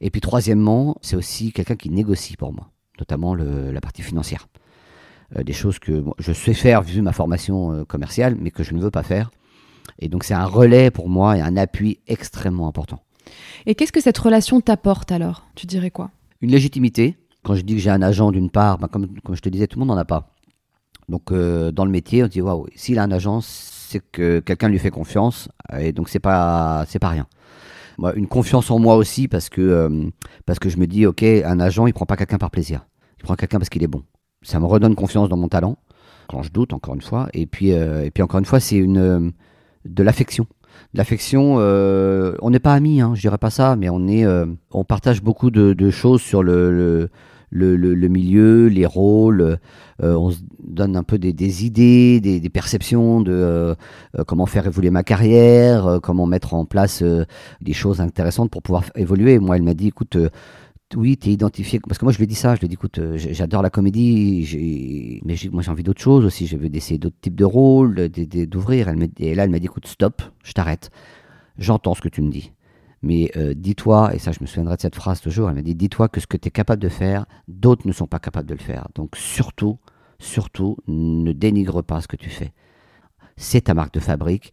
Et 0.00 0.10
puis 0.10 0.20
troisièmement, 0.20 0.96
c'est 1.00 1.16
aussi 1.16 1.52
quelqu'un 1.52 1.76
qui 1.76 1.90
négocie 1.90 2.36
pour 2.36 2.52
moi, 2.52 2.70
notamment 2.98 3.34
la 3.34 3.80
partie 3.80 4.02
financière. 4.02 4.46
Des 5.34 5.52
choses 5.52 5.78
que 5.78 6.04
je 6.18 6.32
sais 6.32 6.54
faire 6.54 6.82
vu 6.82 7.02
ma 7.02 7.12
formation 7.12 7.84
commerciale, 7.84 8.36
mais 8.40 8.50
que 8.50 8.62
je 8.62 8.74
ne 8.74 8.80
veux 8.80 8.90
pas 8.90 9.02
faire 9.02 9.30
et 9.98 10.08
donc 10.08 10.24
c'est 10.24 10.34
un 10.34 10.44
relais 10.44 10.90
pour 10.90 11.08
moi 11.08 11.36
et 11.36 11.40
un 11.40 11.56
appui 11.56 12.00
extrêmement 12.06 12.68
important. 12.68 13.02
Et 13.66 13.74
qu'est-ce 13.74 13.92
que 13.92 14.00
cette 14.00 14.18
relation 14.18 14.60
t'apporte 14.60 15.12
alors? 15.12 15.46
Tu 15.54 15.66
dirais 15.66 15.90
quoi? 15.90 16.10
Une 16.40 16.50
légitimité. 16.50 17.16
Quand 17.42 17.54
je 17.54 17.62
dis 17.62 17.74
que 17.74 17.80
j'ai 17.80 17.90
un 17.90 18.02
agent 18.02 18.30
d'une 18.30 18.50
part, 18.50 18.78
ben, 18.78 18.88
comme, 18.88 19.08
comme, 19.20 19.36
je 19.36 19.40
te 19.40 19.48
disais, 19.48 19.66
tout 19.66 19.78
le 19.78 19.84
monde 19.84 19.94
n'en 19.94 20.00
a 20.00 20.04
pas. 20.04 20.34
Donc 21.08 21.32
euh, 21.32 21.70
dans 21.70 21.84
le 21.84 21.90
métier, 21.90 22.22
on 22.22 22.26
dit 22.26 22.40
waouh, 22.40 22.66
s'il 22.74 22.98
a 22.98 23.02
un 23.02 23.10
agent, 23.10 23.40
c'est 23.40 24.00
que 24.12 24.40
quelqu'un 24.40 24.68
lui 24.68 24.78
fait 24.78 24.90
confiance 24.90 25.48
et 25.78 25.92
donc 25.92 26.08
c'est 26.08 26.20
pas 26.20 26.84
c'est 26.86 26.98
pas 26.98 27.08
rien. 27.08 27.26
Moi, 27.96 28.14
une 28.14 28.28
confiance 28.28 28.70
en 28.70 28.78
moi 28.78 28.96
aussi 28.96 29.26
parce 29.26 29.48
que 29.48 29.60
euh, 29.60 30.10
parce 30.44 30.58
que 30.58 30.68
je 30.68 30.76
me 30.76 30.86
dis 30.86 31.06
ok, 31.06 31.22
un 31.22 31.60
agent 31.60 31.86
il 31.86 31.94
prend 31.94 32.06
pas 32.06 32.16
quelqu'un 32.16 32.38
par 32.38 32.50
plaisir, 32.50 32.86
il 33.18 33.24
prend 33.24 33.34
quelqu'un 33.34 33.58
parce 33.58 33.70
qu'il 33.70 33.82
est 33.82 33.88
bon. 33.88 34.02
Ça 34.42 34.60
me 34.60 34.66
redonne 34.66 34.94
confiance 34.94 35.28
dans 35.28 35.36
mon 35.36 35.48
talent 35.48 35.78
quand 36.28 36.42
je 36.42 36.52
doute 36.52 36.72
encore 36.74 36.94
une 36.94 37.00
fois 37.00 37.28
et 37.32 37.46
puis 37.46 37.72
euh, 37.72 38.04
et 38.04 38.10
puis 38.10 38.22
encore 38.22 38.38
une 38.38 38.44
fois 38.44 38.60
c'est 38.60 38.76
une 38.76 39.32
de 39.84 40.02
l'affection. 40.02 40.46
L'affection, 40.94 41.56
euh, 41.58 42.34
on 42.40 42.50
n'est 42.50 42.60
pas 42.60 42.72
amis, 42.72 43.00
hein, 43.00 43.12
je 43.14 43.20
dirais 43.20 43.38
pas 43.38 43.50
ça, 43.50 43.76
mais 43.76 43.90
on 43.90 44.06
est, 44.06 44.24
euh, 44.24 44.46
on 44.70 44.84
partage 44.84 45.22
beaucoup 45.22 45.50
de, 45.50 45.90
choses 45.90 46.22
sur 46.22 46.42
le, 46.42 47.10
le, 47.50 48.08
milieu, 48.08 48.68
les 48.68 48.86
rôles. 48.86 49.58
Euh, 50.02 50.14
on 50.14 50.30
se 50.30 50.38
donne 50.62 50.96
un 50.96 51.02
peu 51.02 51.18
des, 51.18 51.66
idées, 51.66 52.20
des, 52.20 52.48
perceptions 52.48 53.20
de 53.20 53.76
comment 54.26 54.46
faire 54.46 54.66
évoluer 54.66 54.90
ma 54.90 55.02
carrière, 55.02 55.98
comment 56.02 56.26
mettre 56.26 56.54
en 56.54 56.64
place 56.64 57.02
des 57.60 57.72
choses 57.72 58.00
intéressantes 58.00 58.50
pour 58.50 58.62
pouvoir 58.62 58.84
évoluer. 58.94 59.38
Moi, 59.38 59.56
elle 59.56 59.62
m'a 59.62 59.74
dit, 59.74 59.88
écoute, 59.88 60.16
oui, 60.96 61.16
tu 61.16 61.28
es 61.28 61.32
identifié. 61.32 61.80
Parce 61.80 61.98
que 61.98 62.04
moi, 62.04 62.12
je 62.12 62.18
lui 62.18 62.26
dit 62.26 62.34
ça. 62.34 62.54
Je 62.54 62.60
lui 62.60 62.68
dit, 62.68 62.74
écoute, 62.74 62.98
euh, 62.98 63.16
j'adore 63.16 63.62
la 63.62 63.70
comédie, 63.70 65.20
mais 65.24 65.34
moi, 65.50 65.62
j'ai 65.62 65.70
envie 65.70 65.82
d'autre 65.82 66.00
chose 66.00 66.24
aussi. 66.24 66.46
Je 66.46 66.56
veux 66.56 66.68
d'essayer 66.68 66.98
d'autres 66.98 67.20
types 67.20 67.34
de 67.34 67.44
rôles, 67.44 68.08
d'ouvrir. 68.08 68.88
Et 69.18 69.34
là, 69.34 69.44
elle 69.44 69.50
m'a 69.50 69.58
dit, 69.58 69.66
écoute, 69.66 69.86
stop, 69.86 70.22
je 70.42 70.52
t'arrête. 70.52 70.90
J'entends 71.58 71.94
ce 71.94 72.00
que 72.00 72.08
tu 72.08 72.22
me 72.22 72.30
dis. 72.30 72.52
Mais 73.02 73.30
euh, 73.36 73.54
dis-toi, 73.54 74.14
et 74.14 74.18
ça, 74.18 74.32
je 74.32 74.38
me 74.40 74.46
souviendrai 74.46 74.76
de 74.76 74.80
cette 74.80 74.96
phrase 74.96 75.20
toujours, 75.20 75.48
elle 75.48 75.54
m'a 75.54 75.62
dit, 75.62 75.74
dis-toi 75.74 76.08
que 76.08 76.20
ce 76.20 76.26
que 76.26 76.36
tu 76.36 76.48
es 76.48 76.50
capable 76.50 76.82
de 76.82 76.88
faire, 76.88 77.26
d'autres 77.46 77.86
ne 77.86 77.92
sont 77.92 78.06
pas 78.06 78.18
capables 78.18 78.48
de 78.48 78.54
le 78.54 78.60
faire. 78.60 78.88
Donc, 78.94 79.16
surtout, 79.16 79.78
surtout, 80.18 80.76
ne 80.88 81.32
dénigre 81.32 81.82
pas 81.82 82.00
ce 82.00 82.08
que 82.08 82.16
tu 82.16 82.30
fais. 82.30 82.52
C'est 83.36 83.62
ta 83.62 83.74
marque 83.74 83.94
de 83.94 84.00
fabrique 84.00 84.52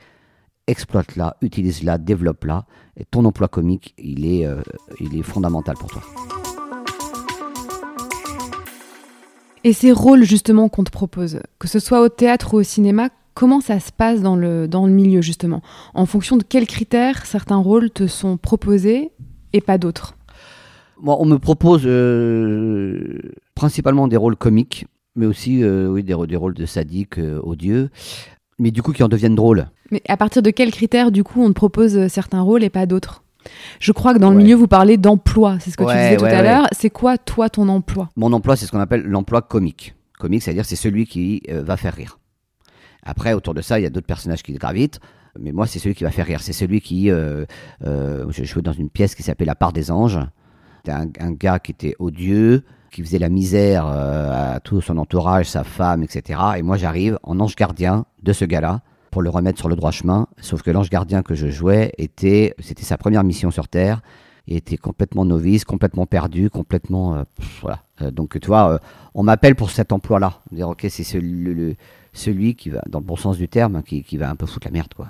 exploite-la, 0.67 1.37
utilise-la, 1.41 1.97
développe-la. 1.97 2.65
Et 2.97 3.05
ton 3.05 3.25
emploi 3.25 3.47
comique, 3.47 3.93
il 3.97 4.25
est, 4.25 4.45
euh, 4.45 4.61
il 4.99 5.17
est 5.17 5.23
fondamental 5.23 5.75
pour 5.75 5.89
toi. 5.89 6.01
Et 9.63 9.73
ces 9.73 9.91
rôles 9.91 10.23
justement 10.23 10.69
qu'on 10.69 10.83
te 10.83 10.91
propose, 10.91 11.39
que 11.59 11.67
ce 11.67 11.79
soit 11.79 12.01
au 12.01 12.09
théâtre 12.09 12.53
ou 12.53 12.57
au 12.57 12.63
cinéma, 12.63 13.09
comment 13.33 13.61
ça 13.61 13.79
se 13.79 13.91
passe 13.91 14.21
dans 14.21 14.35
le, 14.35 14.67
dans 14.67 14.85
le 14.85 14.93
milieu 14.93 15.21
justement? 15.21 15.61
En 15.93 16.05
fonction 16.05 16.37
de 16.37 16.43
quels 16.43 16.67
critères 16.67 17.25
certains 17.25 17.57
rôles 17.57 17.89
te 17.89 18.05
sont 18.05 18.37
proposés 18.37 19.11
et 19.53 19.61
pas 19.61 19.77
d'autres? 19.77 20.15
Moi, 21.01 21.17
On 21.19 21.25
me 21.25 21.37
propose 21.37 21.81
euh, 21.85 23.33
principalement 23.55 24.07
des 24.07 24.17
rôles 24.17 24.37
comiques, 24.37 24.85
mais 25.15 25.25
aussi 25.25 25.63
euh, 25.63 25.87
oui, 25.87 26.03
des, 26.03 26.15
des, 26.27 26.35
rôles 26.37 26.53
de 26.53 26.65
sadique, 26.65 27.17
odieux 27.17 27.89
mais 28.59 28.71
du 28.71 28.81
coup 28.81 28.91
qui 28.91 29.03
en 29.03 29.07
deviennent 29.07 29.35
drôles. 29.35 29.67
Mais 29.91 30.01
à 30.07 30.17
partir 30.17 30.41
de 30.41 30.49
quels 30.49 30.71
critères, 30.71 31.11
du 31.11 31.23
coup, 31.23 31.43
on 31.43 31.49
te 31.49 31.53
propose 31.53 31.97
euh, 31.97 32.07
certains 32.07 32.41
rôles 32.41 32.63
et 32.63 32.69
pas 32.69 32.85
d'autres? 32.85 33.23
Je 33.79 33.91
crois 33.91 34.13
que 34.13 34.19
dans 34.19 34.31
le 34.31 34.37
milieu, 34.37 34.55
vous 34.55 34.67
parlez 34.67 34.97
d'emploi. 34.97 35.57
C'est 35.59 35.71
ce 35.71 35.77
que 35.77 35.83
tu 35.83 35.91
disais 35.91 36.17
tout 36.17 36.25
à 36.25 36.41
l'heure. 36.41 36.67
C'est 36.71 36.89
quoi, 36.89 37.17
toi, 37.17 37.49
ton 37.49 37.67
emploi? 37.69 38.09
Mon 38.15 38.33
emploi, 38.33 38.55
c'est 38.55 38.65
ce 38.65 38.71
qu'on 38.71 38.79
appelle 38.79 39.03
l'emploi 39.03 39.41
comique. 39.41 39.95
Comique, 40.17 40.43
c'est-à-dire 40.43 40.65
c'est 40.65 40.75
celui 40.75 41.05
qui 41.05 41.43
euh, 41.49 41.61
va 41.61 41.77
faire 41.77 41.93
rire. 41.93 42.19
Après, 43.03 43.33
autour 43.33 43.53
de 43.53 43.61
ça, 43.61 43.79
il 43.79 43.83
y 43.83 43.85
a 43.85 43.89
d'autres 43.89 44.07
personnages 44.07 44.43
qui 44.43 44.53
gravitent. 44.53 44.99
Mais 45.39 45.51
moi, 45.51 45.67
c'est 45.67 45.79
celui 45.79 45.95
qui 45.95 46.03
va 46.03 46.11
faire 46.11 46.25
rire. 46.25 46.41
C'est 46.41 46.53
celui 46.53 46.81
qui. 46.81 47.11
Euh, 47.11 47.45
euh, 47.85 48.25
je 48.29 48.43
jouais 48.43 48.61
dans 48.61 48.71
une 48.71 48.89
pièce 48.89 49.15
qui 49.15 49.23
s'appelait 49.23 49.45
La 49.45 49.55
part 49.55 49.73
des 49.73 49.91
anges. 49.91 50.19
C'était 50.77 50.93
un, 50.93 51.07
un, 51.19 51.31
gars 51.31 51.59
qui 51.59 51.71
était 51.71 51.95
odieux, 51.99 52.63
qui 52.95 53.03
faisait 53.03 53.19
la 53.19 53.27
misère 53.27 53.85
à 53.85 54.61
tout 54.61 54.79
son 54.79 54.97
entourage, 54.97 55.49
sa 55.49 55.65
femme, 55.65 56.01
etc. 56.01 56.39
Et 56.57 56.61
moi, 56.61 56.77
j'arrive 56.77 57.19
en 57.23 57.41
ange 57.41 57.57
gardien 57.57 58.05
de 58.23 58.31
ce 58.31 58.45
gars-là 58.45 58.79
pour 59.11 59.21
le 59.21 59.29
remettre 59.29 59.59
sur 59.59 59.67
le 59.67 59.75
droit 59.75 59.91
chemin. 59.91 60.27
Sauf 60.39 60.61
que 60.61 60.71
l'ange 60.71 60.89
gardien 60.89 61.21
que 61.21 61.35
je 61.35 61.47
jouais 61.49 61.91
était, 61.97 62.53
c'était 62.59 62.83
sa 62.83 62.97
première 62.97 63.25
mission 63.25 63.51
sur 63.51 63.67
Terre. 63.67 64.01
Il 64.47 64.55
était 64.55 64.77
complètement 64.77 65.25
novice, 65.25 65.65
complètement 65.65 66.05
perdu, 66.05 66.49
complètement, 66.49 67.15
euh, 67.15 67.23
voilà. 67.61 67.79
Euh, 68.01 68.11
donc 68.11 68.39
tu 68.39 68.47
vois, 68.47 68.71
euh, 68.71 68.77
on 69.13 69.23
m'appelle 69.23 69.55
pour 69.55 69.71
cet 69.71 69.91
emploi-là. 69.91 70.39
Dire 70.51 70.69
ok, 70.69 70.85
c'est 70.89 71.03
celui, 71.03 71.75
celui, 72.13 72.55
qui 72.55 72.69
va, 72.69 72.81
dans 72.87 72.99
le 72.99 73.05
bon 73.05 73.17
sens 73.17 73.37
du 73.37 73.49
terme, 73.49 73.83
qui, 73.83 74.03
qui 74.03 74.15
va 74.15 74.29
un 74.29 74.35
peu 74.35 74.45
foutre 74.45 74.67
la 74.67 74.71
merde, 74.71 74.93
quoi. 74.93 75.09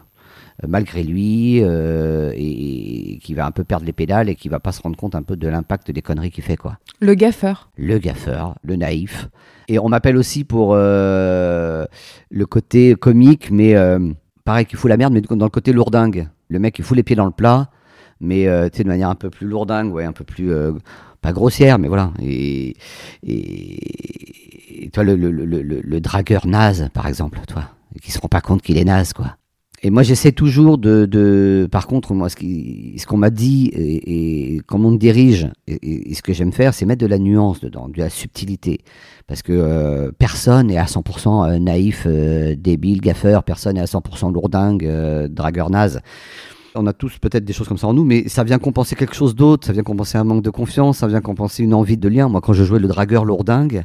Euh, 0.64 0.68
malgré 0.70 1.04
lui 1.04 1.60
euh, 1.62 2.32
et, 2.34 3.20
qui 3.22 3.34
va 3.34 3.46
un 3.46 3.52
peu 3.52 3.66
perdre 3.66 3.86
les 3.86 3.92
pédales 3.92 4.30
et 4.30 4.36
qui 4.36 4.48
va 4.48 4.62
pas 4.62 4.72
se 4.72 4.82
rendre 4.82 4.96
compte 4.96 5.14
un 5.14 5.22
peu 5.22 5.36
de 5.36 5.50
l'impact 5.50 5.92
des 5.92 6.02
conneries 6.02 6.32
qu'il 6.32 6.46
fait 6.46 6.56
quoi. 6.56 6.78
Le 7.02 7.14
gaffeur. 7.14 7.70
Le 7.78 7.98
gaffeur, 7.98 8.56
le 8.64 8.78
naïf. 8.78 9.28
Et 9.68 9.80
on 9.80 9.90
m'appelle 9.90 10.16
aussi 10.16 10.46
pour 10.46 10.72
euh, 10.74 11.86
le 12.30 12.46
côté 12.46 12.96
comique, 12.96 13.52
mais 13.52 13.76
pareil 14.46 14.66
qui 14.66 14.78
fout 14.78 14.90
la 14.90 14.96
merde, 14.96 15.14
mais 15.14 15.22
dans 15.22 15.46
le 15.46 15.50
côté 15.50 15.74
lourdingue. 15.74 16.30
Le 16.48 16.60
mec 16.60 16.76
qui 16.76 16.84
fout 16.84 16.96
les 16.96 17.04
pieds 17.04 17.16
dans 17.16 17.26
le 17.26 17.32
plat, 17.32 17.70
mais 18.22 18.46
tu 18.70 18.78
sais 18.78 18.84
de 18.84 18.88
manière 18.88 19.10
un 19.10 19.16
peu 19.16 19.30
plus 19.30 19.48
lourdingue, 19.48 19.92
ouais, 19.92 20.06
un 20.06 20.14
peu 20.14 20.24
plus 20.24 20.54
pas 21.20 21.34
grossière, 21.34 21.80
mais 21.80 21.88
voilà. 21.88 22.12
Et, 22.22 22.78
et, 23.24 24.90
toi 24.94 25.04
le, 25.04 25.16
le, 25.16 25.32
le, 25.32 25.62
le, 25.62 26.00
dragueur 26.00 26.46
naze, 26.46 26.90
par 26.94 27.08
exemple, 27.08 27.40
toi, 27.48 27.64
qui 28.02 28.12
se 28.12 28.20
rend 28.20 28.28
pas 28.28 28.42
compte 28.42 28.62
qu'il 28.62 28.78
est 28.78 28.86
naze, 28.86 29.12
quoi. 29.12 29.36
Et 29.86 29.92
moi, 29.92 30.02
j'essaie 30.02 30.32
toujours 30.32 30.80
de, 30.80 31.06
de, 31.06 31.68
par 31.72 31.86
contre, 31.86 32.16
moi, 32.16 32.28
ce 32.28 33.06
qu'on 33.06 33.18
m'a 33.18 33.30
dit 33.30 33.68
et, 33.68 34.56
et, 34.56 34.62
comment 34.66 34.90
on 34.90 34.94
me 34.94 34.98
dirige, 34.98 35.48
et, 35.68 36.12
ce 36.16 36.24
que 36.24 36.34
j'aime 36.34 36.52
faire, 36.52 36.74
c'est 36.74 36.88
mettre 36.88 37.02
de 37.02 37.06
la 37.06 37.20
nuance 37.20 37.60
dedans, 37.60 37.88
de 37.88 38.00
la 38.00 38.10
subtilité. 38.10 38.80
Parce 39.28 39.44
que 39.44 39.54
euh, 39.54 40.12
personne 40.18 40.72
est 40.72 40.80
à 40.80 40.86
100% 40.86 41.28
euh, 41.48 41.60
naïf, 41.60 42.08
euh, 42.08 42.56
débile, 42.58 43.00
gaffeur, 43.00 43.44
personne 43.44 43.78
est 43.78 43.82
à 43.82 43.86
100% 43.86 44.34
lourdingue, 44.34 45.28
dragueur 45.30 45.70
naze. 45.70 46.02
On 46.74 46.88
a 46.88 46.94
tous 46.94 47.20
peut-être 47.20 47.46
des 47.46 47.54
choses 47.54 47.68
comme 47.68 47.78
ça 47.78 47.86
en 47.86 47.94
nous, 47.94 48.06
mais 48.06 48.28
ça 48.28 48.44
vient 48.44 48.58
compenser 48.58 48.96
quelque 48.96 49.16
chose 49.16 49.36
d'autre, 49.36 49.68
ça 49.68 49.72
vient 49.72 49.84
compenser 49.84 50.18
un 50.18 50.24
manque 50.24 50.42
de 50.42 50.50
confiance, 50.50 50.98
ça 50.98 51.08
vient 51.08 51.22
compenser 51.22 51.62
une 51.62 51.76
envie 51.76 51.98
de 51.98 52.10
lien. 52.10 52.28
Moi, 52.28 52.42
quand 52.42 52.54
je 52.54 52.64
jouais 52.64 52.80
le 52.80 52.88
dragueur 52.88 53.24
lourdingue, 53.24 53.84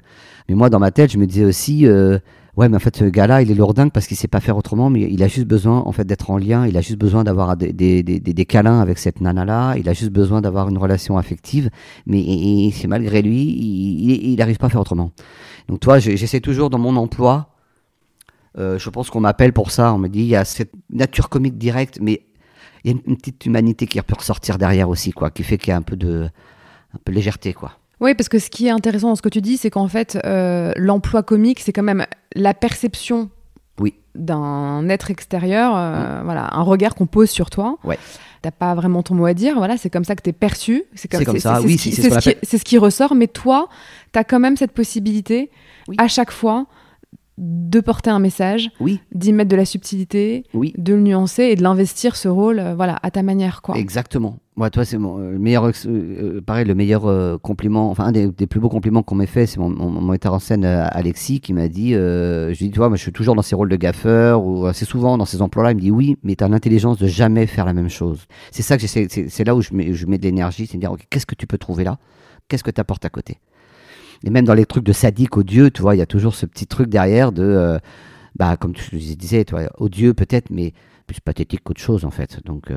mais 0.48 0.54
moi, 0.54 0.70
dans 0.70 0.80
ma 0.80 0.90
tête, 0.90 1.12
je 1.12 1.18
me 1.18 1.26
disais 1.26 1.44
aussi, 1.44 1.86
euh, 1.86 2.18
ouais, 2.60 2.68
mais 2.68 2.76
en 2.76 2.80
fait, 2.80 2.94
ce 2.94 3.04
gars-là, 3.04 3.40
il 3.40 3.50
est 3.50 3.54
lourdingue 3.54 3.90
parce 3.90 4.06
qu'il 4.06 4.18
sait 4.18 4.28
pas 4.28 4.40
faire 4.40 4.58
autrement, 4.58 4.90
mais 4.90 5.00
il 5.10 5.22
a 5.22 5.28
juste 5.28 5.46
besoin, 5.46 5.78
en 5.78 5.92
fait, 5.92 6.04
d'être 6.04 6.30
en 6.30 6.36
lien, 6.36 6.66
il 6.66 6.76
a 6.76 6.82
juste 6.82 6.98
besoin 6.98 7.24
d'avoir 7.24 7.56
des, 7.56 7.72
des, 7.72 8.02
des, 8.02 8.20
des, 8.20 8.44
câlins 8.44 8.80
avec 8.80 8.98
cette 8.98 9.22
nana-là, 9.22 9.76
il 9.78 9.88
a 9.88 9.94
juste 9.94 10.10
besoin 10.10 10.42
d'avoir 10.42 10.68
une 10.68 10.76
relation 10.76 11.16
affective, 11.16 11.70
mais 12.06 12.70
c'est 12.72 12.86
malgré 12.86 13.22
lui, 13.22 13.40
il 13.40 14.36
n'arrive 14.36 14.58
pas 14.58 14.66
à 14.66 14.70
faire 14.70 14.80
autrement. 14.82 15.10
Donc, 15.68 15.80
toi, 15.80 15.98
j'essaie 15.98 16.40
toujours 16.40 16.68
dans 16.68 16.78
mon 16.78 16.96
emploi, 16.96 17.54
euh, 18.58 18.78
je 18.78 18.90
pense 18.90 19.08
qu'on 19.08 19.20
m'appelle 19.20 19.54
pour 19.54 19.70
ça, 19.70 19.94
on 19.94 19.98
me 19.98 20.08
dit, 20.08 20.20
il 20.20 20.26
y 20.26 20.36
a 20.36 20.44
cette 20.44 20.72
nature 20.90 21.30
comique 21.30 21.56
directe, 21.56 21.98
mais 22.02 22.26
il 22.84 22.90
y 22.90 22.94
a 22.94 23.00
une, 23.06 23.16
petite 23.16 23.46
humanité 23.46 23.86
qui 23.86 24.00
peut 24.02 24.16
ressortir 24.18 24.58
derrière 24.58 24.90
aussi, 24.90 25.12
quoi, 25.12 25.30
qui 25.30 25.44
fait 25.44 25.56
qu'il 25.56 25.70
y 25.70 25.72
a 25.72 25.76
un 25.78 25.82
peu 25.82 25.96
de, 25.96 26.28
un 26.92 26.98
peu 27.02 27.10
de 27.10 27.16
légèreté, 27.16 27.54
quoi. 27.54 27.79
Oui, 28.00 28.14
parce 28.14 28.28
que 28.28 28.38
ce 28.38 28.48
qui 28.48 28.66
est 28.66 28.70
intéressant 28.70 29.08
dans 29.08 29.16
ce 29.16 29.22
que 29.22 29.28
tu 29.28 29.40
dis, 29.40 29.56
c'est 29.56 29.70
qu'en 29.70 29.88
fait, 29.88 30.18
euh, 30.24 30.72
l'emploi 30.76 31.22
comique, 31.22 31.60
c'est 31.60 31.72
quand 31.72 31.82
même 31.82 32.06
la 32.34 32.54
perception 32.54 33.28
oui. 33.78 33.94
d'un 34.14 34.88
être 34.88 35.10
extérieur, 35.10 35.74
euh, 35.76 36.22
voilà, 36.24 36.48
un 36.54 36.62
regard 36.62 36.94
qu'on 36.94 37.06
pose 37.06 37.28
sur 37.28 37.50
toi. 37.50 37.78
Ouais. 37.84 37.98
T'as 38.42 38.50
pas 38.50 38.74
vraiment 38.74 39.02
ton 39.02 39.14
mot 39.14 39.26
à 39.26 39.34
dire, 39.34 39.56
voilà, 39.56 39.76
c'est 39.76 39.90
comme 39.90 40.04
ça 40.04 40.16
que 40.16 40.22
tu 40.22 40.30
es 40.30 40.32
perçu. 40.32 40.84
C'est 40.94 41.08
comme, 41.08 41.38
ça, 41.38 41.60
oui, 41.60 41.76
c'est 41.76 42.58
ce, 42.58 42.64
qui 42.64 42.78
ressort, 42.78 43.14
mais 43.14 43.26
toi, 43.26 43.68
tu 44.14 44.18
as 44.18 44.24
quand 44.24 44.40
même 44.40 44.56
cette 44.56 44.72
possibilité, 44.72 45.50
à 45.98 46.08
chaque 46.08 46.30
fois, 46.30 46.66
de 47.36 47.80
porter 47.80 48.10
un 48.10 48.18
message, 48.18 48.70
oui. 48.80 49.00
d'y 49.12 49.32
mettre 49.32 49.50
de 49.50 49.56
la 49.56 49.64
subtilité, 49.64 50.44
oui. 50.52 50.74
de 50.76 50.94
le 50.94 51.00
nuancer 51.00 51.44
et 51.44 51.56
de 51.56 51.62
l'investir 51.62 52.16
ce 52.16 52.28
rôle, 52.28 52.58
euh, 52.58 52.74
voilà, 52.74 52.98
à 53.02 53.10
ta 53.10 53.22
manière, 53.22 53.62
quoi. 53.62 53.76
Exactement. 53.76 54.38
Toi, 54.68 54.84
c'est 54.84 54.98
mon 54.98 55.18
euh, 55.18 55.38
meilleur, 55.38 55.70
euh, 55.86 56.42
pareil, 56.44 56.66
le 56.66 56.74
meilleur 56.74 57.40
compliment, 57.40 57.90
enfin 57.90 58.06
un 58.06 58.12
des, 58.12 58.30
plus 58.46 58.60
beaux 58.60 58.68
compliments 58.68 59.02
qu'on 59.02 59.14
m'ait 59.14 59.26
fait, 59.26 59.46
c'est 59.46 59.58
mon, 59.58 60.00
metteur 60.02 60.34
en 60.34 60.38
scène 60.38 60.64
Alexis 60.64 61.40
qui 61.40 61.54
m'a 61.54 61.68
dit, 61.68 61.92
je 61.92 62.48
lui 62.48 62.66
dis, 62.66 62.70
tu 62.70 62.78
vois, 62.78 62.88
moi, 62.88 62.96
je 62.96 63.02
suis 63.02 63.12
toujours 63.12 63.34
dans 63.34 63.42
ces 63.42 63.54
rôles 63.54 63.70
de 63.70 63.76
gaffeur 63.76 64.44
ou 64.44 64.66
assez 64.66 64.84
souvent 64.84 65.16
dans 65.16 65.24
ces 65.24 65.40
emplois-là. 65.40 65.70
Il 65.70 65.76
me 65.76 65.80
dit, 65.80 65.90
oui, 65.90 66.18
mais 66.22 66.36
tu 66.36 66.44
as 66.44 66.48
l'intelligence 66.48 66.98
de 66.98 67.06
jamais 67.06 67.46
faire 67.46 67.64
la 67.64 67.72
même 67.72 67.88
chose. 67.88 68.26
C'est 68.50 68.62
ça 68.62 68.76
que 68.76 68.82
j'essaie, 68.82 69.06
c'est 69.08 69.44
là 69.44 69.54
où 69.54 69.62
je 69.62 69.72
mets, 69.72 70.18
de 70.18 70.22
l'énergie, 70.22 70.66
c'est 70.66 70.76
de 70.76 70.80
dire, 70.80 70.94
qu'est-ce 71.08 71.26
que 71.26 71.34
tu 71.34 71.46
peux 71.46 71.58
trouver 71.58 71.84
là? 71.84 71.98
Qu'est-ce 72.48 72.64
que 72.64 72.70
tu 72.70 72.80
apportes 72.80 73.04
à 73.04 73.10
côté? 73.10 73.38
Et 74.24 74.30
même 74.30 74.44
dans 74.44 74.54
les 74.54 74.66
trucs 74.66 74.84
de 74.84 74.92
sadique, 74.92 75.36
odieux, 75.38 75.70
tu 75.70 75.80
vois, 75.80 75.94
il 75.94 75.98
y 75.98 76.02
a 76.02 76.06
toujours 76.06 76.34
ce 76.34 76.44
petit 76.44 76.66
truc 76.66 76.90
derrière 76.90 77.32
de, 77.32 77.42
euh, 77.42 77.78
bah, 78.36 78.56
comme 78.58 78.74
tu 78.74 78.96
disais, 78.96 79.44
toi, 79.44 79.62
odieux 79.78 80.12
peut-être, 80.12 80.50
mais 80.50 80.74
plus 81.06 81.20
pathétique 81.20 81.62
qu'autre 81.64 81.80
chose 81.80 82.04
en 82.04 82.10
fait. 82.10 82.44
Donc. 82.44 82.70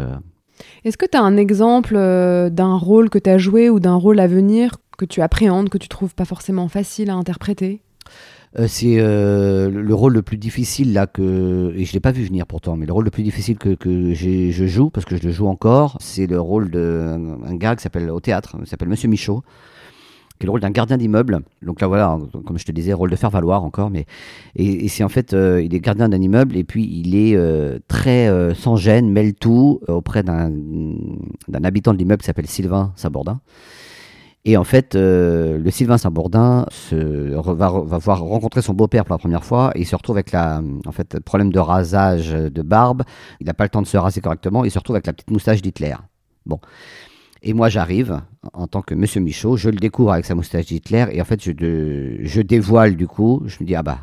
Euh, 0.85 0.87
Est-ce 0.87 0.97
que 0.97 1.05
tu 1.05 1.17
as 1.17 1.21
un 1.21 1.37
exemple 1.37 1.95
euh, 1.95 2.49
d'un 2.49 2.75
rôle 2.75 3.09
que 3.09 3.19
tu 3.19 3.29
as 3.29 3.37
joué 3.37 3.69
ou 3.69 3.79
d'un 3.79 3.95
rôle 3.95 4.19
à 4.19 4.27
venir 4.27 4.77
que 4.97 5.05
tu 5.05 5.21
appréhendes, 5.21 5.69
que 5.69 5.77
tu 5.77 5.87
trouves 5.87 6.15
pas 6.15 6.25
forcément 6.25 6.67
facile 6.67 7.09
à 7.09 7.15
interpréter? 7.15 7.81
C'est 8.67 8.97
le 8.97 9.93
rôle 9.93 10.13
le 10.13 10.21
plus 10.21 10.37
difficile 10.37 10.93
là 10.93 11.07
que 11.07 11.73
et 11.75 11.85
je 11.85 11.93
l'ai 11.93 11.99
pas 11.99 12.11
vu 12.11 12.23
venir 12.23 12.45
pourtant 12.45 12.77
mais 12.77 12.85
le 12.85 12.93
rôle 12.93 13.05
le 13.05 13.09
plus 13.09 13.23
difficile 13.23 13.57
que, 13.57 13.73
que 13.73 14.13
je 14.13 14.65
joue 14.67 14.91
parce 14.91 15.07
que 15.07 15.15
je 15.15 15.23
le 15.23 15.31
joue 15.31 15.47
encore 15.47 15.97
c'est 15.99 16.27
le 16.27 16.39
rôle 16.39 16.69
d'un 16.69 17.41
un 17.43 17.55
gars 17.55 17.75
qui 17.75 17.81
s'appelle 17.81 18.11
au 18.11 18.19
théâtre 18.19 18.55
s'appelle 18.65 18.89
Monsieur 18.89 19.09
Michaud 19.09 19.41
qui 20.39 20.45
est 20.45 20.47
le 20.47 20.51
rôle 20.51 20.61
d'un 20.61 20.71
gardien 20.71 20.97
d'immeuble. 20.97 21.39
Donc 21.61 21.81
là, 21.81 21.87
voilà, 21.87 22.17
comme 22.45 22.57
je 22.57 22.65
te 22.65 22.71
disais, 22.71 22.93
rôle 22.93 23.09
de 23.09 23.15
faire 23.15 23.29
valoir 23.29 23.63
encore. 23.63 23.89
Mais 23.89 24.05
et, 24.55 24.87
c'est 24.87 25.03
en 25.03 25.09
fait, 25.09 25.33
euh, 25.33 25.61
il 25.61 25.73
est 25.73 25.79
gardien 25.79 26.09
d'un 26.09 26.21
immeuble 26.21 26.57
et 26.57 26.63
puis 26.63 26.83
il 26.85 27.15
est 27.15 27.35
euh, 27.35 27.79
très 27.87 28.27
euh, 28.27 28.53
sans 28.53 28.75
gêne, 28.75 29.09
mêle 29.09 29.33
tout 29.33 29.79
auprès 29.87 30.23
d'un 30.23 30.51
habitant 31.63 31.93
de 31.93 31.97
l'immeuble 31.97 32.21
qui 32.21 32.25
s'appelle 32.25 32.47
Sylvain 32.47 32.93
Sabourdin. 32.95 33.39
Et 34.45 34.57
en 34.57 34.65
fait, 34.65 34.93
le 34.95 35.69
Sylvain 35.69 35.97
Saint-Bourdin 35.97 36.65
va, 36.91 37.97
voir 37.97 38.21
rencontrer 38.21 38.61
son 38.61 38.73
beau-père 38.73 39.05
pour 39.05 39.13
la 39.13 39.17
première 39.17 39.45
fois 39.45 39.71
et 39.73 39.79
il 39.79 39.85
se 39.85 39.95
retrouve 39.95 40.17
avec 40.17 40.33
la, 40.33 40.61
en 40.85 40.91
fait, 40.91 41.17
problème 41.21 41.49
de 41.49 41.59
rasage 41.59 42.31
de 42.31 42.61
barbe. 42.61 43.03
Il 43.39 43.47
n'a 43.47 43.53
pas 43.53 43.63
le 43.63 43.69
temps 43.69 43.81
de 43.81 43.87
se 43.87 43.95
raser 43.95 44.19
correctement. 44.19 44.65
Il 44.65 44.71
se 44.71 44.77
retrouve 44.77 44.97
avec 44.97 45.07
la 45.07 45.13
petite 45.13 45.31
moustache 45.31 45.61
d'Hitler. 45.61 45.95
Bon. 46.45 46.59
Et 47.43 47.53
moi, 47.53 47.67
j'arrive 47.67 48.21
en 48.53 48.67
tant 48.67 48.81
que 48.81 48.95
Monsieur 48.95 49.19
Michaud, 49.19 49.57
je 49.57 49.69
le 49.69 49.75
découvre 49.75 50.13
avec 50.13 50.25
sa 50.25 50.33
moustache 50.33 50.67
d'Hitler, 50.67 51.07
et 51.11 51.21
en 51.21 51.25
fait, 51.25 51.43
je, 51.43 51.51
je 52.21 52.41
dévoile 52.41 52.95
du 52.95 53.05
coup, 53.05 53.43
je 53.45 53.57
me 53.59 53.67
dis, 53.67 53.75
ah 53.75 53.83
bah, 53.83 53.99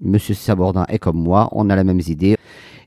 Monsieur 0.00 0.34
Sabordin 0.34 0.84
est 0.88 0.98
comme 0.98 1.16
moi, 1.16 1.48
on 1.52 1.70
a 1.70 1.76
la 1.76 1.84
même 1.84 2.00
idée. 2.06 2.36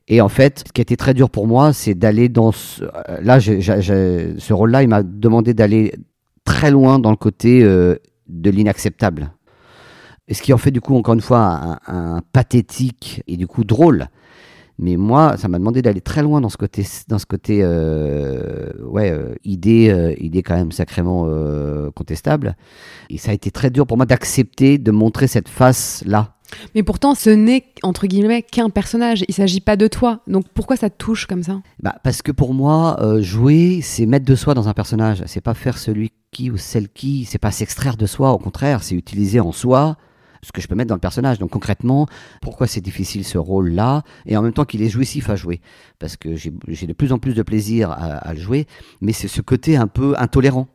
Et 0.06 0.20
en 0.20 0.28
fait, 0.28 0.64
ce 0.68 0.72
qui 0.72 0.80
a 0.80 0.82
été 0.82 0.96
très 0.96 1.14
dur 1.14 1.28
pour 1.28 1.48
moi, 1.48 1.72
c'est 1.72 1.94
d'aller 1.94 2.28
dans 2.28 2.52
ce... 2.52 2.84
Là, 3.20 3.40
ce 3.40 4.52
rôle-là, 4.52 4.82
il 4.84 4.88
m'a 4.88 5.02
demandé 5.02 5.52
d'aller 5.54 5.92
très 6.44 6.70
loin 6.70 7.00
dans 7.00 7.10
le 7.10 7.16
côté 7.16 7.64
euh, 7.64 7.96
de 8.28 8.50
l'inacceptable. 8.50 9.32
Ce 10.30 10.40
qui 10.42 10.52
en 10.52 10.58
fait 10.58 10.70
du 10.70 10.80
coup, 10.80 10.96
encore 10.96 11.14
une 11.14 11.20
fois, 11.20 11.78
un 11.86 12.20
pathétique 12.32 13.22
et 13.26 13.36
du 13.36 13.46
coup 13.46 13.64
drôle. 13.64 14.08
Mais 14.78 14.96
moi, 14.96 15.36
ça 15.38 15.48
m'a 15.48 15.58
demandé 15.58 15.80
d'aller 15.80 16.02
très 16.02 16.22
loin 16.22 16.40
dans 16.40 16.50
ce 16.50 16.58
côté, 16.58 16.84
dans 17.08 17.18
ce 17.18 17.24
côté, 17.26 17.60
euh, 17.62 18.72
ouais, 18.84 19.10
euh, 19.10 19.34
idée, 19.44 19.88
euh, 19.88 20.14
idée 20.18 20.42
quand 20.42 20.56
même 20.56 20.72
sacrément 20.72 21.26
contestable. 21.94 22.56
Et 23.10 23.18
ça 23.18 23.30
a 23.30 23.34
été 23.34 23.50
très 23.50 23.70
dur 23.70 23.86
pour 23.86 23.96
moi 23.96 24.06
d'accepter 24.06 24.78
de 24.78 24.90
montrer 24.90 25.26
cette 25.26 25.48
face-là. 25.48 26.34
Mais 26.74 26.82
pourtant, 26.84 27.14
ce 27.14 27.30
n'est 27.30 27.64
entre 27.82 28.06
guillemets 28.06 28.42
qu'un 28.42 28.70
personnage. 28.70 29.24
Il 29.28 29.34
s'agit 29.34 29.60
pas 29.60 29.76
de 29.76 29.88
toi. 29.88 30.20
Donc 30.28 30.44
pourquoi 30.54 30.76
ça 30.76 30.90
te 30.90 30.96
touche 30.96 31.26
comme 31.26 31.42
ça? 31.42 31.60
Bah, 31.82 31.96
parce 32.04 32.22
que 32.22 32.30
pour 32.30 32.54
moi, 32.54 32.98
jouer, 33.20 33.80
c'est 33.82 34.06
mettre 34.06 34.26
de 34.26 34.34
soi 34.34 34.54
dans 34.54 34.68
un 34.68 34.74
personnage. 34.74 35.22
C'est 35.26 35.40
pas 35.40 35.54
faire 35.54 35.78
celui 35.78 36.12
qui 36.30 36.50
ou 36.50 36.56
celle 36.56 36.88
qui. 36.88 37.24
C'est 37.24 37.38
pas 37.38 37.50
s'extraire 37.50 37.96
de 37.96 38.06
soi. 38.06 38.32
Au 38.32 38.38
contraire, 38.38 38.82
c'est 38.82 38.94
utiliser 38.94 39.40
en 39.40 39.52
soi 39.52 39.96
ce 40.42 40.52
que 40.52 40.60
je 40.60 40.68
peux 40.68 40.74
mettre 40.74 40.88
dans 40.88 40.94
le 40.94 41.00
personnage. 41.00 41.38
Donc 41.38 41.50
concrètement, 41.50 42.06
pourquoi 42.42 42.66
c'est 42.66 42.80
difficile 42.80 43.24
ce 43.24 43.38
rôle-là 43.38 44.02
et 44.26 44.36
en 44.36 44.42
même 44.42 44.52
temps 44.52 44.64
qu'il 44.64 44.82
est 44.82 44.88
jouissif 44.88 45.30
à 45.30 45.36
jouer? 45.36 45.60
Parce 45.98 46.16
que 46.16 46.36
j'ai 46.36 46.50
de 46.50 46.92
plus 46.92 47.12
en 47.12 47.18
plus 47.18 47.34
de 47.34 47.42
plaisir 47.42 47.90
à, 47.90 48.32
le 48.32 48.40
jouer, 48.40 48.66
mais 49.00 49.12
c'est 49.12 49.28
ce 49.28 49.40
côté 49.40 49.76
un 49.76 49.86
peu 49.86 50.14
intolérant. 50.18 50.68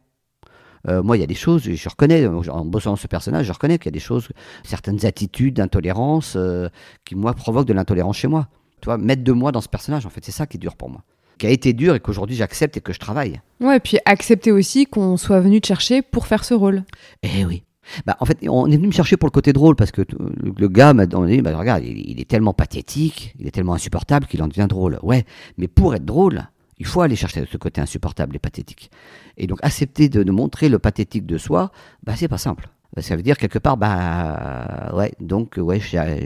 Euh, 0.87 1.03
moi, 1.03 1.15
il 1.15 1.19
y 1.19 1.23
a 1.23 1.27
des 1.27 1.35
choses, 1.35 1.63
je 1.63 1.89
reconnais, 1.89 2.25
en 2.25 2.65
bossant 2.65 2.95
ce 2.95 3.07
personnage, 3.07 3.45
je 3.45 3.51
reconnais 3.51 3.77
qu'il 3.77 3.85
y 3.85 3.89
a 3.89 3.91
des 3.91 3.99
choses, 3.99 4.29
certaines 4.63 5.05
attitudes 5.05 5.55
d'intolérance 5.55 6.33
euh, 6.35 6.69
qui, 7.05 7.13
moi, 7.13 7.33
provoquent 7.33 7.67
de 7.67 7.73
l'intolérance 7.73 8.17
chez 8.17 8.27
moi. 8.27 8.47
Tu 8.81 8.85
vois, 8.85 8.97
mettre 8.97 9.23
de 9.23 9.31
moi 9.31 9.51
dans 9.51 9.61
ce 9.61 9.69
personnage, 9.69 10.07
en 10.07 10.09
fait, 10.09 10.25
c'est 10.25 10.31
ça 10.31 10.47
qui 10.47 10.57
est 10.57 10.59
dur 10.59 10.75
pour 10.75 10.89
moi. 10.89 11.03
Qui 11.37 11.47
a 11.47 11.51
été 11.51 11.73
dur 11.73 11.95
et 11.95 11.99
qu'aujourd'hui 11.99 12.35
j'accepte 12.35 12.77
et 12.77 12.81
que 12.81 12.93
je 12.93 12.99
travaille. 12.99 13.41
Ouais, 13.59 13.77
et 13.77 13.79
puis 13.79 13.97
accepter 14.05 14.51
aussi 14.51 14.85
qu'on 14.85 15.17
soit 15.17 15.39
venu 15.39 15.61
te 15.61 15.67
chercher 15.67 16.01
pour 16.01 16.27
faire 16.27 16.43
ce 16.43 16.53
rôle. 16.53 16.83
Eh 17.23 17.45
oui. 17.45 17.63
Bah, 18.05 18.15
en 18.19 18.25
fait, 18.25 18.37
on 18.47 18.67
est 18.67 18.77
venu 18.77 18.87
me 18.87 18.91
chercher 18.93 19.17
pour 19.17 19.27
le 19.27 19.31
côté 19.31 19.53
drôle 19.53 19.75
parce 19.75 19.91
que 19.91 20.03
le 20.11 20.67
gars 20.67 20.93
m'a 20.93 21.05
dit 21.05 21.41
bah, 21.41 21.57
regarde, 21.57 21.83
il, 21.83 22.19
est 22.19 22.27
tellement 22.29 22.53
pathétique, 22.53 23.35
il 23.39 23.47
est 23.47 23.51
tellement 23.51 23.73
insupportable 23.73 24.27
qu'il 24.27 24.41
en 24.43 24.47
devient 24.47 24.67
drôle. 24.69 24.99
Ouais, 25.03 25.25
mais 25.57 25.67
pour 25.67 25.95
être 25.95 26.05
drôle, 26.05 26.47
il 26.77 26.85
faut 26.85 27.01
aller 27.01 27.15
chercher 27.15 27.45
ce 27.51 27.57
côté 27.57 27.81
insupportable 27.81 28.35
et 28.35 28.39
pathétique. 28.39 28.91
Et 29.37 29.47
donc, 29.47 29.59
accepter 29.61 30.09
de, 30.09 30.29
montrer 30.31 30.69
le 30.69 30.79
pathétique 30.79 31.25
de 31.25 31.37
soi, 31.37 31.71
bah, 32.03 32.13
c'est 32.15 32.27
pas 32.27 32.37
simple. 32.37 32.69
Ça 32.97 33.15
veut 33.15 33.21
dire 33.21 33.37
quelque 33.37 33.59
part, 33.59 33.77
bah 33.77 34.91
ouais, 34.93 35.13
donc 35.21 35.55
ouais, 35.57 35.79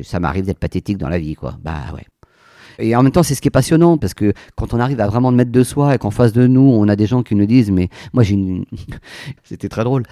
ça 0.03 0.19
m'arrive 0.19 0.45
d'être 0.45 0.57
pathétique 0.57 0.97
dans 0.97 1.09
la 1.09 1.19
vie, 1.19 1.35
quoi. 1.35 1.59
Bah 1.61 1.93
ouais. 1.93 2.05
Et 2.79 2.95
en 2.95 3.03
même 3.03 3.11
temps, 3.11 3.23
c'est 3.23 3.35
ce 3.35 3.41
qui 3.41 3.47
est 3.47 3.51
passionnant 3.51 3.97
parce 3.97 4.13
que 4.13 4.33
quand 4.55 4.73
on 4.73 4.79
arrive 4.79 4.99
à 4.99 5.07
vraiment 5.07 5.31
mettre 5.31 5.51
de 5.51 5.63
soi 5.63 5.95
et 5.95 5.97
qu'en 5.97 6.11
face 6.11 6.33
de 6.33 6.47
nous, 6.47 6.61
on 6.61 6.87
a 6.87 6.95
des 6.95 7.07
gens 7.07 7.23
qui 7.23 7.35
nous 7.35 7.45
disent, 7.45 7.71
mais 7.71 7.89
moi 8.13 8.23
j'ai 8.23 8.35
une, 8.35 8.65
c'était 9.43 9.69
très 9.69 9.83
drôle. 9.83 10.03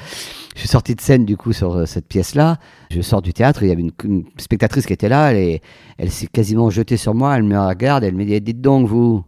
Je 0.55 0.59
suis 0.59 0.69
sorti 0.69 0.95
de 0.95 1.01
scène 1.01 1.25
du 1.25 1.37
coup 1.37 1.53
sur 1.53 1.75
euh, 1.75 1.85
cette 1.85 2.07
pièce-là. 2.07 2.57
Je 2.91 3.01
sors 3.01 3.21
du 3.21 3.33
théâtre, 3.33 3.63
il 3.63 3.69
y 3.69 3.71
avait 3.71 3.81
une, 3.81 4.23
spectatrice 4.37 4.85
qui 4.85 4.93
était 4.93 5.09
là, 5.09 5.33
elle, 5.33 5.59
elle 5.97 6.11
s'est 6.11 6.27
quasiment 6.27 6.69
jetée 6.69 6.97
sur 6.97 7.13
moi, 7.13 7.35
elle 7.35 7.43
me 7.43 7.59
regarde, 7.59 8.03
elle 8.03 8.15
me 8.15 8.25
dit, 8.25 8.39
dites 8.41 8.61
donc 8.61 8.87
vous, 8.87 9.23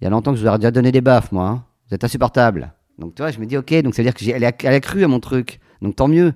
il 0.00 0.04
y 0.04 0.06
a 0.06 0.10
longtemps 0.10 0.32
que 0.32 0.38
je 0.38 0.46
vous 0.46 0.54
ai 0.54 0.58
déjà 0.58 0.70
donné 0.70 0.92
des 0.92 1.00
baffes, 1.00 1.32
moi. 1.32 1.48
Hein. 1.48 1.64
Vous 1.88 1.94
êtes 1.94 2.04
insupportable. 2.04 2.72
Donc 2.98 3.14
tu 3.14 3.22
vois, 3.22 3.30
je 3.30 3.38
me 3.38 3.46
dis, 3.46 3.56
ok, 3.56 3.82
donc 3.82 3.94
ça 3.94 4.02
veut 4.02 4.10
dire 4.10 4.14
qu'elle 4.14 4.44
a, 4.44 4.52
elle 4.62 4.74
a 4.74 4.80
cru 4.80 5.04
à 5.04 5.08
mon 5.08 5.20
truc. 5.20 5.60
Donc 5.82 5.96
tant 5.96 6.08
mieux. 6.08 6.32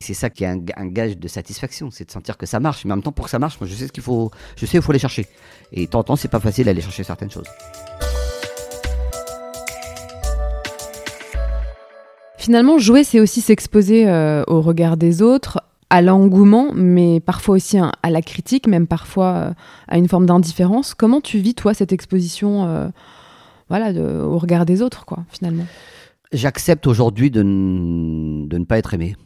C'est 0.00 0.14
ça 0.14 0.30
qui 0.30 0.44
est 0.44 0.46
un, 0.46 0.86
gage 0.86 1.18
de 1.18 1.26
satisfaction, 1.26 1.90
c'est 1.90 2.04
de 2.04 2.10
sentir 2.12 2.38
que 2.38 2.46
ça 2.46 2.60
marche. 2.60 2.84
Mais 2.84 2.92
en 2.92 2.96
même 2.96 3.02
temps, 3.02 3.10
pour 3.10 3.24
que 3.24 3.30
ça 3.32 3.40
marche, 3.40 3.58
moi, 3.60 3.68
je 3.68 3.74
sais 3.74 3.88
ce 3.88 3.92
qu'il 3.92 4.02
faut, 4.02 4.30
je 4.56 4.64
sais 4.64 4.78
où 4.78 4.80
il 4.80 4.84
faut 4.84 4.92
les 4.92 5.00
chercher. 5.00 5.26
Et 5.72 5.86
de 5.86 5.90
temps, 5.90 6.14
c'est 6.14 6.28
pas 6.28 6.38
facile 6.38 6.66
d'aller 6.66 6.80
chercher 6.80 7.02
certaines 7.02 7.32
choses. 7.32 7.48
Finalement, 12.36 12.78
jouer, 12.78 13.02
c'est 13.02 13.18
aussi 13.18 13.40
s'exposer 13.40 14.08
euh, 14.08 14.44
au 14.46 14.60
regard 14.60 14.96
des 14.96 15.20
autres, 15.20 15.60
à 15.90 16.00
l'engouement, 16.00 16.70
mais 16.72 17.18
parfois 17.18 17.56
aussi 17.56 17.76
à 17.78 18.10
la 18.10 18.22
critique, 18.22 18.68
même 18.68 18.86
parfois 18.86 19.34
euh, 19.34 19.50
à 19.88 19.98
une 19.98 20.06
forme 20.06 20.26
d'indifférence. 20.26 20.94
Comment 20.94 21.20
tu 21.20 21.38
vis, 21.38 21.54
toi, 21.54 21.74
cette 21.74 21.92
exposition 21.92 22.66
euh, 22.66 22.88
voilà, 23.68 23.90
au 24.00 24.38
regard 24.38 24.64
des 24.64 24.80
autres, 24.80 25.04
quoi, 25.04 25.24
finalement? 25.28 25.66
J'accepte 26.32 26.86
aujourd'hui 26.86 27.32
de, 27.32 27.42
de, 27.42 28.58
ne 28.58 28.64
pas 28.64 28.78
être 28.78 28.94
aimé. 28.94 29.16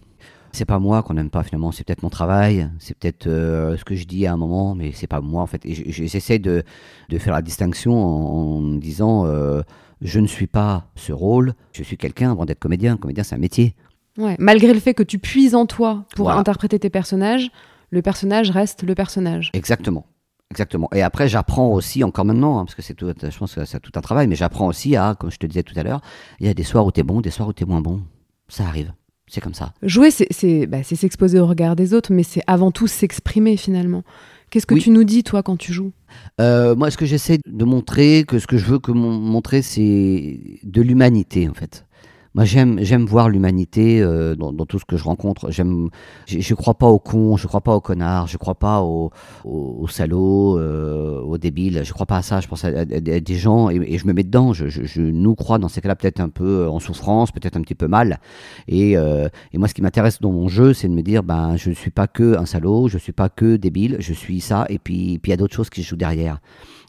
C'est 0.52 0.64
pas 0.64 0.78
moi 0.78 1.02
qu'on 1.02 1.14
n'aime 1.14 1.30
pas 1.30 1.42
finalement, 1.42 1.72
c'est 1.72 1.84
peut-être 1.84 2.02
mon 2.02 2.10
travail, 2.10 2.68
c'est 2.78 2.96
peut-être 2.96 3.26
euh, 3.26 3.76
ce 3.76 3.84
que 3.84 3.94
je 3.94 4.04
dis 4.04 4.26
à 4.26 4.32
un 4.32 4.36
moment, 4.36 4.74
mais 4.74 4.92
c'est 4.92 5.06
pas 5.06 5.20
moi 5.20 5.42
en 5.42 5.46
fait. 5.46 5.64
Et 5.64 5.74
j'essaie 5.74 6.38
de, 6.38 6.62
de, 7.08 7.18
faire 7.18 7.32
la 7.32 7.42
distinction 7.42 7.94
en, 7.94 8.58
en 8.58 8.62
disant 8.76 9.24
euh, 9.26 9.62
je 10.02 10.20
ne 10.20 10.26
suis 10.26 10.46
pas 10.46 10.88
ce 10.94 11.12
rôle, 11.12 11.54
je 11.72 11.82
suis 11.82 11.96
quelqu'un 11.96 12.32
avant 12.32 12.44
d'être 12.44 12.58
comédien. 12.58 12.96
Comédien, 12.96 13.24
c'est 13.24 13.34
un 13.34 13.38
métier. 13.38 13.74
Ouais. 14.18 14.36
Malgré 14.38 14.74
le 14.74 14.80
fait 14.80 14.94
que 14.94 15.02
tu 15.02 15.18
puises 15.18 15.54
en 15.54 15.66
toi 15.66 16.04
pour 16.14 16.30
interpréter 16.30 16.78
tes 16.78 16.90
personnages, 16.90 17.50
le 17.90 18.02
personnage 18.02 18.50
reste 18.50 18.82
le 18.82 18.94
personnage. 18.94 19.50
Exactement. 19.54 20.06
Exactement. 20.50 20.90
Et 20.92 21.00
après, 21.00 21.28
j'apprends 21.28 21.72
aussi, 21.72 22.04
encore 22.04 22.26
maintenant, 22.26 22.58
hein, 22.58 22.66
parce 22.66 22.74
que 22.74 22.82
c'est 22.82 22.92
tout, 22.92 23.08
je 23.08 23.38
pense 23.38 23.54
que 23.54 23.64
c'est 23.64 23.80
tout 23.80 23.92
un 23.94 24.02
travail, 24.02 24.26
mais 24.26 24.36
j'apprends 24.36 24.66
aussi 24.66 24.96
à, 24.96 25.14
comme 25.18 25.30
je 25.30 25.38
te 25.38 25.46
disais 25.46 25.62
tout 25.62 25.72
à 25.78 25.82
l'heure, 25.82 26.02
il 26.40 26.46
y 26.46 26.50
a 26.50 26.54
des 26.54 26.62
soirs 26.62 26.84
où 26.84 26.90
t'es 26.90 27.02
bon, 27.02 27.22
des 27.22 27.30
soirs 27.30 27.48
où 27.48 27.54
t'es 27.54 27.64
moins 27.64 27.80
bon. 27.80 28.02
Ça 28.48 28.64
arrive. 28.64 28.92
C'est 29.28 29.40
comme 29.40 29.54
ça. 29.54 29.72
Jouer, 29.82 30.10
c'est 30.10 30.66
bah, 30.66 30.82
s'exposer 30.82 31.38
au 31.38 31.46
regard 31.46 31.76
des 31.76 31.94
autres, 31.94 32.12
mais 32.12 32.22
c'est 32.22 32.42
avant 32.46 32.70
tout 32.70 32.86
s'exprimer 32.86 33.56
finalement. 33.56 34.02
Qu'est-ce 34.50 34.66
que 34.66 34.74
tu 34.74 34.90
nous 34.90 35.04
dis, 35.04 35.24
toi, 35.24 35.42
quand 35.42 35.56
tu 35.56 35.72
joues? 35.72 35.92
Euh, 36.38 36.76
Moi, 36.76 36.90
ce 36.90 36.98
que 36.98 37.06
j'essaie 37.06 37.38
de 37.46 37.64
montrer, 37.64 38.24
que 38.28 38.38
ce 38.38 38.46
que 38.46 38.58
je 38.58 38.66
veux 38.66 38.78
que 38.78 38.92
montrer, 38.92 39.62
c'est 39.62 40.58
de 40.62 40.82
l'humanité, 40.82 41.48
en 41.48 41.54
fait. 41.54 41.86
Moi, 42.34 42.46
j'aime, 42.46 42.78
j'aime 42.80 43.04
voir 43.04 43.28
l'humanité 43.28 44.00
euh, 44.00 44.34
dans, 44.34 44.54
dans, 44.54 44.64
tout 44.64 44.78
ce 44.78 44.86
que 44.86 44.96
je 44.96 45.04
rencontre. 45.04 45.50
J'aime, 45.50 45.90
je, 46.26 46.40
je 46.40 46.54
crois 46.54 46.72
pas 46.72 46.86
aux 46.86 46.98
cons, 46.98 47.36
je 47.36 47.46
crois 47.46 47.60
pas 47.60 47.74
aux 47.74 47.82
connards, 47.82 48.26
je 48.26 48.38
crois 48.38 48.54
pas 48.54 48.80
aux, 48.80 49.10
aux, 49.44 49.86
salauds, 49.88 50.58
euh, 50.58 51.20
aux 51.20 51.36
débiles. 51.36 51.82
Je 51.84 51.92
crois 51.92 52.06
pas 52.06 52.16
à 52.16 52.22
ça. 52.22 52.40
Je 52.40 52.48
pense 52.48 52.64
à, 52.64 52.86
des 52.86 53.34
gens 53.34 53.68
et, 53.68 53.76
et, 53.86 53.98
je 53.98 54.06
me 54.06 54.14
mets 54.14 54.22
dedans. 54.22 54.54
Je, 54.54 54.68
je, 54.68 54.84
je 54.84 55.02
nous 55.02 55.34
crois 55.34 55.58
dans 55.58 55.68
ces 55.68 55.82
cas-là 55.82 55.94
peut-être 55.94 56.20
un 56.20 56.30
peu 56.30 56.66
en 56.68 56.80
souffrance, 56.80 57.32
peut-être 57.32 57.58
un 57.58 57.60
petit 57.60 57.74
peu 57.74 57.86
mal. 57.86 58.18
Et, 58.66 58.96
euh, 58.96 59.28
et 59.52 59.58
moi, 59.58 59.68
ce 59.68 59.74
qui 59.74 59.82
m'intéresse 59.82 60.18
dans 60.20 60.32
mon 60.32 60.48
jeu, 60.48 60.72
c'est 60.72 60.88
de 60.88 60.94
me 60.94 61.02
dire, 61.02 61.22
ben, 61.22 61.56
je 61.56 61.68
ne 61.68 61.74
suis 61.74 61.90
pas 61.90 62.06
que 62.06 62.38
un 62.38 62.46
salaud, 62.46 62.88
je 62.88 62.96
suis 62.96 63.12
pas 63.12 63.28
que 63.28 63.56
débile, 63.56 63.96
je 64.00 64.14
suis 64.14 64.40
ça. 64.40 64.64
Et 64.70 64.78
puis, 64.78 65.18
puis 65.18 65.30
il 65.30 65.32
y 65.32 65.34
a 65.34 65.36
d'autres 65.36 65.54
choses 65.54 65.68
qui 65.68 65.82
jouent 65.82 65.96
derrière. 65.96 66.40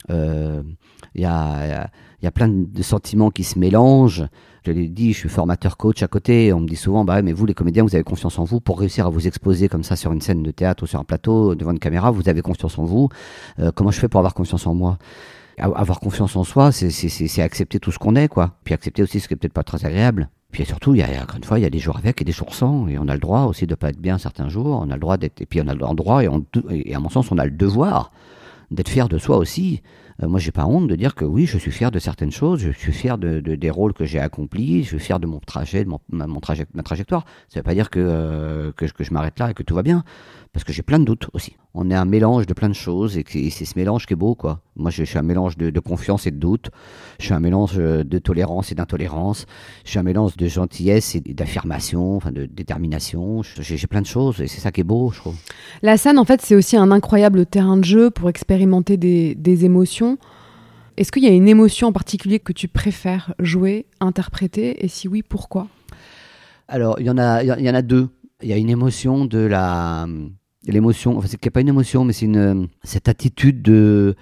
Euh, 0.10 0.62
il 1.16 1.22
y 1.22 1.26
a, 1.26 1.90
y 2.22 2.28
a 2.28 2.32
plein 2.32 2.48
de 2.50 2.82
sentiments 2.82 3.32
qui 3.32 3.44
se 3.44 3.60
mélangent. 3.60 4.26
Je 4.66 4.72
l'ai 4.72 4.88
dit, 4.88 5.12
je 5.14 5.20
suis 5.20 5.30
formateur 5.30 5.76
coach 5.78 6.04
à 6.04 6.08
côté. 6.08 6.54
On 6.54 6.62
me 6.62 6.68
dit 6.68 6.76
souvent, 6.76 7.04
bah 7.04 7.22
mais 7.22 7.34
vous 7.34 7.46
les 7.46 7.54
comédiens, 7.54 7.84
vous 7.84 7.96
avez 7.96 8.04
confiance 8.04 8.40
en 8.40 8.46
vous 8.46 8.62
pour 8.62 8.80
réussir 8.80 9.06
à 9.06 9.10
vous 9.10 9.28
exposer 9.28 9.68
comme 9.68 9.84
ça 9.84 9.96
sur 9.96 10.12
une 10.14 10.22
scène 10.22 10.42
de 10.42 10.52
théâtre 10.52 10.84
ou 10.84 10.88
sur 10.88 11.00
un 11.00 11.04
plateau 11.04 11.54
devant 11.56 11.72
une 11.72 11.80
caméra. 11.80 12.12
Vous 12.12 12.30
avez 12.30 12.42
confiance 12.42 12.80
en 12.80 12.86
vous. 12.86 13.10
Euh, 13.60 13.72
comment 13.76 13.92
je 13.92 14.00
fais 14.00 14.08
pour 14.08 14.20
avoir 14.20 14.34
confiance 14.34 14.66
en 14.66 14.74
moi? 14.74 14.98
Avoir 15.60 16.00
confiance 16.00 16.36
en 16.36 16.44
soi, 16.44 16.72
c'est 16.72 17.42
accepter 17.42 17.80
tout 17.80 17.92
ce 17.92 18.00
qu'on 18.00 18.16
est, 18.16 18.28
quoi. 18.28 18.54
Puis 18.64 18.74
accepter 18.74 19.04
aussi 19.04 19.20
ce 19.20 19.28
qui 19.28 19.36
est 19.36 19.38
peut-être 19.38 19.54
pas 19.54 19.64
très 19.64 19.86
agréable. 19.86 20.30
Puis 20.52 20.66
surtout, 20.66 20.96
il 20.96 21.00
y 21.00 21.04
a, 21.04 21.22
encore 21.22 21.38
une 21.38 21.44
fois, 21.44 21.60
il 21.60 21.62
y 21.62 21.66
a 21.66 21.70
des 21.70 21.80
jours 21.80 21.98
avec 21.98 22.22
et 22.22 22.26
des 22.26 22.32
jours 22.32 22.56
sans, 22.56 22.88
et 22.88 22.98
on 22.98 23.08
a 23.08 23.14
le 23.14 23.20
droit 23.20 23.42
aussi 23.42 23.68
de 23.68 23.76
pas 23.76 23.90
être 23.90 24.00
bien 24.00 24.18
certains 24.18 24.50
jours. 24.50 24.82
On 24.84 24.90
a 24.90 24.96
le 24.96 25.00
droit 25.00 25.18
d'être, 25.18 25.42
et 25.42 25.46
puis 25.46 25.62
on 25.62 25.68
a 25.68 25.74
le 25.74 25.96
droit 25.96 26.24
et 26.24 26.96
à 26.96 27.00
mon 27.00 27.10
sens, 27.10 27.32
on 27.32 27.38
a 27.38 27.46
le 27.46 27.52
devoir 27.52 28.12
d'être 28.72 28.90
fier 28.90 29.08
de 29.08 29.18
soi 29.18 29.38
aussi. 29.38 29.82
Euh, 30.22 30.28
moi, 30.28 30.40
j'ai 30.40 30.52
pas 30.52 30.66
honte 30.66 30.88
de 30.88 30.96
dire 30.96 31.16
que 31.16 31.26
oui, 31.26 31.46
je 31.46 31.58
suis 31.58 31.72
fier 31.72 31.92
de 31.92 32.00
certaines 32.00 32.32
choses, 32.32 32.60
je 32.60 32.72
suis 32.72 32.92
fier 32.92 33.18
de, 33.18 33.40
de 33.40 33.56
des 33.56 33.70
rôles 33.70 33.94
que 33.94 34.06
j'ai 34.06 34.20
accomplis, 34.20 34.84
je 34.84 34.90
suis 34.90 35.00
fier 35.00 35.20
de 35.20 35.26
mon 35.26 35.40
trajet, 35.40 35.84
de 35.84 35.90
mon, 35.90 36.40
trajet, 36.40 36.66
ma 36.74 36.84
trajectoire. 36.84 37.26
Ça 37.50 37.60
veut 37.60 37.64
pas 37.64 37.74
dire 37.74 37.90
euh, 37.96 38.72
que, 38.74 38.86
je 38.88 39.14
m'arrête 39.14 39.40
là 39.40 39.52
et 39.52 39.54
que 39.54 39.64
tout 39.64 39.76
va 39.76 39.84
bien, 39.84 40.04
parce 40.54 40.64
que 40.64 40.72
j'ai 40.72 40.84
plein 40.84 41.00
de 41.00 41.06
doutes 41.06 41.28
aussi. 41.34 41.58
On 41.74 41.90
est 41.90 41.96
un 41.96 42.06
mélange 42.06 42.46
de 42.46 42.54
plein 42.54 42.70
de 42.70 42.76
choses 42.76 43.18
et, 43.18 43.26
c'est 43.50 43.66
ce 43.66 43.74
mélange 43.76 44.06
qui 44.06 44.14
est 44.14 44.16
beau, 44.16 44.36
quoi. 44.36 44.62
Moi, 44.76 44.92
je, 44.92 45.04
je 45.04 45.10
suis 45.10 45.18
un 45.18 45.24
mélange 45.24 45.58
de, 45.58 45.72
de, 45.72 45.80
confiance 45.80 46.28
et 46.28 46.32
de 46.32 46.38
doute. 46.38 46.70
Je 47.20 47.26
suis 47.26 47.34
un 47.34 47.40
mélange 47.40 47.74
euh, 47.78 48.04
de 48.04 48.20
tolérance 48.20 48.72
et 48.72 48.76
d'intolérance. 48.76 49.48
Je 49.84 49.90
suis 49.90 50.00
un 50.00 50.04
mélange 50.04 50.38
de 50.38 50.48
gentillesse 50.48 51.16
et 51.16 51.22
d'affirmation, 51.22 52.16
enfin 52.16 52.32
de 52.32 52.46
détermination. 52.46 53.42
J'ai 53.44 53.88
plein 53.88 54.02
de 54.02 54.08
choses 54.08 54.42
et 54.42 54.48
c'est 54.48 54.62
ça 54.62 54.72
qui 54.72 54.82
est 54.82 54.86
beau, 54.86 55.12
je 55.12 55.20
trouve. 55.20 55.36
La 55.82 55.98
scène, 55.98 56.20
en 56.20 56.26
fait, 56.26 56.42
c'est 56.42 56.56
aussi 56.56 56.78
un 56.78 56.92
incroyable 56.92 57.48
terrain 57.48 57.78
de 57.78 57.84
jeu 57.84 58.12
pour 58.12 58.30
expérimenter 58.30 58.96
des, 58.98 59.34
des 59.34 59.66
émotions. 59.66 60.20
Est-ce 60.98 61.12
qu'il 61.12 61.24
y 61.24 61.28
a 61.28 61.32
une 61.32 61.48
émotion 61.48 61.88
en 61.88 61.92
particulier 61.92 62.40
que 62.40 62.54
tu 62.54 62.68
préfères 62.68 63.34
jouer, 63.40 63.88
interpréter? 64.00 64.86
Et 64.86 64.88
si 64.88 65.08
oui, 65.08 65.24
pourquoi? 65.24 65.68
Alors, 66.68 67.00
il 67.00 67.08
y, 67.08 67.10
en 67.10 67.18
a, 67.18 67.44
il 67.44 67.66
y 67.66 67.70
en 67.70 67.74
a 67.74 67.82
deux. 67.82 68.10
Il 68.44 68.50
y 68.50 68.54
a 68.54 68.58
une 68.58 68.70
émotion 68.70 69.26
de 69.26 69.40
la. 69.40 70.08
L'émotion, 70.66 71.18
enfin, 71.18 71.28
c'est 71.30 71.50
pas 71.50 71.62
une 71.62 71.68
émotion, 71.68 72.06
mais 72.06 72.14
c'est 72.14 72.26
une 72.26 72.70
cette 72.84 73.10
attitude 73.10 73.62
de, 73.62 74.16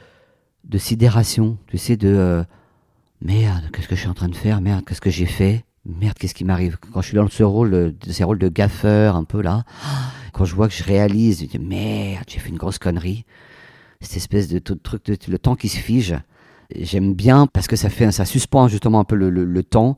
de 0.64 0.78
sidération, 0.78 1.58
tu 1.68 1.78
sais, 1.78 1.98
de 1.98 2.08
euh, 2.08 2.44
merde, 3.22 3.70
qu'est-ce 3.72 3.88
que 3.88 3.96
je 3.96 4.02
suis 4.02 4.10
en 4.10 4.16
train 4.16 4.30
de 4.30 4.36
faire 4.36 4.62
Merde, 4.62 4.84
qu'est-ce 4.86 5.02
que 5.02 5.12
j'ai 5.12 5.28
fait 5.28 5.66
Merde, 5.86 6.18
qu'est-ce 6.18 6.34
qui 6.34 6.46
m'arrive 6.46 6.78
Quand 6.94 7.02
je 7.02 7.08
suis 7.08 7.16
dans 7.16 7.28
ce 7.28 7.44
rôle, 7.44 7.72
de, 7.72 7.96
ces 8.12 8.24
rôles 8.24 8.40
de 8.40 8.50
gaffeur, 8.50 9.16
un 9.16 9.24
peu 9.24 9.42
là, 9.42 9.64
quand 10.34 10.46
je 10.46 10.56
vois 10.56 10.68
que 10.68 10.74
je 10.74 10.84
réalise, 10.84 11.42
je 11.42 11.46
dis 11.46 11.60
merde, 11.60 12.26
j'ai 12.28 12.40
fait 12.40 12.50
une 12.50 12.58
grosse 12.58 12.80
connerie. 12.80 13.26
Cette 14.00 14.18
espèce 14.18 14.48
de 14.48 14.58
tout 14.58 14.76
truc, 14.76 15.06
de, 15.06 15.18
le 15.28 15.38
temps 15.38 15.56
qui 15.56 15.70
se 15.70 15.78
fige 15.78 16.16
j'aime 16.74 17.14
bien 17.14 17.48
parce 17.48 17.68
que 17.68 17.76
ça 17.76 17.90
fait 17.90 18.10
ça 18.14 18.24
suspend 18.24 18.70
justement 18.70 19.02
un 19.02 19.04
peu 19.04 19.16
le, 19.16 19.30
le 19.30 19.64
temps 19.64 19.98